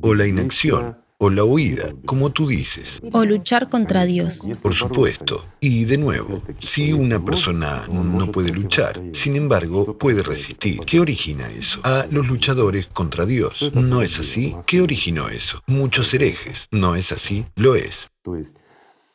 O 0.00 0.14
la 0.14 0.28
inacción 0.28 0.98
o 1.22 1.28
la 1.28 1.44
huida, 1.44 1.94
como 2.06 2.30
tú 2.30 2.48
dices. 2.48 3.00
O 3.12 3.24
luchar 3.26 3.68
contra 3.68 4.06
Dios. 4.06 4.48
Por 4.62 4.74
supuesto. 4.74 5.44
Y 5.60 5.84
de 5.84 5.98
nuevo, 5.98 6.42
si 6.60 6.94
una 6.94 7.22
persona 7.22 7.86
no 7.88 8.32
puede 8.32 8.50
luchar, 8.50 9.00
sin 9.12 9.36
embargo, 9.36 9.98
puede 9.98 10.22
resistir. 10.22 10.80
¿Qué 10.80 10.98
origina 10.98 11.46
eso? 11.50 11.80
A 11.84 12.06
los 12.10 12.26
luchadores 12.26 12.86
contra 12.86 13.26
Dios. 13.26 13.70
¿No 13.74 14.00
es 14.00 14.18
así? 14.18 14.56
¿Qué 14.66 14.80
originó 14.80 15.28
eso? 15.28 15.62
Muchos 15.66 16.12
herejes. 16.14 16.66
¿No 16.70 16.96
es 16.96 17.12
así? 17.12 17.44
Lo 17.54 17.74
es. 17.74 18.10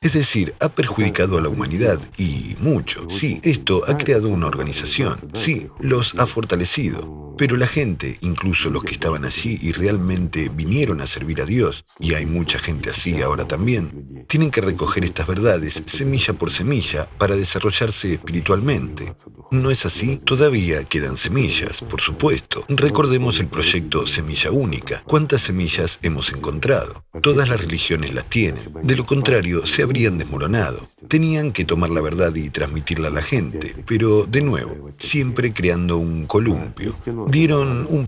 Es 0.06 0.14
decir, 0.14 0.53
ha 0.60 0.70
perjudicado 0.70 1.39
a 1.39 1.41
la 1.41 1.49
humanidad 1.49 1.99
y 2.16 2.56
mucho. 2.60 3.08
Sí, 3.10 3.39
esto 3.41 3.82
ha 3.88 3.97
creado 3.97 4.30
una 4.30 4.45
organización. 4.45 5.16
Sí, 5.34 5.66
los 5.80 6.14
ha 6.20 6.28
fortalecido. 6.28 7.26
Pero 7.38 7.58
la 7.58 7.68
gente, 7.68 8.18
incluso 8.22 8.70
los 8.70 8.84
que 8.84 8.93
estaban 8.93 9.26
allí 9.26 9.60
y 9.62 9.74
realmente 9.74 10.49
vinieron 10.49 11.01
a 11.01 11.08
servir 11.08 11.41
a 11.41 11.45
Dios, 11.45 11.84
y 11.99 12.14
hay 12.14 12.26
mucha 12.26 12.60
gente 12.60 12.91
así 12.91 13.22
ahora 13.22 13.45
también, 13.45 14.26
tienen 14.28 14.51
que 14.51 14.62
recoger 14.62 15.03
estas 15.03 15.28
verdades 15.28 15.84
semilla 15.86 16.34
por 16.34 16.49
semilla 16.51 17.10
para 17.18 17.36
desarrollarse 17.36 18.14
espiritualmente. 18.14 19.14
¿No 19.51 19.70
es 19.70 19.86
así? 19.86 20.18
Todavía 20.24 20.86
quedan 20.86 21.18
semillas, 21.18 21.82
por 21.82 21.99
supuesto. 21.99 22.64
Recordemos 22.70 23.39
el 23.39 23.47
proyecto 23.47 24.08
Semilla 24.08 24.51
Única. 24.51 25.03
¿Cuántas 25.06 25.41
semillas 25.41 25.99
hemos 26.03 26.32
encontrado? 26.32 27.06
Todas 27.22 27.49
las 27.49 27.60
religiones 27.60 28.14
las 28.14 28.30
tienen. 28.30 28.72
De 28.84 28.95
lo 28.95 29.06
contrario, 29.06 29.66
se 29.66 29.84
habrían 29.95 30.17
desmoronado. 30.17 30.85
Tenían 31.07 31.53
que 31.53 31.63
tomar 31.63 31.89
la 31.89 32.01
verdad 32.01 32.35
y 32.35 32.49
transmitirla 32.49 33.07
a 33.07 33.11
la 33.11 33.21
gente, 33.21 33.73
pero 33.87 34.25
de 34.25 34.41
nuevo, 34.41 34.91
siempre 34.97 35.53
creando 35.53 35.97
un 35.97 36.25
columpio 36.25 36.91
dieron 37.29 37.87
un 37.89 38.07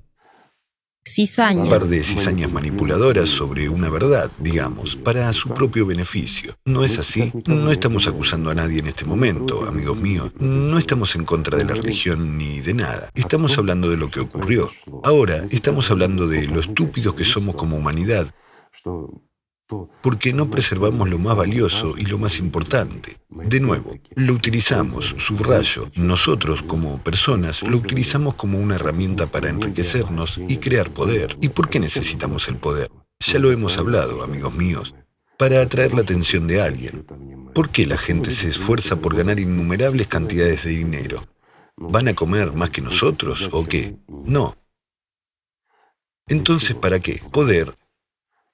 par 1.69 1.85
de 1.85 2.03
cizañas 2.03 2.51
manipuladoras 2.51 3.29
sobre 3.29 3.69
una 3.69 3.89
verdad, 3.89 4.29
digamos, 4.39 4.97
para 4.97 5.31
su 5.31 5.47
propio 5.53 5.85
beneficio. 5.85 6.55
¿No 6.65 6.83
es 6.83 6.99
así? 6.99 7.31
No 7.45 7.71
estamos 7.71 8.05
acusando 8.05 8.49
a 8.49 8.55
nadie 8.55 8.79
en 8.79 8.87
este 8.87 9.05
momento, 9.05 9.65
amigos 9.65 10.01
míos. 10.01 10.33
No 10.39 10.77
estamos 10.77 11.15
en 11.15 11.23
contra 11.23 11.57
de 11.57 11.63
la 11.63 11.75
religión 11.75 12.37
ni 12.37 12.59
de 12.59 12.73
nada. 12.73 13.09
Estamos 13.13 13.57
hablando 13.57 13.89
de 13.89 13.95
lo 13.95 14.09
que 14.09 14.19
ocurrió. 14.19 14.69
Ahora, 15.05 15.45
estamos 15.51 15.89
hablando 15.89 16.27
de 16.27 16.47
lo 16.47 16.59
estúpidos 16.59 17.15
que 17.15 17.23
somos 17.23 17.55
como 17.55 17.77
humanidad 17.77 18.27
porque 20.01 20.33
no 20.33 20.49
preservamos 20.49 21.09
lo 21.09 21.19
más 21.19 21.35
valioso 21.35 21.95
y 21.97 22.05
lo 22.05 22.17
más 22.17 22.39
importante. 22.39 23.17
De 23.29 23.59
nuevo, 23.59 23.93
lo 24.15 24.33
utilizamos, 24.33 25.15
subrayo, 25.17 25.91
nosotros 25.95 26.61
como 26.61 27.01
personas 27.03 27.61
lo 27.63 27.77
utilizamos 27.77 28.35
como 28.35 28.59
una 28.59 28.75
herramienta 28.75 29.27
para 29.27 29.49
enriquecernos 29.49 30.39
y 30.47 30.57
crear 30.57 30.89
poder. 30.89 31.37
¿Y 31.41 31.49
por 31.49 31.69
qué 31.69 31.79
necesitamos 31.79 32.47
el 32.47 32.57
poder? 32.57 32.89
Ya 33.19 33.39
lo 33.39 33.51
hemos 33.51 33.77
hablado, 33.77 34.23
amigos 34.23 34.53
míos, 34.53 34.95
para 35.37 35.61
atraer 35.61 35.93
la 35.93 36.01
atención 36.01 36.47
de 36.47 36.61
alguien. 36.61 37.05
¿Por 37.53 37.69
qué 37.69 37.85
la 37.85 37.97
gente 37.97 38.31
se 38.31 38.49
esfuerza 38.49 38.97
por 38.97 39.15
ganar 39.15 39.39
innumerables 39.39 40.07
cantidades 40.07 40.63
de 40.63 40.71
dinero? 40.71 41.27
¿Van 41.75 42.07
a 42.07 42.15
comer 42.15 42.53
más 42.53 42.69
que 42.69 42.81
nosotros 42.81 43.49
o 43.51 43.65
qué? 43.65 43.97
No. 44.07 44.55
Entonces, 46.27 46.75
¿para 46.75 46.99
qué? 46.99 47.21
Poder 47.31 47.73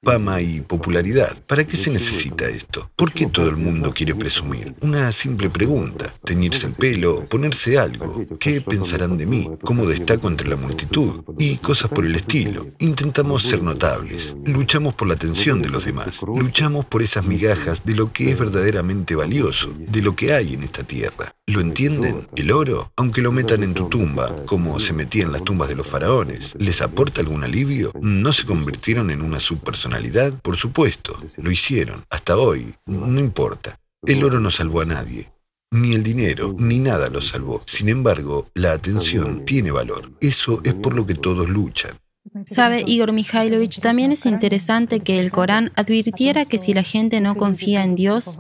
fama 0.04 0.42
y 0.42 0.62
popularidad. 0.62 1.38
¿Para 1.48 1.66
qué 1.66 1.78
se 1.78 1.90
necesita 1.90 2.48
esto? 2.48 2.90
¿Por 2.96 3.14
qué 3.14 3.28
todo 3.28 3.50
el 3.50 3.56
mundo 3.56 3.92
quiere 3.92 4.16
presumir? 4.16 4.76
Una 4.82 5.12
simple 5.12 5.50
pregunta. 5.50 6.14
Teñirse 6.24 6.68
el 6.68 6.74
pelo, 6.74 7.24
ponerse 7.26 7.80
algo. 7.80 8.26
¿Qué 8.40 8.62
pensarán 8.62 9.18
de 9.18 9.26
mí? 9.26 9.50
¿Cómo 9.64 9.86
destaco 9.86 10.28
entre 10.28 10.50
la 10.50 10.56
multitud? 10.56 11.24
Y 11.40 11.58
cosas 11.58 11.90
por 11.90 12.06
el 12.06 12.16
estilo. 12.16 12.68
Intentamos 12.80 13.44
ser 13.44 13.64
notables. 13.64 14.36
Luchamos 14.46 14.94
por 14.94 15.08
la 15.08 15.14
atención 15.14 15.62
de 15.62 15.70
los 15.70 15.86
demás. 15.86 16.22
Luchamos 16.22 16.86
por 16.86 17.02
esas 17.02 17.26
migajas 17.26 17.86
de 17.86 17.96
lo 17.96 18.12
que 18.12 18.32
es 18.32 18.40
verdaderamente 18.40 19.16
valioso, 19.16 19.74
de 19.78 20.02
lo 20.02 20.16
que 20.16 20.34
hay 20.34 20.54
en 20.54 20.64
esta 20.64 20.84
tierra. 20.84 21.34
¿Lo 21.46 21.60
entienden? 21.60 22.28
El 22.38 22.52
oro, 22.52 22.94
aunque 22.96 23.22
lo 23.22 23.34
metan 23.34 23.64
en 23.64 23.74
tu 23.74 23.90
tumba, 23.90 24.46
como 24.46 24.80
se 24.80 24.94
metía 24.94 25.24
en 25.24 25.34
las 25.34 25.44
tumbas 25.44 25.68
de 25.68 25.76
los 25.76 25.86
faraones, 25.86 26.56
¿les 26.58 26.82
aporta 26.82 27.20
algún 27.20 27.44
alivio? 27.44 27.92
¿No 28.00 28.32
se 28.32 28.46
convirtieron 28.46 29.12
en 29.12 29.22
una 29.22 29.42
subpersonalidad? 29.42 30.34
Por 30.42 30.56
supuesto, 30.56 31.20
lo 31.38 31.52
hicieron. 31.52 32.06
Hasta 32.10 32.38
hoy, 32.38 32.74
no 32.86 33.20
importa. 33.20 33.78
El 34.06 34.24
oro 34.24 34.40
no 34.40 34.52
salvó 34.52 34.82
a 34.82 34.86
nadie. 34.86 35.34
Ni 35.72 35.94
el 35.94 36.04
dinero, 36.04 36.56
ni 36.58 36.80
nada 36.80 37.10
lo 37.10 37.22
salvó. 37.22 37.62
Sin 37.66 37.90
embargo, 37.90 38.48
la 38.54 38.72
atención 38.72 39.44
tiene 39.44 39.72
valor. 39.72 40.12
Eso 40.22 40.62
es 40.64 40.74
por 40.76 40.94
lo 40.94 41.06
que 41.06 41.16
todos 41.16 41.50
luchan. 41.50 41.98
Sabe, 42.46 42.84
Igor 42.88 43.12
Mikhailovich, 43.12 43.82
también 43.82 44.14
es 44.14 44.26
interesante 44.26 45.02
que 45.02 45.20
el 45.20 45.32
Corán 45.32 45.74
advirtiera 45.76 46.46
que 46.46 46.58
si 46.58 46.74
la 46.74 46.84
gente 46.84 47.20
no 47.20 47.36
confía 47.36 47.84
en 47.84 47.96
Dios, 47.96 48.38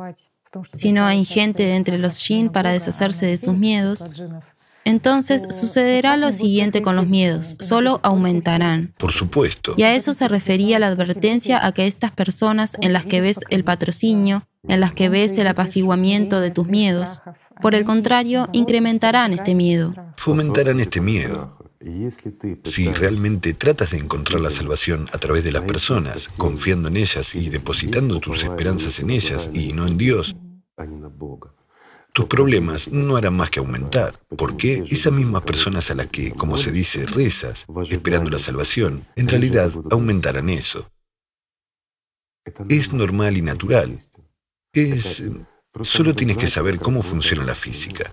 si 0.74 0.92
no 0.92 1.06
hay 1.06 1.26
gente 1.26 1.64
de 1.64 1.76
entre 1.76 1.98
los 1.98 2.16
Shin 2.16 2.50
para 2.50 2.72
deshacerse 2.72 3.26
de 3.26 3.38
sus 3.38 3.58
miedos, 3.58 4.10
entonces 4.86 5.44
sucederá 5.50 6.18
lo 6.18 6.32
siguiente 6.32 6.82
con 6.82 6.96
los 6.96 7.08
miedos, 7.08 7.56
solo 7.60 8.00
aumentarán. 8.04 8.90
Por 8.98 9.14
supuesto. 9.14 9.76
Y 9.78 9.84
a 9.84 9.96
eso 9.96 10.14
se 10.14 10.28
refería 10.28 10.80
la 10.80 10.88
advertencia 10.88 11.66
a 11.66 11.72
que 11.72 11.88
estas 11.88 12.12
personas 12.12 12.74
en 12.82 12.92
las 12.92 13.06
que 13.06 13.22
ves 13.22 13.40
el 13.50 13.64
patrocinio, 13.64 14.44
en 14.68 14.80
las 14.82 14.94
que 14.94 15.10
ves 15.10 15.38
el 15.38 15.48
apaciguamiento 15.48 16.42
de 16.42 16.52
tus 16.52 16.68
miedos, 16.68 17.22
por 17.62 17.76
el 17.76 17.86
contrario, 17.86 18.50
incrementarán 18.52 19.32
este 19.34 19.56
miedo. 19.56 19.96
Fomentarán 20.18 20.80
este 20.80 21.00
miedo. 21.00 21.58
Si 22.64 22.88
realmente 22.94 23.54
tratas 23.54 23.92
de 23.92 23.98
encontrar 23.98 24.40
la 24.40 24.52
salvación 24.52 25.08
a 25.12 25.18
través 25.18 25.44
de 25.44 25.52
las 25.52 25.64
personas, 25.64 26.30
confiando 26.30 26.88
en 26.88 26.98
ellas 26.98 27.36
y 27.36 27.50
depositando 27.50 28.20
tus 28.20 28.44
esperanzas 28.44 29.00
en 29.00 29.10
ellas 29.10 29.50
y 29.54 29.74
no 29.74 29.86
en 29.86 29.98
Dios, 29.98 30.36
tus 32.14 32.26
problemas 32.26 32.90
no 32.90 33.18
harán 33.18 33.36
más 33.36 33.50
que 33.50 33.60
aumentar. 33.60 34.14
porque 34.38 34.84
Esas 34.90 35.12
mismas 35.12 35.42
personas 35.42 35.90
a 35.92 35.96
las 35.96 36.08
que, 36.08 36.32
como 36.32 36.58
se 36.58 36.72
dice, 36.72 37.06
rezas, 37.06 37.66
esperando 37.90 38.30
la 38.30 38.40
salvación, 38.40 39.06
en 39.16 39.28
realidad 39.28 39.72
aumentarán 39.90 40.50
eso. 40.50 40.90
Es 42.70 42.94
normal 42.94 43.38
y 43.38 43.42
natural. 43.42 44.00
Es... 44.72 45.24
Solo 45.82 46.14
tienes 46.14 46.38
que 46.38 46.46
saber 46.46 46.80
cómo 46.80 47.02
funciona 47.02 47.44
la 47.44 47.56
física. 47.56 48.12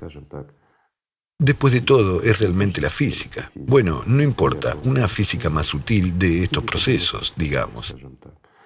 Después 1.38 1.72
de 1.74 1.82
todo, 1.82 2.22
es 2.22 2.38
realmente 2.38 2.80
la 2.80 2.90
física. 2.90 3.50
Bueno, 3.54 4.02
no 4.06 4.22
importa, 4.22 4.76
una 4.84 5.08
física 5.08 5.50
más 5.50 5.66
sutil 5.66 6.18
de 6.18 6.44
estos 6.44 6.64
procesos, 6.64 7.34
digamos. 7.36 7.94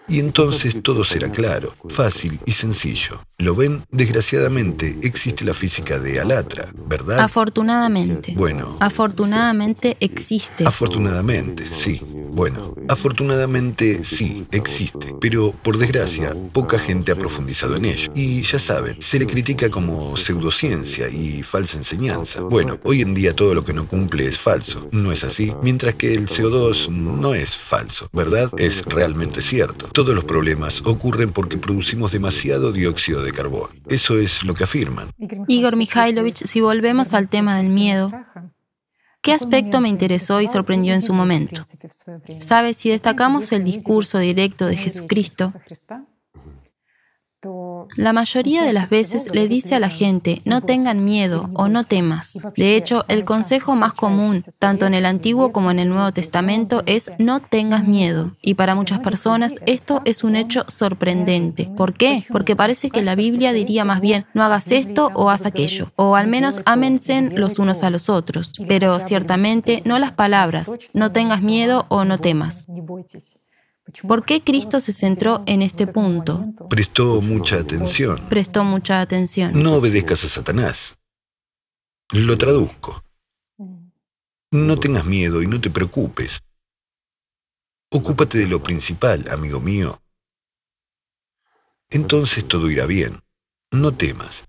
Y 0.06 0.18
entonces 0.18 0.82
todo 0.82 1.02
será 1.02 1.30
claro, 1.30 1.74
fácil 1.88 2.38
y 2.44 2.52
sencillo. 2.52 3.24
¿Lo 3.38 3.54
ven? 3.54 3.84
Desgraciadamente 3.90 4.98
existe 5.02 5.44
la 5.44 5.54
física 5.54 5.98
de 5.98 6.20
Alatra, 6.20 6.68
¿verdad? 6.86 7.20
Afortunadamente. 7.20 8.34
Bueno. 8.36 8.76
Afortunadamente 8.80 9.96
existe. 10.00 10.66
Afortunadamente, 10.66 11.64
sí. 11.72 12.00
Bueno, 12.34 12.74
afortunadamente 12.88 14.04
sí, 14.04 14.44
existe. 14.50 15.14
Pero 15.20 15.52
por 15.52 15.78
desgracia, 15.78 16.34
poca 16.52 16.80
gente 16.80 17.12
ha 17.12 17.16
profundizado 17.16 17.76
en 17.76 17.84
ello. 17.84 18.10
Y 18.14 18.42
ya 18.42 18.58
saben, 18.58 19.00
se 19.00 19.20
le 19.20 19.26
critica 19.26 19.70
como 19.70 20.16
pseudociencia 20.16 21.08
y 21.08 21.44
falsa 21.44 21.76
enseñanza. 21.76 22.40
Bueno, 22.42 22.80
hoy 22.82 23.02
en 23.02 23.14
día 23.14 23.36
todo 23.36 23.54
lo 23.54 23.64
que 23.64 23.72
no 23.72 23.86
cumple 23.86 24.26
es 24.26 24.36
falso. 24.36 24.88
¿No 24.90 25.12
es 25.12 25.22
así? 25.22 25.52
Mientras 25.62 25.94
que 25.94 26.12
el 26.12 26.28
CO2 26.28 26.88
no 26.88 27.34
es 27.34 27.54
falso, 27.56 28.08
¿verdad? 28.12 28.50
Es 28.58 28.84
realmente 28.84 29.40
cierto. 29.40 29.86
Todos 29.94 30.12
los 30.12 30.24
problemas 30.24 30.82
ocurren 30.84 31.30
porque 31.30 31.56
producimos 31.56 32.10
demasiado 32.10 32.72
dióxido 32.72 33.22
de 33.22 33.30
carbono. 33.30 33.72
Eso 33.88 34.18
es 34.18 34.42
lo 34.42 34.52
que 34.54 34.64
afirman. 34.64 35.10
Igor 35.46 35.76
Mikhailovich, 35.76 36.44
si 36.44 36.60
volvemos 36.60 37.14
al 37.14 37.28
tema 37.28 37.56
del 37.58 37.68
miedo, 37.68 38.10
¿Qué 39.22 39.32
aspecto 39.32 39.80
me 39.80 39.88
interesó 39.88 40.42
y 40.42 40.48
sorprendió 40.48 40.92
en 40.92 41.00
su 41.00 41.14
momento? 41.14 41.62
Sabe, 42.40 42.74
si 42.74 42.90
destacamos 42.90 43.52
el 43.52 43.64
discurso 43.64 44.18
directo 44.18 44.66
de 44.66 44.76
Jesucristo, 44.76 45.50
la 47.96 48.12
mayoría 48.12 48.62
de 48.62 48.72
las 48.72 48.88
veces 48.88 49.26
le 49.32 49.48
dice 49.48 49.74
a 49.74 49.80
la 49.80 49.88
gente, 49.88 50.40
no 50.44 50.62
tengan 50.62 51.04
miedo 51.04 51.50
o 51.54 51.68
no 51.68 51.84
temas. 51.84 52.42
De 52.56 52.76
hecho, 52.76 53.04
el 53.08 53.24
consejo 53.24 53.74
más 53.74 53.94
común, 53.94 54.44
tanto 54.58 54.86
en 54.86 54.94
el 54.94 55.06
Antiguo 55.06 55.52
como 55.52 55.70
en 55.70 55.78
el 55.78 55.88
Nuevo 55.88 56.12
Testamento, 56.12 56.82
es 56.86 57.10
no 57.18 57.40
tengas 57.40 57.86
miedo. 57.86 58.30
Y 58.42 58.54
para 58.54 58.74
muchas 58.74 59.00
personas 59.00 59.60
esto 59.66 60.02
es 60.04 60.24
un 60.24 60.36
hecho 60.36 60.64
sorprendente. 60.68 61.70
¿Por 61.76 61.94
qué? 61.94 62.24
Porque 62.30 62.56
parece 62.56 62.90
que 62.90 63.02
la 63.02 63.14
Biblia 63.14 63.52
diría 63.52 63.84
más 63.84 64.00
bien, 64.00 64.26
no 64.34 64.42
hagas 64.42 64.72
esto 64.72 65.10
o 65.14 65.30
haz 65.30 65.46
aquello, 65.46 65.92
o 65.96 66.16
al 66.16 66.26
menos 66.26 66.62
ámense 66.64 67.30
los 67.30 67.58
unos 67.58 67.82
a 67.82 67.90
los 67.90 68.08
otros. 68.08 68.52
Pero 68.68 68.98
ciertamente 69.00 69.82
no 69.84 69.98
las 69.98 70.12
palabras, 70.12 70.70
no 70.92 71.12
tengas 71.12 71.42
miedo 71.42 71.86
o 71.88 72.04
no 72.04 72.18
temas. 72.18 72.64
¿Por 74.06 74.24
qué 74.24 74.40
Cristo 74.40 74.80
se 74.80 74.92
centró 74.92 75.42
en 75.46 75.62
este 75.62 75.86
punto? 75.86 76.44
Prestó 76.68 77.20
mucha 77.20 77.58
atención. 77.58 78.28
Prestó 78.28 78.64
mucha 78.64 79.00
atención. 79.00 79.62
No 79.62 79.74
obedezcas 79.74 80.24
a 80.24 80.28
Satanás. 80.28 80.96
Lo 82.10 82.36
traduzco. 82.38 83.04
No 84.50 84.76
tengas 84.78 85.04
miedo 85.04 85.42
y 85.42 85.46
no 85.46 85.60
te 85.60 85.70
preocupes. 85.70 86.42
Ocúpate 87.90 88.38
de 88.38 88.46
lo 88.46 88.62
principal, 88.62 89.24
amigo 89.30 89.60
mío. 89.60 90.00
Entonces 91.90 92.46
todo 92.46 92.70
irá 92.70 92.86
bien. 92.86 93.20
No 93.70 93.96
temas. 93.96 94.44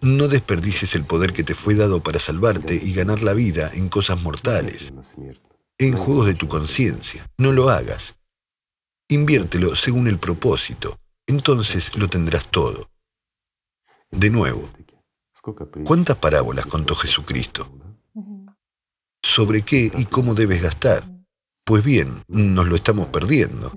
No 0.00 0.28
desperdicies 0.28 0.94
el 0.94 1.04
poder 1.04 1.32
que 1.32 1.42
te 1.42 1.54
fue 1.54 1.74
dado 1.74 2.02
para 2.02 2.20
salvarte 2.20 2.74
y 2.74 2.94
ganar 2.94 3.22
la 3.22 3.34
vida 3.34 3.70
en 3.74 3.88
cosas 3.88 4.22
mortales, 4.22 4.92
en 5.76 5.96
juegos 5.96 6.26
de 6.26 6.34
tu 6.34 6.46
conciencia. 6.46 7.26
No 7.36 7.52
lo 7.52 7.68
hagas. 7.68 8.14
Inviértelo 9.08 9.74
según 9.74 10.06
el 10.06 10.18
propósito. 10.18 10.98
Entonces 11.26 11.96
lo 11.96 12.08
tendrás 12.08 12.48
todo. 12.48 12.90
De 14.10 14.30
nuevo, 14.30 14.70
¿cuántas 15.84 16.16
parábolas 16.16 16.66
contó 16.66 16.94
Jesucristo? 16.94 17.70
¿Sobre 19.22 19.62
qué 19.62 19.90
y 19.92 20.04
cómo 20.06 20.34
debes 20.34 20.62
gastar? 20.62 21.17
Pues 21.68 21.84
bien, 21.84 22.22
nos 22.28 22.66
lo 22.66 22.76
estamos 22.76 23.08
perdiendo. 23.08 23.70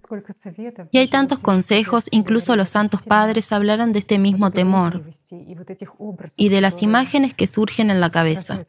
Y 0.91 0.97
hay 0.97 1.09
tantos 1.09 1.39
consejos, 1.39 2.07
incluso 2.11 2.55
los 2.55 2.69
santos 2.69 3.01
padres 3.01 3.51
hablaron 3.51 3.91
de 3.91 3.99
este 3.99 4.17
mismo 4.17 4.49
temor 4.49 5.03
y 6.37 6.47
de 6.47 6.61
las 6.61 6.83
imágenes 6.83 7.33
que 7.33 7.47
surgen 7.47 7.91
en 7.91 7.99
la 7.99 8.09
cabeza. 8.09 8.61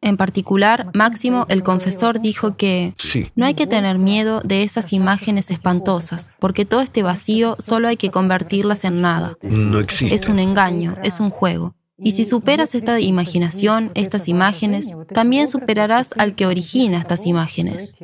En 0.00 0.16
particular, 0.16 0.90
Máximo, 0.94 1.46
el 1.48 1.62
confesor, 1.62 2.20
dijo 2.20 2.56
que 2.56 2.96
no 3.36 3.46
hay 3.46 3.54
que 3.54 3.68
tener 3.68 3.98
miedo 3.98 4.40
de 4.40 4.64
esas 4.64 4.92
imágenes 4.92 5.52
espantosas, 5.52 6.32
porque 6.40 6.64
todo 6.64 6.80
este 6.80 7.04
vacío 7.04 7.54
solo 7.60 7.86
hay 7.86 7.96
que 7.96 8.10
convertirlas 8.10 8.84
en 8.84 9.00
nada. 9.00 9.38
No 9.42 9.78
existe. 9.78 10.16
Es 10.16 10.28
un 10.28 10.40
engaño, 10.40 10.96
es 11.04 11.20
un 11.20 11.30
juego. 11.30 11.76
Y 11.98 12.12
si 12.12 12.24
superas 12.24 12.74
esta 12.74 13.00
imaginación, 13.00 13.90
estas 13.94 14.28
imágenes, 14.28 14.88
también 15.12 15.48
superarás 15.48 16.10
al 16.16 16.34
que 16.34 16.46
origina 16.46 16.98
estas 16.98 17.26
imágenes. 17.26 17.94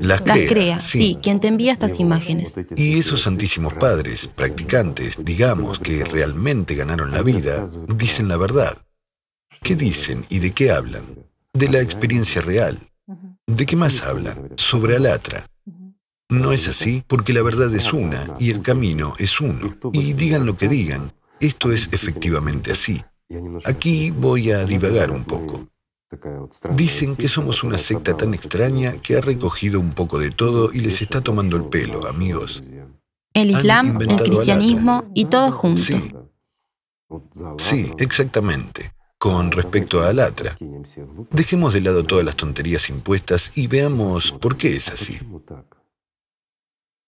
Las 0.00 0.22
crea, 0.22 0.80
sí. 0.80 1.16
quien 1.22 1.38
te 1.38 1.48
envía 1.48 1.72
estas 1.72 2.00
imágenes. 2.00 2.56
Y 2.76 2.98
esos 2.98 3.22
santísimos 3.22 3.74
padres, 3.74 4.26
practicantes, 4.26 5.16
digamos, 5.22 5.78
que 5.78 6.02
realmente 6.04 6.74
ganaron 6.74 7.12
la 7.12 7.22
vida, 7.22 7.66
dicen 7.94 8.28
la 8.28 8.36
verdad. 8.36 8.76
¿Qué 9.62 9.76
dicen 9.76 10.24
y 10.30 10.38
de 10.38 10.52
qué 10.52 10.70
hablan? 10.72 11.04
De 11.52 11.68
la 11.68 11.80
experiencia 11.80 12.40
real. 12.40 12.78
¿De 13.46 13.66
qué 13.66 13.76
más 13.76 14.02
hablan? 14.02 14.50
Sobre 14.56 14.96
Alatra. 14.96 15.46
No 16.30 16.52
es 16.52 16.68
así 16.68 17.02
porque 17.06 17.32
la 17.32 17.42
verdad 17.42 17.74
es 17.74 17.92
una 17.92 18.36
y 18.38 18.50
el 18.50 18.62
camino 18.62 19.14
es 19.18 19.40
uno. 19.40 19.76
Y 19.92 20.14
digan 20.14 20.46
lo 20.46 20.56
que 20.56 20.68
digan, 20.68 21.12
esto 21.40 21.72
es 21.72 21.88
efectivamente 21.92 22.72
así. 22.72 23.02
Aquí 23.64 24.10
voy 24.10 24.50
a 24.50 24.64
divagar 24.64 25.10
un 25.10 25.24
poco. 25.24 25.68
Dicen 26.74 27.14
que 27.14 27.28
somos 27.28 27.62
una 27.62 27.78
secta 27.78 28.16
tan 28.16 28.34
extraña 28.34 28.94
que 29.00 29.16
ha 29.16 29.20
recogido 29.20 29.78
un 29.78 29.92
poco 29.92 30.18
de 30.18 30.30
todo 30.32 30.72
y 30.72 30.80
les 30.80 31.00
está 31.00 31.20
tomando 31.20 31.56
el 31.56 31.64
pelo, 31.64 32.06
amigos. 32.08 32.64
El 33.32 33.52
Islam, 33.52 34.00
el 34.00 34.16
cristianismo 34.16 35.04
y 35.14 35.26
todo 35.26 35.52
junto. 35.52 35.82
Sí. 35.82 36.12
sí, 37.58 37.90
exactamente. 37.98 38.92
Con 39.18 39.52
respecto 39.52 40.00
a 40.00 40.08
Alatra, 40.08 40.56
dejemos 41.30 41.74
de 41.74 41.82
lado 41.82 42.04
todas 42.04 42.24
las 42.24 42.36
tonterías 42.36 42.88
impuestas 42.88 43.52
y 43.54 43.66
veamos 43.66 44.32
por 44.32 44.56
qué 44.56 44.74
es 44.76 44.88
así. 44.88 45.20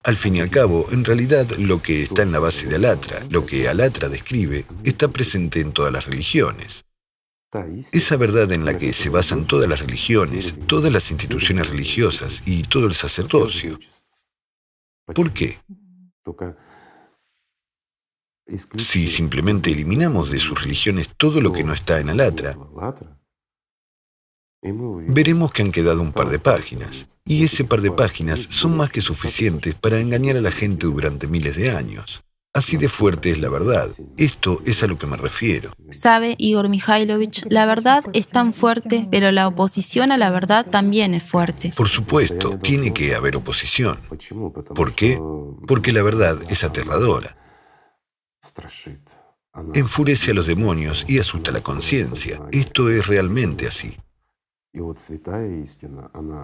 Al 0.04 0.16
fin 0.16 0.34
y 0.36 0.40
al 0.40 0.50
cabo, 0.50 0.88
en 0.90 1.04
realidad 1.04 1.48
lo 1.58 1.80
que 1.80 2.02
está 2.02 2.22
en 2.22 2.32
la 2.32 2.40
base 2.40 2.66
de 2.66 2.74
Alatra, 2.74 3.24
lo 3.30 3.46
que 3.46 3.68
Alatra 3.68 4.08
describe, 4.08 4.66
está 4.82 5.08
presente 5.08 5.60
en 5.60 5.72
todas 5.72 5.92
las 5.92 6.06
religiones. 6.06 6.84
Esa 7.92 8.16
verdad 8.16 8.50
en 8.50 8.64
la 8.64 8.78
que 8.78 8.92
se 8.92 9.10
basan 9.10 9.46
todas 9.46 9.68
las 9.68 9.80
religiones, 9.80 10.54
todas 10.66 10.90
las 10.92 11.10
instituciones 11.10 11.68
religiosas 11.68 12.42
y 12.46 12.62
todo 12.62 12.86
el 12.86 12.94
sacerdocio. 12.94 13.78
¿Por 15.04 15.32
qué? 15.32 15.60
Si 18.76 19.08
simplemente 19.08 19.70
eliminamos 19.70 20.30
de 20.30 20.38
sus 20.38 20.60
religiones 20.60 21.10
todo 21.16 21.40
lo 21.40 21.52
que 21.52 21.62
no 21.62 21.74
está 21.74 22.00
en 22.00 22.10
Alatra, 22.10 22.56
veremos 24.62 25.52
que 25.52 25.62
han 25.62 25.72
quedado 25.72 26.00
un 26.00 26.12
par 26.12 26.30
de 26.30 26.38
páginas, 26.38 27.06
y 27.24 27.44
ese 27.44 27.64
par 27.64 27.80
de 27.80 27.90
páginas 27.90 28.40
son 28.50 28.76
más 28.76 28.90
que 28.90 29.00
suficientes 29.00 29.74
para 29.74 30.00
engañar 30.00 30.36
a 30.36 30.40
la 30.40 30.52
gente 30.52 30.86
durante 30.86 31.26
miles 31.26 31.56
de 31.56 31.70
años. 31.70 32.22
Así 32.54 32.76
de 32.76 32.90
fuerte 32.90 33.30
es 33.30 33.40
la 33.40 33.48
verdad. 33.48 33.88
Esto 34.18 34.60
es 34.66 34.82
a 34.82 34.86
lo 34.86 34.98
que 34.98 35.06
me 35.06 35.16
refiero. 35.16 35.72
Sabe 35.88 36.34
Igor 36.36 36.68
Mikhailovich, 36.68 37.46
la 37.48 37.64
verdad 37.64 38.04
es 38.12 38.28
tan 38.28 38.52
fuerte, 38.52 39.08
pero 39.10 39.32
la 39.32 39.48
oposición 39.48 40.12
a 40.12 40.18
la 40.18 40.30
verdad 40.30 40.66
también 40.66 41.14
es 41.14 41.22
fuerte. 41.22 41.72
Por 41.74 41.88
supuesto, 41.88 42.58
tiene 42.58 42.92
que 42.92 43.14
haber 43.14 43.36
oposición. 43.36 43.98
¿Por 44.74 44.94
qué? 44.94 45.18
Porque 45.66 45.92
la 45.94 46.02
verdad 46.02 46.38
es 46.50 46.62
aterradora. 46.62 47.38
Enfurece 49.72 50.32
a 50.32 50.34
los 50.34 50.46
demonios 50.46 51.06
y 51.08 51.18
asusta 51.18 51.52
la 51.52 51.62
conciencia. 51.62 52.42
Esto 52.52 52.90
es 52.90 53.06
realmente 53.06 53.66
así. 53.66 53.96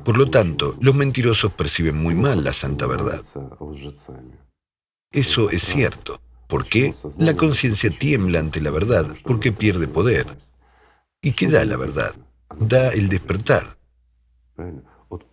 Por 0.04 0.18
lo 0.18 0.28
tanto, 0.28 0.76
los 0.80 0.94
mentirosos 0.94 1.52
perciben 1.52 1.96
muy 1.96 2.14
mal 2.14 2.44
la 2.44 2.52
santa 2.52 2.86
verdad. 2.86 3.22
Eso 5.10 5.50
es 5.50 5.62
cierto. 5.62 6.20
¿Por 6.46 6.66
qué? 6.66 6.94
La 7.18 7.34
conciencia 7.34 7.90
tiembla 7.90 8.40
ante 8.40 8.60
la 8.60 8.70
verdad 8.70 9.06
porque 9.24 9.52
pierde 9.52 9.88
poder. 9.88 10.26
¿Y 11.22 11.32
qué 11.32 11.48
da 11.48 11.64
la 11.64 11.76
verdad? 11.76 12.14
Da 12.58 12.90
el 12.90 13.08
despertar. 13.08 13.78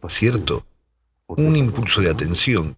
¿Cierto? 0.07 0.65
Un 1.27 1.55
impulso 1.55 2.01
de 2.01 2.09
atención 2.09 2.77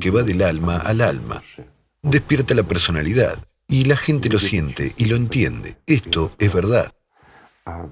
que 0.00 0.10
va 0.10 0.22
del 0.22 0.42
alma 0.42 0.78
al 0.78 1.00
alma. 1.00 1.42
Despierta 2.02 2.54
la 2.54 2.62
personalidad 2.64 3.38
y 3.66 3.84
la 3.84 3.96
gente 3.96 4.28
lo 4.28 4.38
siente 4.38 4.94
y 4.96 5.06
lo 5.06 5.16
entiende. 5.16 5.76
Esto 5.86 6.32
es 6.38 6.52
verdad. 6.52 6.92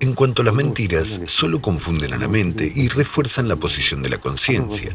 En 0.01 0.15
cuanto 0.15 0.43
a 0.43 0.45
las 0.45 0.55
mentiras, 0.55 1.21
solo 1.25 1.61
confunden 1.61 2.15
a 2.15 2.19
la 2.19 2.29
mente 2.29 2.71
y 2.75 2.89
refuerzan 2.89 3.49
la 3.49 3.57
posición 3.57 4.03
de 4.03 4.11
la 4.11 4.19
conciencia. 4.19 4.95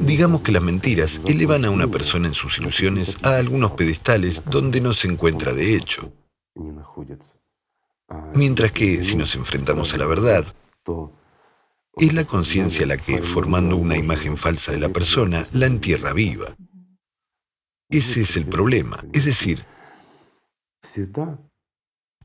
Digamos 0.00 0.40
que 0.40 0.52
las 0.52 0.62
mentiras 0.62 1.20
elevan 1.26 1.64
a 1.64 1.70
una 1.70 1.86
persona 1.86 2.28
en 2.28 2.34
sus 2.34 2.58
ilusiones 2.58 3.18
a 3.22 3.36
algunos 3.36 3.72
pedestales 3.72 4.42
donde 4.46 4.80
no 4.80 4.94
se 4.94 5.08
encuentra 5.08 5.52
de 5.52 5.76
hecho. 5.76 6.12
Mientras 8.34 8.72
que, 8.72 9.04
si 9.04 9.16
nos 9.16 9.34
enfrentamos 9.34 9.92
a 9.92 9.98
la 9.98 10.06
verdad, 10.06 10.46
es 11.96 12.12
la 12.12 12.24
conciencia 12.24 12.86
la 12.86 12.96
que, 12.96 13.22
formando 13.22 13.76
una 13.76 13.96
imagen 13.96 14.36
falsa 14.36 14.72
de 14.72 14.78
la 14.78 14.88
persona, 14.88 15.46
la 15.52 15.66
entierra 15.66 16.12
viva. 16.12 16.56
Ese 17.88 18.22
es 18.22 18.36
el 18.36 18.46
problema. 18.46 19.04
Es 19.12 19.24
decir, 19.24 19.64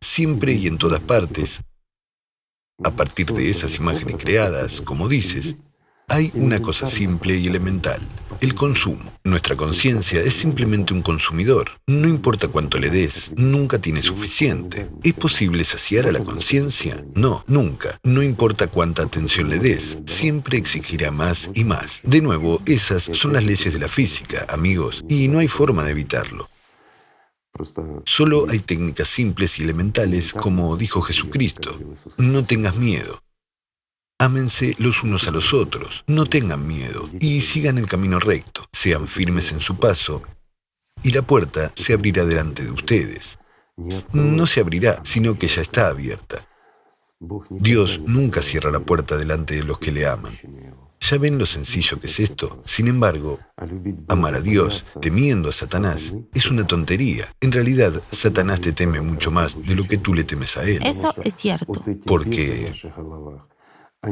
siempre 0.01 0.53
y 0.53 0.67
en 0.67 0.77
todas 0.77 0.99
partes, 0.99 1.61
a 2.83 2.91
partir 2.91 3.27
de 3.27 3.49
esas 3.49 3.77
imágenes 3.77 4.15
creadas, 4.17 4.81
como 4.81 5.07
dices, 5.07 5.61
hay 6.09 6.29
una 6.33 6.61
cosa 6.61 6.89
simple 6.89 7.37
y 7.37 7.47
elemental, 7.47 8.01
el 8.41 8.53
consumo. 8.53 9.13
Nuestra 9.23 9.55
conciencia 9.55 10.19
es 10.19 10.33
simplemente 10.33 10.93
un 10.93 11.03
consumidor. 11.03 11.71
No 11.87 12.09
importa 12.09 12.49
cuánto 12.49 12.79
le 12.79 12.89
des, 12.89 13.31
nunca 13.37 13.79
tiene 13.79 14.01
suficiente. 14.01 14.89
¿Es 15.03 15.13
posible 15.13 15.63
saciar 15.63 16.07
a 16.07 16.11
la 16.11 16.19
conciencia? 16.19 17.05
No, 17.15 17.45
nunca. 17.47 17.97
No 18.03 18.21
importa 18.21 18.67
cuánta 18.67 19.03
atención 19.03 19.49
le 19.49 19.59
des, 19.59 19.99
siempre 20.05 20.57
exigirá 20.57 21.11
más 21.11 21.49
y 21.53 21.63
más. 21.63 22.01
De 22.03 22.19
nuevo, 22.19 22.57
esas 22.65 23.03
son 23.03 23.31
las 23.31 23.45
leyes 23.45 23.71
de 23.71 23.79
la 23.79 23.87
física, 23.87 24.45
amigos, 24.49 25.05
y 25.07 25.29
no 25.29 25.39
hay 25.39 25.47
forma 25.47 25.85
de 25.85 25.91
evitarlo. 25.91 26.50
Solo 28.05 28.45
hay 28.49 28.59
técnicas 28.59 29.07
simples 29.07 29.59
y 29.59 29.63
elementales, 29.63 30.33
como 30.33 30.75
dijo 30.77 31.01
Jesucristo. 31.01 31.79
No 32.17 32.43
tengas 32.45 32.77
miedo. 32.77 33.21
Ámense 34.19 34.75
los 34.77 35.03
unos 35.03 35.27
a 35.27 35.31
los 35.31 35.51
otros, 35.53 36.03
no 36.05 36.27
tengan 36.27 36.67
miedo 36.67 37.09
y 37.19 37.41
sigan 37.41 37.79
el 37.79 37.87
camino 37.87 38.19
recto, 38.19 38.65
sean 38.71 39.07
firmes 39.07 39.51
en 39.51 39.59
su 39.59 39.79
paso 39.79 40.21
y 41.01 41.11
la 41.11 41.23
puerta 41.23 41.71
se 41.75 41.93
abrirá 41.93 42.23
delante 42.25 42.63
de 42.63 42.71
ustedes. 42.71 43.39
No 44.13 44.45
se 44.45 44.59
abrirá, 44.59 45.01
sino 45.03 45.39
que 45.39 45.47
ya 45.47 45.61
está 45.61 45.87
abierta. 45.87 46.47
Dios 47.49 47.99
nunca 48.05 48.41
cierra 48.41 48.71
la 48.71 48.79
puerta 48.79 49.17
delante 49.17 49.55
de 49.55 49.63
los 49.63 49.79
que 49.79 49.91
le 49.91 50.05
aman. 50.05 50.37
¿Ya 51.01 51.17
ven 51.17 51.37
lo 51.37 51.45
sencillo 51.45 51.99
que 51.99 52.07
es 52.07 52.19
esto? 52.19 52.61
Sin 52.65 52.87
embargo, 52.87 53.39
amar 54.07 54.35
a 54.35 54.39
Dios 54.39 54.93
temiendo 55.01 55.49
a 55.49 55.51
Satanás 55.51 56.13
es 56.33 56.49
una 56.49 56.65
tontería. 56.65 57.33
En 57.41 57.51
realidad, 57.51 58.01
Satanás 58.01 58.61
te 58.61 58.71
teme 58.71 59.01
mucho 59.01 59.31
más 59.31 59.61
de 59.61 59.75
lo 59.75 59.87
que 59.87 59.97
tú 59.97 60.13
le 60.13 60.23
temes 60.23 60.55
a 60.57 60.63
él. 60.63 60.79
Eso 60.85 61.13
es 61.23 61.33
cierto. 61.33 61.83
Porque 62.05 62.71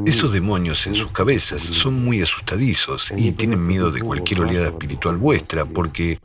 esos 0.06 0.32
demonios 0.32 0.86
en 0.86 0.94
sus 0.94 1.12
cabezas 1.12 1.64
son 1.64 2.04
muy 2.04 2.22
asustadizos 2.22 3.12
y 3.18 3.32
tienen 3.32 3.66
miedo 3.66 3.90
de 3.90 4.02
cualquier 4.02 4.42
oleada 4.42 4.68
espiritual 4.68 5.18
vuestra 5.18 5.66
porque 5.66 6.20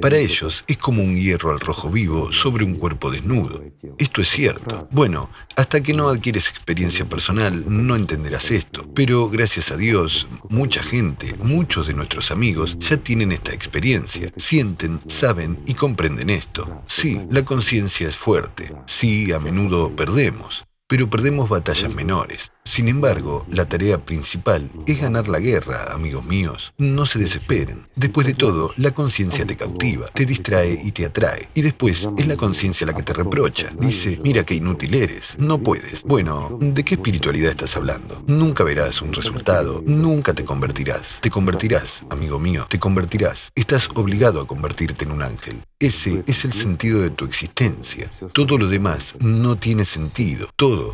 para 0.00 0.16
ellos 0.16 0.64
es 0.66 0.78
como 0.78 1.02
un 1.02 1.16
hierro 1.16 1.50
al 1.50 1.60
rojo 1.60 1.90
vivo 1.90 2.32
sobre 2.32 2.64
un 2.64 2.76
cuerpo 2.76 3.10
desnudo. 3.10 3.62
Esto 3.98 4.22
es 4.22 4.28
cierto. 4.28 4.88
Bueno, 4.90 5.28
hasta 5.54 5.82
que 5.82 5.92
no 5.92 6.08
adquieres 6.08 6.48
experiencia 6.48 7.04
personal 7.04 7.64
no 7.68 7.94
entenderás 7.94 8.50
esto, 8.50 8.90
pero 8.94 9.28
gracias 9.28 9.70
a 9.70 9.76
Dios 9.76 10.26
mucha 10.48 10.82
gente, 10.82 11.34
muchos 11.42 11.88
de 11.88 11.94
nuestros 11.94 12.30
amigos 12.30 12.78
ya 12.78 12.96
tienen 12.96 13.32
esta 13.32 13.52
experiencia, 13.52 14.32
sienten, 14.38 14.98
saben 15.10 15.58
y 15.66 15.74
comprenden 15.74 16.30
esto. 16.30 16.82
Sí, 16.86 17.20
la 17.30 17.44
conciencia 17.44 18.08
es 18.08 18.16
fuerte. 18.16 18.72
Sí, 18.86 19.30
a 19.30 19.38
menudo 19.38 19.94
perdemos 19.94 20.64
pero 20.90 21.08
perdemos 21.08 21.48
batallas 21.48 21.94
menores. 21.94 22.50
Sin 22.70 22.86
embargo, 22.86 23.44
la 23.50 23.68
tarea 23.68 23.98
principal 23.98 24.70
es 24.86 25.00
ganar 25.00 25.26
la 25.26 25.40
guerra, 25.40 25.92
amigos 25.92 26.24
míos. 26.24 26.72
No 26.78 27.04
se 27.04 27.18
desesperen. 27.18 27.88
Después 27.96 28.28
de 28.28 28.34
todo, 28.34 28.70
la 28.76 28.92
conciencia 28.92 29.44
te 29.44 29.56
cautiva, 29.56 30.06
te 30.06 30.24
distrae 30.24 30.78
y 30.80 30.92
te 30.92 31.04
atrae. 31.04 31.48
Y 31.52 31.62
después 31.62 32.08
es 32.16 32.28
la 32.28 32.36
conciencia 32.36 32.86
la 32.86 32.94
que 32.94 33.02
te 33.02 33.12
reprocha. 33.12 33.72
Dice, 33.76 34.20
mira 34.22 34.44
qué 34.44 34.54
inútil 34.54 34.94
eres, 34.94 35.34
no 35.36 35.58
puedes. 35.58 36.04
Bueno, 36.04 36.58
¿de 36.60 36.84
qué 36.84 36.94
espiritualidad 36.94 37.50
estás 37.50 37.76
hablando? 37.76 38.22
Nunca 38.28 38.62
verás 38.62 39.02
un 39.02 39.12
resultado, 39.14 39.82
nunca 39.84 40.32
te 40.32 40.44
convertirás. 40.44 41.18
Te 41.22 41.28
convertirás, 41.28 42.04
amigo 42.08 42.38
mío, 42.38 42.66
te 42.70 42.78
convertirás. 42.78 43.50
Estás 43.56 43.88
obligado 43.96 44.40
a 44.40 44.46
convertirte 44.46 45.04
en 45.04 45.10
un 45.10 45.22
ángel. 45.22 45.60
Ese 45.80 46.22
es 46.26 46.44
el 46.44 46.52
sentido 46.52 47.00
de 47.00 47.08
tu 47.08 47.24
existencia. 47.24 48.10
Todo 48.34 48.58
lo 48.58 48.68
demás 48.68 49.16
no 49.18 49.56
tiene 49.56 49.86
sentido. 49.86 50.46
Todo, 50.54 50.92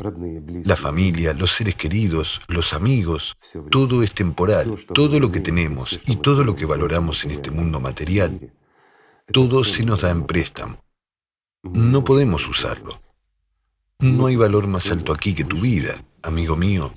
la 0.65 0.77
familia, 0.77 1.33
los 1.33 1.53
seres 1.53 1.66
queridos, 1.75 2.41
los 2.49 2.73
amigos, 2.73 3.37
todo 3.71 4.03
es 4.03 4.13
temporal. 4.13 4.77
Todo 4.95 5.19
lo 5.19 5.33
que 5.33 5.41
tenemos 5.41 5.99
y 6.07 6.17
todo 6.17 6.45
lo 6.45 6.55
que 6.55 6.67
valoramos 6.67 7.25
en 7.25 7.33
este 7.33 7.51
mundo 7.51 7.81
material, 7.81 8.53
todo 9.33 9.65
se 9.65 9.85
nos 9.85 10.03
da 10.03 10.11
en 10.11 10.25
préstamo. 10.25 10.85
No 11.63 12.05
podemos 12.05 12.47
usarlo. 12.47 12.99
No 13.99 14.27
hay 14.27 14.37
valor 14.37 14.67
más 14.67 14.91
alto 14.91 15.13
aquí 15.13 15.35
que 15.35 15.45
tu 15.45 15.61
vida, 15.61 15.95
amigo 16.23 16.57
mío. 16.57 16.95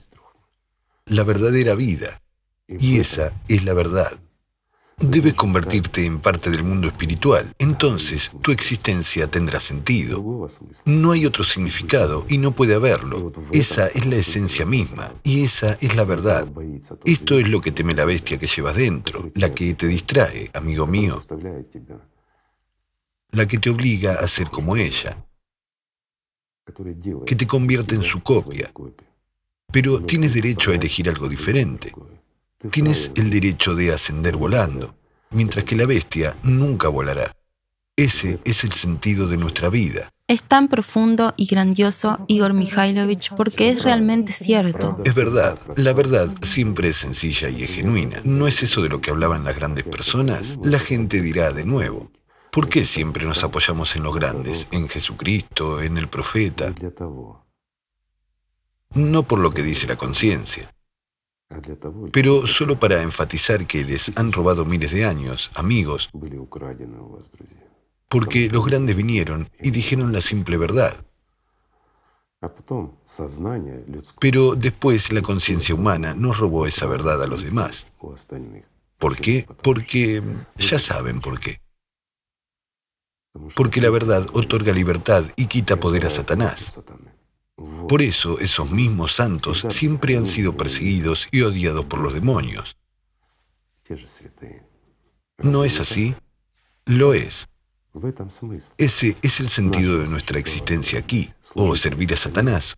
La 1.05 1.23
verdadera 1.23 1.73
vida. 1.73 2.21
Y 2.67 2.99
esa 2.99 3.31
es 3.47 3.63
la 3.63 3.73
verdad. 3.73 4.11
Debes 5.01 5.33
convertirte 5.33 6.05
en 6.05 6.19
parte 6.19 6.49
del 6.49 6.63
mundo 6.63 6.87
espiritual. 6.87 7.53
Entonces 7.57 8.31
tu 8.41 8.51
existencia 8.51 9.27
tendrá 9.27 9.59
sentido. 9.59 10.47
No 10.85 11.11
hay 11.11 11.25
otro 11.25 11.43
significado 11.43 12.25
y 12.27 12.37
no 12.37 12.51
puede 12.51 12.75
haberlo. 12.75 13.31
Esa 13.51 13.87
es 13.87 14.05
la 14.05 14.17
esencia 14.17 14.65
misma 14.65 15.13
y 15.23 15.43
esa 15.43 15.73
es 15.79 15.95
la 15.95 16.03
verdad. 16.03 16.47
Esto 17.05 17.39
es 17.39 17.49
lo 17.49 17.61
que 17.61 17.71
teme 17.71 17.93
la 17.93 18.05
bestia 18.05 18.37
que 18.37 18.47
llevas 18.47 18.75
dentro, 18.75 19.31
la 19.35 19.53
que 19.53 19.73
te 19.73 19.87
distrae, 19.87 20.51
amigo 20.53 20.85
mío, 20.85 21.19
la 23.31 23.47
que 23.47 23.57
te 23.57 23.69
obliga 23.69 24.15
a 24.15 24.27
ser 24.27 24.49
como 24.49 24.75
ella, 24.75 25.25
que 27.25 27.35
te 27.35 27.47
convierte 27.47 27.95
en 27.95 28.03
su 28.03 28.21
copia. 28.21 28.71
Pero 29.71 30.01
tienes 30.01 30.33
derecho 30.33 30.71
a 30.71 30.75
elegir 30.75 31.09
algo 31.09 31.29
diferente. 31.29 31.93
Tienes 32.67 33.13
el 33.15 33.29
derecho 33.29 33.73
de 33.73 33.93
ascender 33.93 34.35
volando, 34.35 34.93
mientras 35.29 35.63
que 35.63 35.77
la 35.77 35.85
bestia 35.85 36.35
nunca 36.43 36.89
volará. 36.89 37.31
Ese 37.95 38.39
es 38.43 38.65
el 38.65 38.73
sentido 38.73 39.27
de 39.27 39.37
nuestra 39.37 39.69
vida. 39.69 40.09
Es 40.27 40.43
tan 40.43 40.67
profundo 40.67 41.33
y 41.37 41.45
grandioso, 41.45 42.19
Igor 42.27 42.53
Mikhailovich, 42.53 43.33
porque 43.35 43.69
es 43.69 43.83
realmente 43.83 44.33
cierto. 44.33 45.01
Es 45.05 45.15
verdad. 45.15 45.57
La 45.77 45.93
verdad 45.93 46.29
siempre 46.41 46.89
es 46.89 46.97
sencilla 46.97 47.47
y 47.49 47.63
es 47.63 47.71
genuina. 47.71 48.21
¿No 48.25 48.45
es 48.45 48.61
eso 48.61 48.81
de 48.81 48.89
lo 48.89 48.99
que 48.99 49.11
hablaban 49.11 49.45
las 49.45 49.55
grandes 49.55 49.85
personas? 49.85 50.59
La 50.61 50.79
gente 50.79 51.21
dirá 51.21 51.53
de 51.53 51.63
nuevo. 51.63 52.11
¿Por 52.51 52.67
qué 52.67 52.83
siempre 52.83 53.25
nos 53.25 53.41
apoyamos 53.45 53.95
en 53.95 54.03
los 54.03 54.13
grandes, 54.13 54.67
en 54.71 54.89
Jesucristo, 54.89 55.81
en 55.81 55.97
el 55.97 56.09
profeta? 56.09 56.73
No 58.93 59.23
por 59.23 59.39
lo 59.39 59.51
que 59.51 59.63
dice 59.63 59.87
la 59.87 59.95
conciencia. 59.95 60.69
Pero 62.11 62.45
solo 62.45 62.79
para 62.79 63.01
enfatizar 63.01 63.65
que 63.65 63.83
les 63.83 64.15
han 64.17 64.31
robado 64.31 64.65
miles 64.65 64.91
de 64.91 65.05
años, 65.05 65.49
amigos, 65.55 66.09
porque 68.07 68.49
los 68.49 68.65
grandes 68.65 68.95
vinieron 68.95 69.49
y 69.59 69.71
dijeron 69.71 70.11
la 70.11 70.21
simple 70.21 70.57
verdad. 70.57 70.93
Pero 74.19 74.55
después 74.55 75.11
la 75.11 75.21
conciencia 75.21 75.75
humana 75.75 76.13
nos 76.13 76.37
robó 76.37 76.67
esa 76.67 76.85
verdad 76.85 77.21
a 77.21 77.27
los 77.27 77.43
demás. 77.43 77.87
¿Por 78.97 79.17
qué? 79.17 79.47
Porque 79.63 80.21
ya 80.57 80.79
saben 80.79 81.19
por 81.19 81.39
qué. 81.39 81.61
Porque 83.55 83.81
la 83.81 83.89
verdad 83.89 84.27
otorga 84.33 84.71
libertad 84.73 85.23
y 85.35 85.47
quita 85.47 85.77
poder 85.77 86.05
a 86.05 86.09
Satanás. 86.09 86.79
Por 87.87 88.01
eso 88.01 88.39
esos 88.39 88.71
mismos 88.71 89.13
santos 89.13 89.65
siempre 89.69 90.15
han 90.15 90.27
sido 90.27 90.55
perseguidos 90.55 91.27
y 91.31 91.41
odiados 91.41 91.85
por 91.85 91.99
los 91.99 92.13
demonios. 92.13 92.77
¿No 95.39 95.65
es 95.65 95.79
así? 95.79 96.15
Lo 96.85 97.13
es. 97.13 97.47
Ese 98.77 99.15
es 99.21 99.39
el 99.39 99.49
sentido 99.49 99.97
de 99.97 100.07
nuestra 100.07 100.39
existencia 100.39 100.99
aquí, 100.99 101.33
o 101.55 101.75
servir 101.75 102.13
a 102.13 102.15
Satanás, 102.15 102.77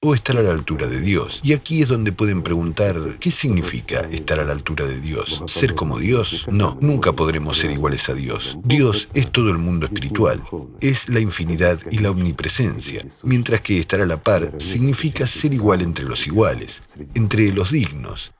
o 0.00 0.14
estar 0.14 0.36
a 0.36 0.42
la 0.42 0.52
altura 0.52 0.86
de 0.86 1.00
Dios. 1.00 1.40
Y 1.42 1.54
aquí 1.54 1.82
es 1.82 1.88
donde 1.88 2.12
pueden 2.12 2.42
preguntar, 2.42 2.96
¿qué 3.18 3.32
significa 3.32 4.00
estar 4.10 4.38
a 4.38 4.44
la 4.44 4.52
altura 4.52 4.86
de 4.86 5.00
Dios? 5.00 5.42
¿Ser 5.46 5.74
como 5.74 5.98
Dios? 5.98 6.46
No, 6.48 6.78
nunca 6.80 7.12
podremos 7.12 7.58
ser 7.58 7.72
iguales 7.72 8.08
a 8.08 8.14
Dios. 8.14 8.56
Dios 8.62 9.08
es 9.14 9.32
todo 9.32 9.50
el 9.50 9.58
mundo 9.58 9.86
espiritual, 9.86 10.42
es 10.80 11.08
la 11.08 11.18
infinidad 11.18 11.80
y 11.90 11.98
la 11.98 12.12
omnipresencia, 12.12 13.04
mientras 13.24 13.60
que 13.60 13.80
estar 13.80 14.00
a 14.00 14.06
la 14.06 14.22
par 14.22 14.52
significa 14.58 15.26
ser 15.26 15.52
igual 15.52 15.82
entre 15.82 16.04
los 16.04 16.28
iguales, 16.28 16.82
entre 17.14 17.52
los 17.52 17.72
dignos. 17.72 18.32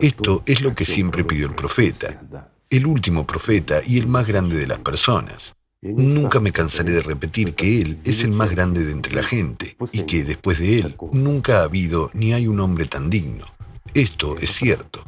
Esto 0.00 0.42
es 0.46 0.62
lo 0.62 0.74
que 0.74 0.84
siempre 0.84 1.22
pidió 1.22 1.46
el 1.46 1.54
profeta, 1.54 2.48
el 2.70 2.86
último 2.86 3.24
profeta 3.24 3.82
y 3.86 3.98
el 3.98 4.08
más 4.08 4.26
grande 4.26 4.56
de 4.56 4.66
las 4.66 4.78
personas. 4.78 5.54
Nunca 5.82 6.38
me 6.38 6.52
cansaré 6.52 6.92
de 6.92 7.02
repetir 7.02 7.54
que 7.54 7.80
Él 7.82 7.98
es 8.04 8.22
el 8.22 8.30
más 8.30 8.52
grande 8.52 8.84
de 8.84 8.92
entre 8.92 9.14
la 9.14 9.24
gente 9.24 9.76
y 9.92 10.04
que 10.04 10.22
después 10.22 10.60
de 10.60 10.78
Él 10.78 10.96
nunca 11.10 11.58
ha 11.58 11.64
habido 11.64 12.08
ni 12.14 12.32
hay 12.32 12.46
un 12.46 12.60
hombre 12.60 12.86
tan 12.86 13.10
digno. 13.10 13.46
Esto 13.92 14.36
es 14.38 14.52
cierto. 14.52 15.04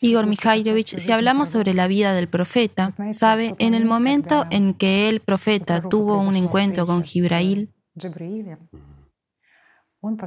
Igor 0.00 0.26
Mikhailovich, 0.26 0.98
si 0.98 1.12
hablamos 1.12 1.50
sobre 1.50 1.74
la 1.74 1.86
vida 1.86 2.14
del 2.14 2.28
profeta, 2.28 2.90
sabe, 3.12 3.54
en 3.58 3.74
el 3.74 3.84
momento 3.84 4.46
en 4.50 4.72
que 4.74 5.08
el 5.08 5.20
profeta 5.20 5.82
tuvo 5.82 6.18
un 6.18 6.36
encuentro 6.36 6.86
con 6.86 7.02
Gibrail, 7.02 7.74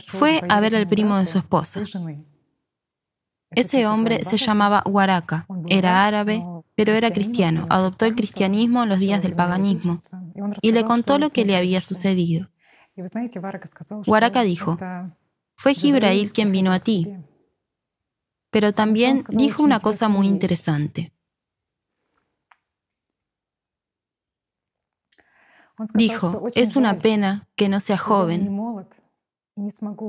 fue 0.07 0.41
a 0.49 0.59
ver 0.59 0.75
al 0.75 0.87
primo 0.87 1.17
de 1.17 1.25
su 1.25 1.37
esposa. 1.39 1.83
Ese 3.51 3.85
hombre 3.85 4.23
se 4.23 4.37
llamaba 4.37 4.83
Waraka, 4.87 5.45
era 5.67 6.05
árabe, 6.05 6.43
pero 6.83 6.93
era 6.93 7.11
cristiano, 7.11 7.67
adoptó 7.69 8.05
el 8.05 8.15
cristianismo 8.15 8.81
en 8.81 8.89
los 8.89 8.97
días 8.97 9.21
del 9.21 9.35
paganismo 9.35 10.01
y 10.63 10.71
le 10.71 10.83
contó 10.83 11.19
lo 11.19 11.29
que 11.29 11.45
le 11.45 11.55
había 11.55 11.79
sucedido. 11.79 12.49
Waraka 14.07 14.41
dijo, 14.41 14.79
fue 15.55 15.75
Gibrail 15.75 16.31
quien 16.31 16.51
vino 16.51 16.71
a 16.73 16.79
ti, 16.79 17.07
pero 18.49 18.73
también 18.73 19.23
dijo 19.29 19.61
una 19.61 19.79
cosa 19.79 20.09
muy 20.09 20.27
interesante. 20.27 21.13
Dijo, 25.93 26.47
es 26.55 26.75
una 26.75 26.97
pena 26.97 27.47
que 27.55 27.69
no 27.69 27.79
sea 27.79 27.99
joven 27.99 28.59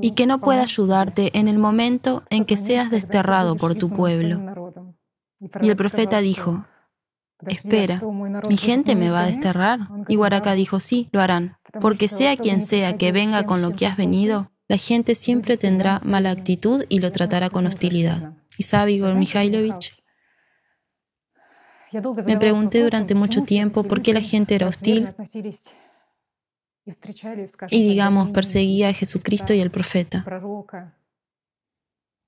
y 0.01 0.11
que 0.15 0.25
no 0.25 0.41
pueda 0.41 0.63
ayudarte 0.63 1.37
en 1.37 1.47
el 1.47 1.59
momento 1.59 2.23
en 2.31 2.45
que 2.45 2.57
seas 2.57 2.89
desterrado 2.89 3.57
por 3.57 3.75
tu 3.75 3.91
pueblo. 3.91 5.02
Y 5.61 5.69
el 5.69 5.75
profeta 5.75 6.19
dijo, 6.19 6.65
espera, 7.47 8.01
¿mi 8.47 8.57
gente 8.57 8.95
me 8.95 9.09
va 9.09 9.23
a 9.23 9.27
desterrar? 9.27 9.79
Y 10.07 10.17
Waraka 10.17 10.53
dijo, 10.53 10.79
sí, 10.79 11.09
lo 11.11 11.21
harán, 11.21 11.57
porque 11.81 12.07
sea 12.07 12.37
quien 12.37 12.61
sea 12.61 12.97
que 12.97 13.11
venga 13.11 13.45
con 13.45 13.61
lo 13.61 13.71
que 13.71 13.87
has 13.87 13.97
venido, 13.97 14.51
la 14.67 14.77
gente 14.77 15.15
siempre 15.15 15.57
tendrá 15.57 15.99
mala 16.03 16.31
actitud 16.31 16.85
y 16.89 16.99
lo 16.99 17.11
tratará 17.11 17.49
con 17.49 17.67
hostilidad. 17.67 18.33
¿Y 18.57 18.63
sabe 18.63 18.93
Igor 18.93 19.15
Mikhailovich? 19.15 20.03
Me 22.25 22.37
pregunté 22.37 22.83
durante 22.83 23.13
mucho 23.13 23.43
tiempo 23.43 23.83
por 23.83 24.01
qué 24.01 24.13
la 24.13 24.21
gente 24.21 24.55
era 24.55 24.67
hostil. 24.67 25.09
y 27.69 27.87
digamos 27.87 28.29
perseguía 28.31 28.89
a 28.89 28.93
Jesucristo 28.93 29.53
y 29.53 29.61
al 29.61 29.69
profeta. 29.69 30.25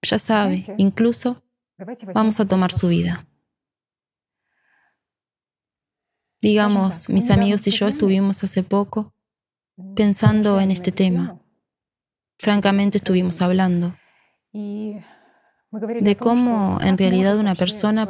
Ya 0.02 0.20
sabe, 0.20 0.64
incluso 0.78 1.42
vamos 2.14 2.40
a 2.40 2.46
tomar 2.46 2.72
su 2.72 2.88
vida. 2.88 3.26
Digamos, 6.42 7.10
mis 7.10 7.32
amigos 7.32 7.66
y 7.68 7.72
yo 7.72 7.88
estuvimos 7.88 8.44
hace 8.44 8.64
poco 8.64 9.14
pensando 9.96 10.60
en 10.62 10.72
este 10.72 10.92
tema. 10.92 11.40
Francamente 12.38 12.98
estuvimos 12.98 13.42
hablando 13.42 13.96
de 14.52 16.18
cómo 16.18 16.80
en 16.82 16.98
realidad 16.98 17.38
una 17.38 17.56
persona 17.56 18.08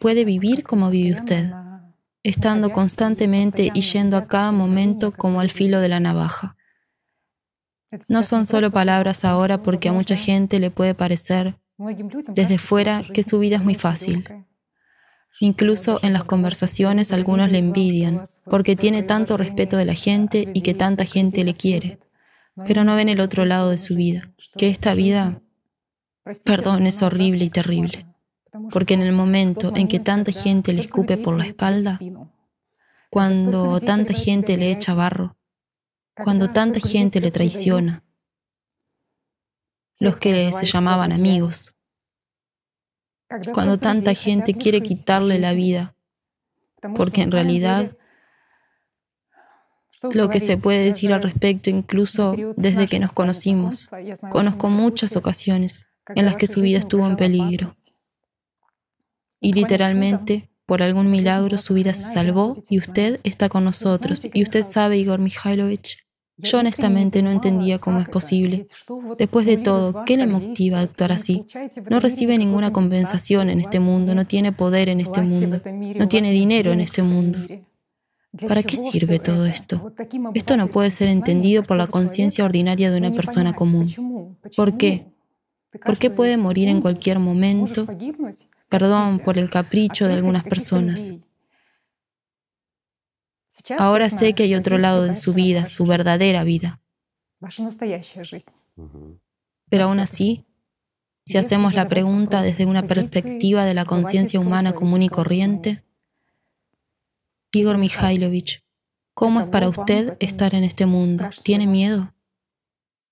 puede 0.00 0.24
vivir 0.24 0.64
como 0.64 0.90
vive 0.90 1.14
usted 1.14 1.52
estando 2.24 2.72
constantemente 2.72 3.70
y 3.72 3.82
yendo 3.82 4.16
a 4.16 4.26
cada 4.26 4.50
momento 4.50 5.12
como 5.12 5.40
al 5.40 5.50
filo 5.50 5.80
de 5.80 5.90
la 5.90 6.00
navaja. 6.00 6.56
No 8.08 8.22
son 8.22 8.46
solo 8.46 8.70
palabras 8.70 9.24
ahora 9.24 9.62
porque 9.62 9.88
a 9.88 9.92
mucha 9.92 10.16
gente 10.16 10.58
le 10.58 10.70
puede 10.70 10.94
parecer 10.94 11.58
desde 12.28 12.58
fuera 12.58 13.02
que 13.12 13.22
su 13.22 13.38
vida 13.38 13.56
es 13.56 13.64
muy 13.64 13.74
fácil. 13.74 14.28
Incluso 15.40 15.98
en 16.02 16.12
las 16.12 16.24
conversaciones 16.24 17.12
algunos 17.12 17.50
le 17.50 17.58
envidian 17.58 18.24
porque 18.44 18.76
tiene 18.76 19.02
tanto 19.02 19.36
respeto 19.36 19.76
de 19.76 19.84
la 19.84 19.94
gente 19.94 20.48
y 20.54 20.60
que 20.60 20.74
tanta 20.74 21.04
gente 21.04 21.42
le 21.42 21.54
quiere, 21.54 21.98
pero 22.66 22.84
no 22.84 22.94
ven 22.94 23.08
el 23.08 23.20
otro 23.20 23.44
lado 23.44 23.70
de 23.70 23.78
su 23.78 23.96
vida, 23.96 24.32
que 24.56 24.68
esta 24.68 24.94
vida, 24.94 25.42
perdón, 26.44 26.86
es 26.86 27.02
horrible 27.02 27.44
y 27.44 27.50
terrible 27.50 28.06
porque 28.70 28.94
en 28.94 29.02
el 29.02 29.12
momento 29.12 29.72
en 29.74 29.88
que 29.88 30.00
tanta 30.00 30.32
gente 30.32 30.72
le 30.72 30.80
escupe 30.80 31.16
por 31.16 31.36
la 31.36 31.46
espalda, 31.46 31.98
cuando 33.10 33.80
tanta 33.80 34.14
gente 34.14 34.56
le 34.56 34.70
echa 34.70 34.94
barro, 34.94 35.36
cuando 36.22 36.50
tanta 36.50 36.80
gente 36.80 37.20
le 37.20 37.30
traiciona, 37.30 38.04
los 40.00 40.16
que 40.16 40.52
se 40.52 40.66
llamaban 40.66 41.12
amigos, 41.12 41.74
cuando 43.52 43.78
tanta 43.78 44.14
gente 44.14 44.54
quiere 44.54 44.82
quitarle 44.82 45.38
la 45.38 45.54
vida, 45.54 45.96
porque 46.94 47.22
en 47.22 47.32
realidad 47.32 47.96
lo 50.12 50.28
que 50.28 50.40
se 50.40 50.58
puede 50.58 50.84
decir 50.84 51.12
al 51.12 51.22
respecto, 51.22 51.70
incluso 51.70 52.36
desde 52.56 52.86
que 52.86 53.00
nos 53.00 53.12
conocimos, 53.12 53.88
conozco 54.30 54.68
muchas 54.68 55.16
ocasiones 55.16 55.86
en 56.14 56.26
las 56.26 56.36
que 56.36 56.46
su 56.46 56.60
vida 56.60 56.78
estuvo 56.78 57.06
en 57.06 57.16
peligro. 57.16 57.72
Y 59.40 59.52
literalmente, 59.52 60.50
por 60.66 60.82
algún 60.82 61.10
milagro, 61.10 61.56
su 61.56 61.74
vida 61.74 61.94
se 61.94 62.06
salvó 62.06 62.54
y 62.68 62.78
usted 62.78 63.20
está 63.24 63.48
con 63.48 63.64
nosotros. 63.64 64.22
Y 64.32 64.42
usted 64.42 64.62
sabe, 64.62 64.98
Igor 64.98 65.18
Mikhailovich, 65.18 66.03
yo 66.36 66.58
honestamente 66.58 67.22
no 67.22 67.30
entendía 67.30 67.78
cómo 67.78 68.00
es 68.00 68.08
posible. 68.08 68.66
Después 69.18 69.46
de 69.46 69.56
todo, 69.56 70.04
¿qué 70.04 70.16
le 70.16 70.26
motiva 70.26 70.78
a 70.78 70.82
actuar 70.82 71.12
así? 71.12 71.46
No 71.88 72.00
recibe 72.00 72.36
ninguna 72.38 72.72
compensación 72.72 73.50
en 73.50 73.60
este 73.60 73.80
mundo, 73.80 74.14
no 74.14 74.26
tiene 74.26 74.52
poder 74.52 74.88
en 74.88 75.00
este 75.00 75.22
mundo, 75.22 75.60
no 75.64 76.08
tiene 76.08 76.32
dinero 76.32 76.72
en 76.72 76.80
este 76.80 77.02
mundo. 77.02 77.38
¿Para 78.48 78.62
qué 78.64 78.76
sirve 78.76 79.20
todo 79.20 79.46
esto? 79.46 79.92
Esto 80.34 80.56
no 80.56 80.68
puede 80.68 80.90
ser 80.90 81.08
entendido 81.08 81.62
por 81.62 81.76
la 81.76 81.86
conciencia 81.86 82.44
ordinaria 82.44 82.90
de 82.90 82.98
una 82.98 83.12
persona 83.12 83.52
común. 83.52 84.36
¿Por 84.56 84.76
qué? 84.76 85.06
¿Por 85.84 85.98
qué 85.98 86.10
puede 86.10 86.36
morir 86.36 86.68
en 86.68 86.80
cualquier 86.80 87.18
momento? 87.20 87.86
perdón 88.74 89.20
por 89.20 89.38
el 89.38 89.50
capricho 89.50 90.08
de 90.08 90.14
algunas 90.14 90.42
personas. 90.42 91.14
Ahora 93.78 94.10
sé 94.10 94.34
que 94.34 94.44
hay 94.44 94.54
otro 94.54 94.78
lado 94.78 95.02
de 95.02 95.14
su 95.14 95.32
vida, 95.32 95.66
su 95.66 95.86
verdadera 95.86 96.44
vida. 96.44 96.80
Pero 99.70 99.84
aún 99.84 100.00
así, 100.00 100.44
si 101.24 101.38
hacemos 101.38 101.74
la 101.74 101.88
pregunta 101.88 102.42
desde 102.42 102.66
una 102.66 102.82
perspectiva 102.82 103.64
de 103.64 103.74
la 103.74 103.84
conciencia 103.84 104.40
humana 104.40 104.74
común 104.74 105.02
y 105.02 105.08
corriente, 105.08 105.82
Igor 107.52 107.78
Mikhailovich, 107.78 108.62
¿cómo 109.14 109.40
es 109.40 109.46
para 109.46 109.68
usted 109.68 110.16
estar 110.20 110.54
en 110.54 110.64
este 110.64 110.86
mundo? 110.86 111.30
¿Tiene 111.42 111.66
miedo? 111.66 112.12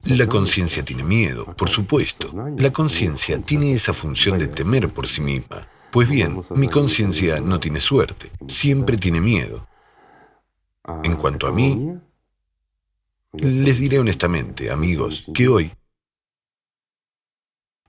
La 0.05 0.26
conciencia 0.26 0.84
tiene 0.84 1.05
miedo, 1.05 1.44
por 1.57 1.68
supuesto. 1.70 2.32
La 2.59 2.72
conciencia 2.72 3.40
tiene 3.40 3.72
esa 3.72 3.92
función 3.92 4.38
de 4.38 4.48
temer 4.48 4.88
por 4.88 5.07
sí 5.07 5.20
misma. 5.20 5.68
Pues 5.92 6.09
bien, 6.09 6.42
mi 6.57 6.68
conciencia 6.68 7.40
no 7.40 7.61
tiene 7.61 7.80
suerte, 7.80 8.30
siempre 8.48 8.96
tiene 8.96 9.20
miedo. 9.20 9.68
En 11.05 11.16
cuanto 11.16 11.47
a 11.47 11.53
mí, 11.53 11.97
les 13.33 13.78
diré 13.78 13.99
honestamente, 13.99 14.70
amigos, 14.70 15.26
que 15.33 15.49
hoy 15.49 15.72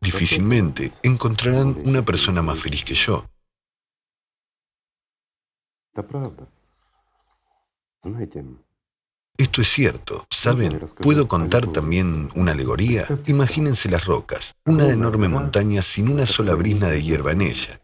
Difícilmente 0.04 0.92
encontrarán 1.02 1.78
una 1.86 2.02
persona 2.02 2.42
más 2.42 2.60
feliz 2.60 2.84
que 2.84 2.94
yo. 2.94 3.26
Esto 9.38 9.62
es 9.62 9.70
cierto, 9.70 10.28
¿saben? 10.30 10.80
Puedo 11.02 11.28
contar 11.28 11.68
también 11.68 12.30
una 12.36 12.52
alegoría. 12.52 13.08
Imagínense 13.28 13.90
las 13.90 14.06
rocas, 14.06 14.56
una 14.66 14.90
enorme 14.90 15.30
montaña 15.30 15.82
sin 15.82 16.10
una 16.10 16.26
sola 16.26 16.54
brisna 16.54 16.90
de 16.90 17.02
hierba 17.02 17.32
en 17.32 17.42
ella. 17.42 17.80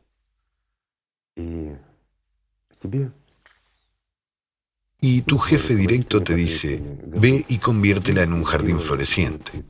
Y 5.02 5.22
tu 5.22 5.38
jefe 5.38 5.76
directo 5.76 6.22
te 6.22 6.36
dice, 6.36 6.82
ve 7.08 7.45
y 7.47 7.58
conviértela 7.60 8.24
en 8.24 8.34
un 8.34 8.43
jardín 8.43 8.80
floreciente. 8.80 9.64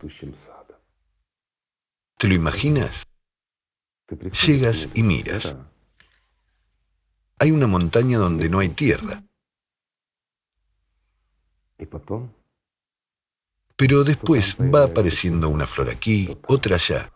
¿Te 2.17 2.27
lo 2.27 2.33
imaginas? 2.33 3.05
Llegas 4.45 4.89
y 4.95 5.03
miras. 5.03 5.55
Hay 7.37 7.51
una 7.51 7.67
montaña 7.67 8.17
donde 8.17 8.49
no 8.49 8.59
hay 8.59 8.69
tierra. 8.69 9.23
Pero 13.75 14.03
después 14.03 14.57
va 14.57 14.83
apareciendo 14.83 15.47
una 15.47 15.65
flor 15.65 15.89
aquí, 15.89 16.35
otra 16.47 16.75
allá. 16.75 17.13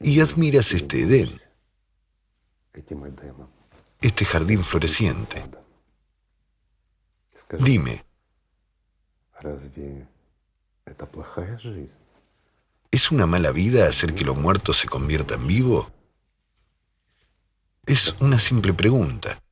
Y 0.00 0.20
admiras 0.20 0.72
este 0.72 1.02
Edén, 1.02 1.30
este 4.00 4.24
jardín 4.24 4.64
floreciente. 4.64 5.44
Dime, 7.56 8.04
¿es 12.90 13.10
una 13.10 13.26
mala 13.26 13.52
vida 13.52 13.88
hacer 13.88 14.14
que 14.14 14.24
lo 14.24 14.34
muerto 14.34 14.72
se 14.72 14.88
convierta 14.88 15.34
en 15.34 15.46
vivo? 15.46 15.90
Es 17.86 18.20
una 18.20 18.38
simple 18.38 18.74
pregunta. 18.74 19.42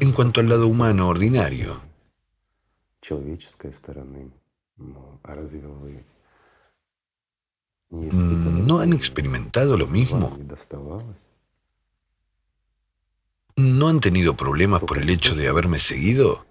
En 0.00 0.12
cuanto 0.12 0.40
al 0.40 0.48
lado 0.48 0.68
humano 0.68 1.08
ordinario, 1.08 1.80
¿no 7.90 8.78
han 8.80 8.92
experimentado 8.92 9.76
lo 9.76 9.86
mismo? 9.88 10.38
¿No 13.58 13.88
han 13.88 13.98
tenido 13.98 14.36
problemas 14.36 14.80
por 14.82 14.98
el 14.98 15.10
hecho 15.10 15.34
de 15.34 15.48
haberme 15.48 15.80
seguido? 15.80 16.46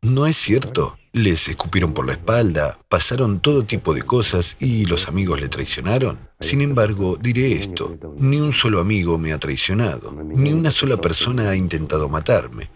No 0.00 0.26
es 0.26 0.38
cierto. 0.38 0.96
Les 1.12 1.48
escupieron 1.48 1.92
por 1.92 2.06
la 2.06 2.12
espalda, 2.12 2.78
pasaron 2.88 3.40
todo 3.40 3.62
tipo 3.62 3.92
de 3.92 4.02
cosas 4.02 4.56
y 4.60 4.86
los 4.86 5.08
amigos 5.08 5.38
le 5.38 5.50
traicionaron. 5.50 6.18
Sin 6.40 6.62
embargo, 6.62 7.18
diré 7.20 7.52
esto, 7.52 7.98
ni 8.16 8.40
un 8.40 8.54
solo 8.54 8.80
amigo 8.80 9.18
me 9.18 9.34
ha 9.34 9.38
traicionado, 9.38 10.10
ni 10.10 10.54
una 10.54 10.70
sola 10.70 10.96
persona 10.96 11.50
ha 11.50 11.56
intentado 11.56 12.08
matarme, 12.08 12.70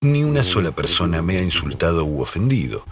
ni 0.00 0.24
una 0.24 0.42
sola 0.42 0.72
persona 0.72 1.20
me 1.20 1.36
ha 1.36 1.42
insultado 1.42 2.04
u 2.06 2.22
ofendido. 2.22 2.84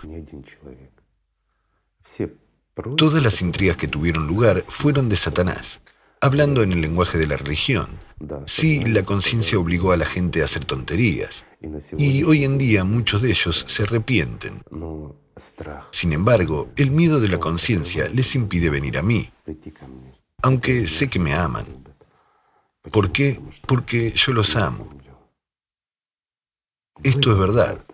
Todas 2.97 3.22
las 3.22 3.41
intrigas 3.41 3.79
que 3.79 3.89
tuvieron 3.89 4.27
lugar 4.27 4.64
fueron 4.66 5.09
de 5.09 5.16
Satanás, 5.16 5.81
hablando 6.21 6.62
en 6.62 6.73
el 6.73 6.81
lenguaje 6.81 7.19
de 7.19 7.27
la 7.27 7.37
religión. 7.37 7.99
Sí, 8.47 8.85
la 8.85 9.03
conciencia 9.03 9.59
obligó 9.59 9.93
a 9.93 9.97
la 9.97 10.07
gente 10.07 10.43
a 10.43 10.47
hacer 10.47 10.64
tonterías, 10.64 11.45
y 11.97 12.23
hoy 12.25 12.45
en 12.45 12.59
día 12.59 12.85
muchos 12.85 13.23
de 13.23 13.31
ellos 13.31 13.64
se 13.69 13.83
arrepienten. 13.83 14.62
Sin 15.91 16.12
embargo, 16.12 16.71
el 16.77 16.91
miedo 16.91 17.21
de 17.21 17.29
la 17.29 17.39
conciencia 17.39 18.09
les 18.09 18.35
impide 18.35 18.71
venir 18.71 18.99
a 18.99 19.03
mí, 19.03 19.31
aunque 20.43 20.87
sé 20.87 21.09
que 21.09 21.19
me 21.19 21.35
aman. 21.35 21.85
¿Por 22.91 23.12
qué? 23.12 23.41
Porque 23.67 24.12
yo 24.12 24.33
los 24.33 24.57
amo. 24.57 24.89
Esto 27.03 27.33
es 27.33 27.39
verdad. 27.39 27.85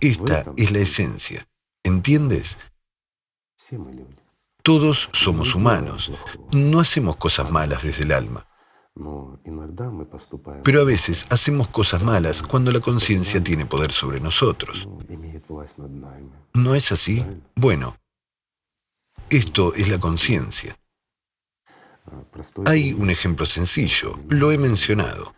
Esta 0.00 0.44
es 0.56 0.70
la 0.72 0.78
esencia. 0.80 1.46
¿Entiendes? 1.82 2.58
Todos 4.64 5.10
somos 5.12 5.54
humanos. 5.54 6.10
No 6.50 6.80
hacemos 6.80 7.16
cosas 7.16 7.50
malas 7.50 7.82
desde 7.82 8.04
el 8.04 8.12
alma. 8.12 8.46
Pero 10.62 10.80
a 10.80 10.84
veces 10.84 11.26
hacemos 11.28 11.68
cosas 11.68 12.02
malas 12.02 12.42
cuando 12.42 12.72
la 12.72 12.80
conciencia 12.80 13.44
tiene 13.44 13.66
poder 13.66 13.92
sobre 13.92 14.20
nosotros. 14.20 14.88
¿No 16.54 16.74
es 16.74 16.92
así? 16.92 17.26
Bueno, 17.54 17.98
esto 19.28 19.74
es 19.74 19.88
la 19.88 19.98
conciencia. 19.98 20.78
Hay 22.64 22.94
un 22.94 23.10
ejemplo 23.10 23.44
sencillo, 23.44 24.18
lo 24.30 24.50
he 24.50 24.56
mencionado. 24.56 25.34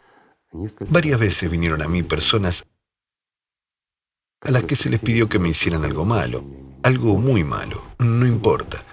Varias 0.89 1.19
veces 1.19 1.51
vinieron 1.51 1.83
a 1.83 1.89
mí 1.89 2.05
personas 2.05 2.65
a 4.43 4.53
las 4.53 4.65
que 4.67 4.77
se 4.77 4.89
les 4.89 5.01
pidió 5.01 5.29
que 5.29 5.41
me 5.41 5.49
hicieran 5.49 5.85
algo 5.85 6.05
malo, 6.05 6.45
algo 6.85 7.17
muy 7.19 7.43
malo, 7.43 7.83
no 7.99 8.25
importa. 8.25 8.85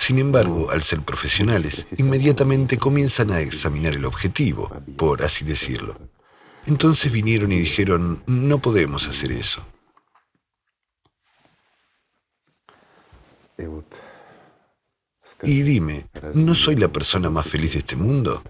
Sin 0.00 0.18
embargo, 0.18 0.70
al 0.70 0.80
ser 0.82 1.02
profesionales, 1.02 1.86
inmediatamente 1.98 2.78
comienzan 2.78 3.30
a 3.30 3.40
examinar 3.40 3.94
el 3.94 4.06
objetivo, 4.06 4.70
por 4.96 5.22
así 5.22 5.44
decirlo. 5.44 5.94
Entonces 6.64 7.12
vinieron 7.12 7.52
y 7.52 7.58
dijeron, 7.58 8.22
no 8.26 8.60
podemos 8.60 9.06
hacer 9.06 9.30
eso. 9.30 9.62
Y 15.42 15.62
dime, 15.62 16.08
¿no 16.32 16.54
soy 16.54 16.76
la 16.76 16.88
persona 16.88 17.28
más 17.28 17.46
feliz 17.46 17.74
de 17.74 17.80
este 17.80 17.94
mundo? 17.94 18.42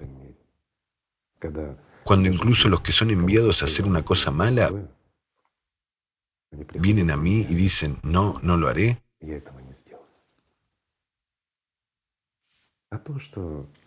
Cuando 2.04 2.28
incluso 2.28 2.68
los 2.68 2.80
que 2.80 2.92
son 2.92 3.10
enviados 3.10 3.62
a 3.62 3.66
hacer 3.66 3.86
una 3.86 4.02
cosa 4.02 4.30
mala 4.30 4.70
vienen 6.74 7.10
a 7.10 7.16
mí 7.16 7.44
y 7.48 7.54
dicen, 7.56 7.98
no, 8.04 8.38
no 8.40 8.56
lo 8.56 8.68
haré. 8.68 9.02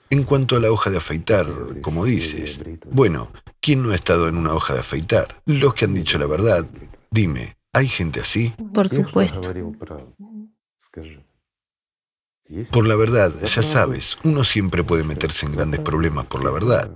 En 0.09 0.23
cuanto 0.23 0.55
a 0.55 0.59
la 0.59 0.71
hoja 0.71 0.89
de 0.89 0.97
afeitar, 0.97 1.47
como 1.81 2.05
dices, 2.05 2.61
bueno, 2.91 3.31
¿quién 3.59 3.83
no 3.83 3.91
ha 3.91 3.95
estado 3.95 4.27
en 4.27 4.37
una 4.37 4.53
hoja 4.53 4.73
de 4.73 4.79
afeitar? 4.79 5.41
Los 5.45 5.73
que 5.73 5.85
han 5.85 5.93
dicho 5.93 6.17
la 6.17 6.27
verdad. 6.27 6.65
Dime, 7.11 7.57
¿hay 7.73 7.87
gente 7.87 8.21
así? 8.21 8.53
Por 8.73 8.87
supuesto. 8.87 9.41
Por 12.71 12.87
la 12.87 12.95
verdad, 12.95 13.33
ya 13.33 13.63
sabes, 13.63 14.17
uno 14.23 14.43
siempre 14.43 14.83
puede 14.83 15.03
meterse 15.03 15.45
en 15.45 15.53
grandes 15.53 15.79
problemas 15.79 16.27
por 16.27 16.43
la 16.43 16.51
verdad. 16.51 16.91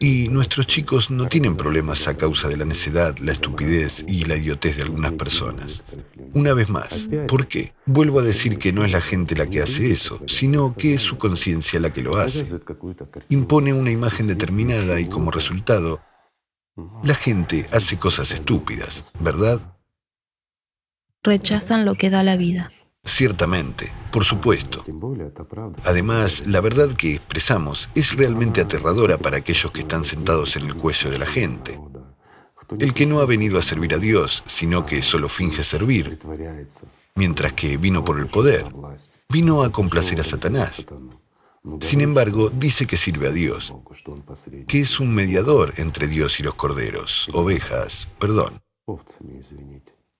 Y 0.00 0.28
nuestros 0.28 0.66
chicos 0.66 1.10
no 1.10 1.28
tienen 1.28 1.56
problemas 1.56 2.08
a 2.08 2.16
causa 2.16 2.48
de 2.48 2.56
la 2.56 2.64
necedad, 2.64 3.16
la 3.18 3.32
estupidez 3.32 4.04
y 4.06 4.24
la 4.24 4.36
idiotez 4.36 4.76
de 4.76 4.82
algunas 4.82 5.12
personas. 5.12 5.82
Una 6.34 6.54
vez 6.54 6.68
más, 6.70 7.08
¿por 7.26 7.46
qué? 7.46 7.72
Vuelvo 7.86 8.20
a 8.20 8.22
decir 8.22 8.58
que 8.58 8.72
no 8.72 8.84
es 8.84 8.92
la 8.92 9.00
gente 9.00 9.36
la 9.36 9.46
que 9.46 9.62
hace 9.62 9.90
eso, 9.90 10.20
sino 10.26 10.74
que 10.74 10.94
es 10.94 11.02
su 11.02 11.18
conciencia 11.18 11.80
la 11.80 11.92
que 11.92 12.02
lo 12.02 12.16
hace. 12.16 12.60
Impone 13.28 13.72
una 13.72 13.90
imagen 13.90 14.26
determinada 14.26 15.00
y 15.00 15.08
como 15.08 15.30
resultado, 15.30 16.00
la 17.02 17.14
gente 17.14 17.66
hace 17.72 17.98
cosas 17.98 18.30
estúpidas, 18.30 19.12
¿verdad? 19.20 19.60
Rechazan 21.22 21.84
lo 21.84 21.94
que 21.94 22.10
da 22.10 22.22
la 22.22 22.36
vida. 22.36 22.70
Ciertamente, 23.08 23.90
por 24.12 24.24
supuesto. 24.24 24.84
Además, 25.84 26.46
la 26.46 26.60
verdad 26.60 26.90
que 26.90 27.14
expresamos 27.14 27.88
es 27.94 28.14
realmente 28.14 28.60
aterradora 28.60 29.16
para 29.16 29.38
aquellos 29.38 29.72
que 29.72 29.80
están 29.80 30.04
sentados 30.04 30.56
en 30.56 30.66
el 30.66 30.74
cuello 30.74 31.10
de 31.10 31.18
la 31.18 31.26
gente. 31.26 31.80
El 32.78 32.92
que 32.92 33.06
no 33.06 33.20
ha 33.20 33.24
venido 33.24 33.58
a 33.58 33.62
servir 33.62 33.94
a 33.94 33.98
Dios, 33.98 34.44
sino 34.46 34.84
que 34.84 35.00
solo 35.00 35.30
finge 35.30 35.62
servir, 35.62 36.18
mientras 37.14 37.54
que 37.54 37.78
vino 37.78 38.04
por 38.04 38.18
el 38.18 38.26
poder, 38.26 38.66
vino 39.30 39.62
a 39.62 39.72
complacer 39.72 40.20
a 40.20 40.24
Satanás. 40.24 40.86
Sin 41.80 42.02
embargo, 42.02 42.50
dice 42.50 42.86
que 42.86 42.98
sirve 42.98 43.28
a 43.28 43.32
Dios, 43.32 43.74
que 44.66 44.80
es 44.80 45.00
un 45.00 45.14
mediador 45.14 45.72
entre 45.78 46.06
Dios 46.08 46.40
y 46.40 46.42
los 46.42 46.54
corderos, 46.54 47.28
ovejas, 47.32 48.06
perdón. 48.18 48.60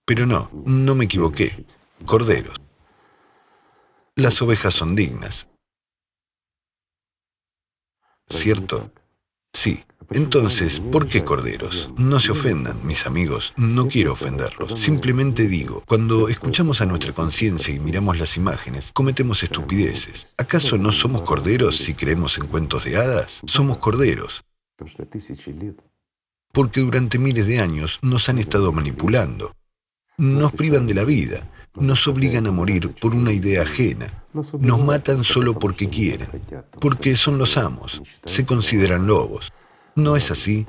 Pero 0.07 0.25
no, 0.25 0.51
no 0.65 0.95
me 0.95 1.05
equivoqué, 1.05 1.67
corderos. 2.07 2.57
Las 4.19 4.43
ovejas 4.43 4.75
son 4.75 4.97
dignas. 4.97 5.47
¿Cierto? 8.29 8.91
Sí. 9.53 9.85
Entonces, 10.11 10.81
¿por 10.81 11.07
qué 11.07 11.23
corderos? 11.23 11.91
No 11.97 12.19
se 12.19 12.33
ofendan, 12.33 12.85
mis 12.85 13.07
amigos, 13.07 13.53
no 13.57 13.87
quiero 13.87 14.15
ofenderlos. 14.15 14.81
Simplemente 14.81 15.47
digo, 15.47 15.85
cuando 15.87 16.29
escuchamos 16.29 16.81
a 16.81 16.87
nuestra 16.87 17.13
conciencia 17.13 17.73
y 17.73 17.79
miramos 17.79 18.19
las 18.19 18.37
imágenes, 18.37 18.91
cometemos 18.93 19.45
estupideces. 19.45 20.35
¿Acaso 20.37 20.79
no 20.79 20.91
somos 20.91 21.23
corderos 21.23 21.77
si 21.77 21.95
creemos 21.95 22.39
en 22.39 22.49
cuentos 22.49 22.87
de 22.87 22.97
hadas? 22.97 23.41
Somos 23.47 23.79
corderos. 23.79 24.43
porque 26.53 26.81
durante 26.81 27.19
miles 27.21 27.47
de 27.47 27.61
años 27.61 28.01
nos 28.03 28.29
han 28.29 28.39
estado 28.41 28.73
manipulando. 28.73 29.55
Nos 30.17 30.51
privan 30.51 30.89
de 30.89 30.95
la 30.95 31.05
vida, 31.05 31.49
nos 31.75 32.07
obligan 32.09 32.47
a 32.47 32.53
morir 32.53 32.95
por 33.01 33.15
una 33.15 33.33
idea 33.33 33.63
ajena, 33.63 34.25
nos 34.33 34.85
matan 34.85 35.25
solo 35.25 35.59
porque 35.59 35.89
quieren, 35.89 36.29
porque 36.81 37.17
son 37.17 37.39
los 37.39 37.57
amos, 37.57 38.03
se 38.25 38.45
consideran 38.45 39.07
lobos. 39.07 39.53
¿No 39.95 40.17
es 40.17 40.31
así? 40.31 40.67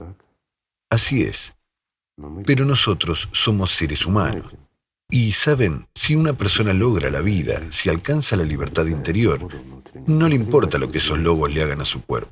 Así 0.89 1.23
es. 1.23 1.53
Pero 2.45 2.65
nosotros 2.65 3.29
somos 3.31 3.71
seres 3.71 4.05
humanos. 4.05 4.53
Y 5.11 5.31
saben, 5.31 5.87
si 5.95 6.15
una 6.15 6.33
persona 6.33 6.73
logra 6.73 7.09
la 7.09 7.21
vida, 7.21 7.61
si 7.71 7.89
alcanza 7.89 8.35
la 8.35 8.43
libertad 8.43 8.85
interior, 8.85 9.47
no 10.05 10.27
le 10.27 10.35
importa 10.35 10.77
lo 10.77 10.91
que 10.91 10.99
esos 10.99 11.17
lobos 11.17 11.51
le 11.53 11.63
hagan 11.63 11.81
a 11.81 11.85
su 11.85 12.03
cuerpo. 12.03 12.31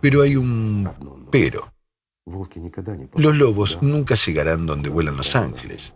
Pero 0.00 0.22
hay 0.22 0.36
un 0.36 1.28
pero. 1.30 1.72
Los 3.16 3.36
lobos 3.36 3.78
nunca 3.82 4.14
llegarán 4.14 4.66
donde 4.66 4.88
vuelan 4.88 5.16
los 5.16 5.34
ángeles. 5.34 5.94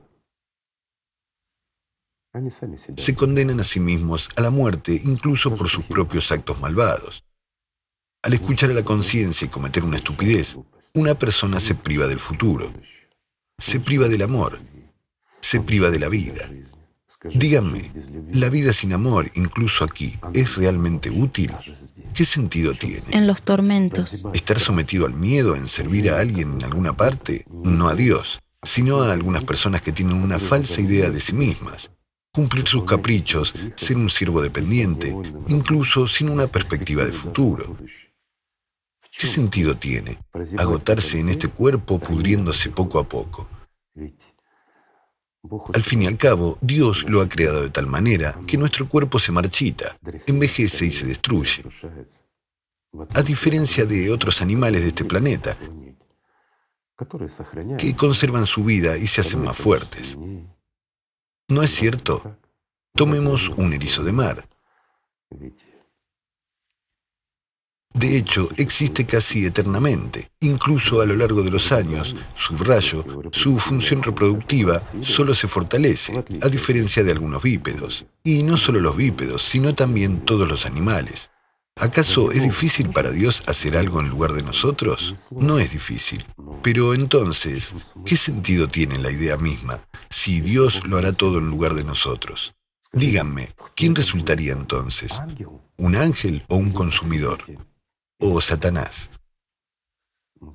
Se 2.97 3.15
condenan 3.15 3.61
a 3.61 3.65
sí 3.65 3.79
mismos 3.79 4.31
a 4.37 4.41
la 4.41 4.51
muerte 4.51 5.01
incluso 5.05 5.55
por 5.55 5.69
sus 5.69 5.85
propios 5.85 6.33
actos 6.33 6.61
malvados. 6.61 7.25
Al 8.23 8.33
escuchar 8.33 8.71
a 8.71 8.75
la 8.75 8.85
conciencia 8.85 9.45
y 9.45 9.51
cometer 9.51 9.85
una 9.85 9.97
estupidez, 9.97 10.57
una 10.95 11.15
persona 11.15 11.61
se 11.61 11.75
priva 11.75 12.07
del 12.07 12.21
futuro, 12.21 12.73
se 13.59 13.81
priva 13.81 14.09
del 14.09 14.23
amor, 14.23 14.61
se 15.41 15.61
priva 15.61 15.91
de 15.91 15.99
la 15.99 16.09
vida. 16.09 16.51
Díganme, 17.25 17.91
¿la 18.33 18.49
vida 18.49 18.73
sin 18.73 18.93
amor, 18.93 19.31
incluso 19.35 19.85
aquí, 19.85 20.19
es 20.35 20.57
realmente 20.57 21.11
útil? 21.11 21.53
¿Qué 22.15 22.25
sentido 22.25 22.73
tiene? 22.73 23.03
En 23.11 23.27
los 23.27 23.43
tormentos. 23.43 24.25
¿Estar 24.35 24.59
sometido 24.59 25.07
al 25.07 25.15
miedo 25.15 25.55
en 25.55 25.69
servir 25.69 26.11
a 26.11 26.19
alguien 26.19 26.55
en 26.55 26.65
alguna 26.65 26.97
parte? 26.97 27.45
No 27.51 27.89
a 27.89 27.95
Dios, 27.95 28.41
sino 28.63 29.03
a 29.03 29.13
algunas 29.13 29.45
personas 29.45 29.83
que 29.83 29.93
tienen 29.93 30.17
una 30.17 30.39
falsa 30.39 30.81
idea 30.81 31.11
de 31.11 31.21
sí 31.21 31.33
mismas. 31.35 31.91
Cumplir 32.33 32.67
sus 32.67 32.85
caprichos, 32.85 33.55
ser 33.77 33.97
un 33.97 34.11
siervo 34.11 34.41
dependiente, 34.41 35.15
incluso 35.49 36.09
sin 36.09 36.29
una 36.29 36.47
perspectiva 36.47 37.05
de 37.05 37.13
futuro. 37.13 37.77
¿Qué 39.11 39.27
sentido 39.27 39.77
tiene 39.77 40.19
agotarse 40.59 41.21
en 41.21 41.29
este 41.29 41.49
cuerpo 41.49 41.99
pudriéndose 41.99 42.71
poco 42.71 42.99
a 42.99 43.09
poco? 43.09 43.47
Al 45.75 45.83
fin 45.83 46.03
y 46.03 46.07
al 46.07 46.17
cabo, 46.17 46.57
Dios 46.61 47.05
lo 47.09 47.21
ha 47.21 47.29
creado 47.29 47.63
de 47.63 47.71
tal 47.71 47.87
manera 47.87 48.39
que 48.47 48.57
nuestro 48.57 48.89
cuerpo 48.89 49.19
se 49.19 49.33
marchita, 49.33 49.99
envejece 50.27 50.87
y 50.87 50.91
se 50.91 51.07
destruye. 51.07 51.65
A 53.15 53.23
diferencia 53.23 53.85
de 53.85 54.11
otros 54.11 54.41
animales 54.41 54.83
de 54.83 54.89
este 54.89 55.05
planeta, 55.05 55.57
que 57.79 57.97
conservan 57.97 58.47
su 58.47 58.65
vida 58.65 58.97
y 58.97 59.07
se 59.07 59.23
hacen 59.23 59.43
más 59.43 59.57
fuertes. 59.57 60.17
¿No 61.49 61.63
es 61.63 61.71
cierto? 61.71 62.39
Tomemos 62.95 63.49
un 63.49 63.73
erizo 63.73 64.05
de 64.05 64.13
mar. 64.13 64.49
De 67.95 68.17
hecho, 68.17 68.49
existe 68.57 69.05
casi 69.05 69.45
eternamente. 69.45 70.31
Incluso 70.41 71.01
a 71.01 71.07
lo 71.07 71.15
largo 71.15 71.43
de 71.43 71.51
los 71.51 71.73
años, 71.73 72.17
subrayo, 72.37 73.05
su 73.33 73.59
función 73.59 74.03
reproductiva 74.03 74.81
solo 75.03 75.35
se 75.35 75.49
fortalece, 75.49 76.25
a 76.41 76.49
diferencia 76.49 77.05
de 77.05 77.13
algunos 77.13 77.43
bípedos. 77.43 78.07
Y 78.25 78.43
no 78.43 78.57
solo 78.57 78.81
los 78.81 78.97
bípedos, 78.97 79.43
sino 79.43 79.75
también 79.75 80.21
todos 80.21 80.49
los 80.49 80.65
animales. 80.67 81.31
¿Acaso 81.77 82.31
es 82.33 82.43
difícil 82.43 82.91
para 82.91 83.11
Dios 83.11 83.43
hacer 83.47 83.77
algo 83.77 84.01
en 84.01 84.11
lugar 84.11 84.33
de 84.33 84.43
nosotros? 84.43 85.15
No 85.31 85.59
es 85.59 85.73
difícil. 85.73 86.25
Pero 86.63 86.95
entonces, 86.95 87.75
¿qué 88.05 88.17
sentido 88.17 88.69
tiene 88.69 88.99
la 88.99 89.11
idea 89.11 89.37
misma 89.37 89.81
si 90.11 90.41
Dios 90.41 90.87
lo 90.87 90.99
hará 90.99 91.13
todo 91.13 91.39
en 91.39 91.49
lugar 91.49 91.75
de 91.75 91.85
nosotros? 91.85 92.55
Díganme, 92.93 93.55
¿quién 93.75 93.95
resultaría 93.95 94.53
entonces? 94.53 95.13
¿Un 95.79 95.97
ángel 95.97 96.45
o 96.49 96.57
un 96.57 96.73
consumidor? 96.73 97.43
O 98.23 98.41
Satanás? 98.41 99.11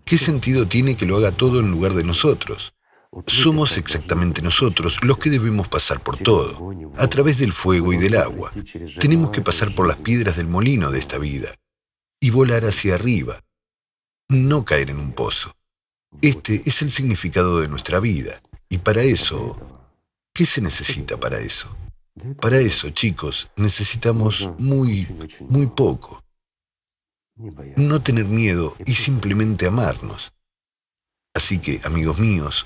¿Qué 0.05 0.18
sentido 0.18 0.68
tiene 0.68 0.95
que 0.95 1.05
lo 1.05 1.18
haga 1.18 1.32
todo 1.32 1.59
en 1.59 1.70
lugar 1.70 1.93
de 1.93 2.03
nosotros? 2.03 2.74
Somos 3.26 3.78
exactamente 3.78 4.41
nosotros 4.41 5.03
los 5.03 5.18
que 5.18 5.30
debemos 5.30 5.68
pasar 5.68 6.03
por 6.03 6.18
todo, 6.18 6.74
a 6.97 7.07
través 7.07 7.38
del 7.38 7.53
fuego 7.53 7.93
y 7.93 7.97
del 7.97 8.18
agua. 8.18 8.51
Tenemos 8.99 9.32
que 9.32 9.41
pasar 9.41 9.74
por 9.74 9.88
las 9.88 9.97
piedras 9.97 10.36
del 10.36 10.47
molino 10.47 10.91
de 10.91 10.99
esta 10.99 11.18
vida 11.18 11.53
y 12.20 12.30
volar 12.30 12.65
hacia 12.65 12.95
arriba, 12.95 13.41
no 14.30 14.65
caer 14.65 14.89
en 14.89 14.99
un 14.99 15.13
pozo. 15.13 15.53
Este 16.22 16.61
es 16.65 16.82
el 16.82 16.91
significado 16.91 17.59
de 17.59 17.68
nuestra 17.68 17.99
vida 17.99 18.41
y 18.70 18.80
para 18.80 19.03
eso, 19.03 19.86
¿qué 20.34 20.45
se 20.45 20.61
necesita 20.61 21.18
para 21.18 21.39
eso? 21.39 21.76
Para 22.41 22.59
eso, 22.59 22.89
chicos, 22.89 23.49
necesitamos 23.55 24.49
muy, 24.57 25.07
muy 25.47 25.68
poco 25.68 26.24
no 27.76 28.02
tener 28.02 28.26
miedo 28.26 28.76
y 28.86 28.96
simplemente 28.96 29.68
amarnos. 29.68 30.34
Así 31.34 31.60
que, 31.60 31.80
amigos 31.84 32.20
míos, 32.20 32.66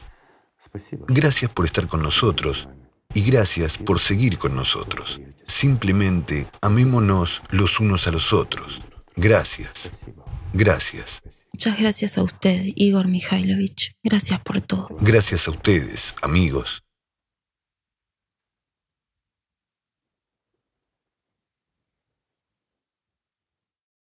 gracias 1.07 1.51
por 1.51 1.65
estar 1.65 1.87
con 1.87 2.01
nosotros 2.01 2.67
y 3.13 3.21
gracias 3.23 3.77
por 3.77 3.99
seguir 3.99 4.37
con 4.37 4.55
nosotros. 4.55 5.19
Simplemente 5.45 6.47
amémonos 6.61 7.41
los 7.49 7.79
unos 7.79 8.07
a 8.07 8.11
los 8.11 8.31
otros. 8.31 8.81
Gracias. 9.15 10.05
Gracias. 10.53 11.21
Muchas 11.53 11.79
gracias 11.79 12.17
a 12.17 12.23
usted, 12.23 12.63
Igor 12.75 13.07
Mikhailovich. 13.07 13.93
Gracias 14.03 14.39
por 14.41 14.61
todo. 14.61 14.95
Gracias 15.01 15.47
a 15.47 15.51
ustedes, 15.51 16.15
amigos. 16.21 16.83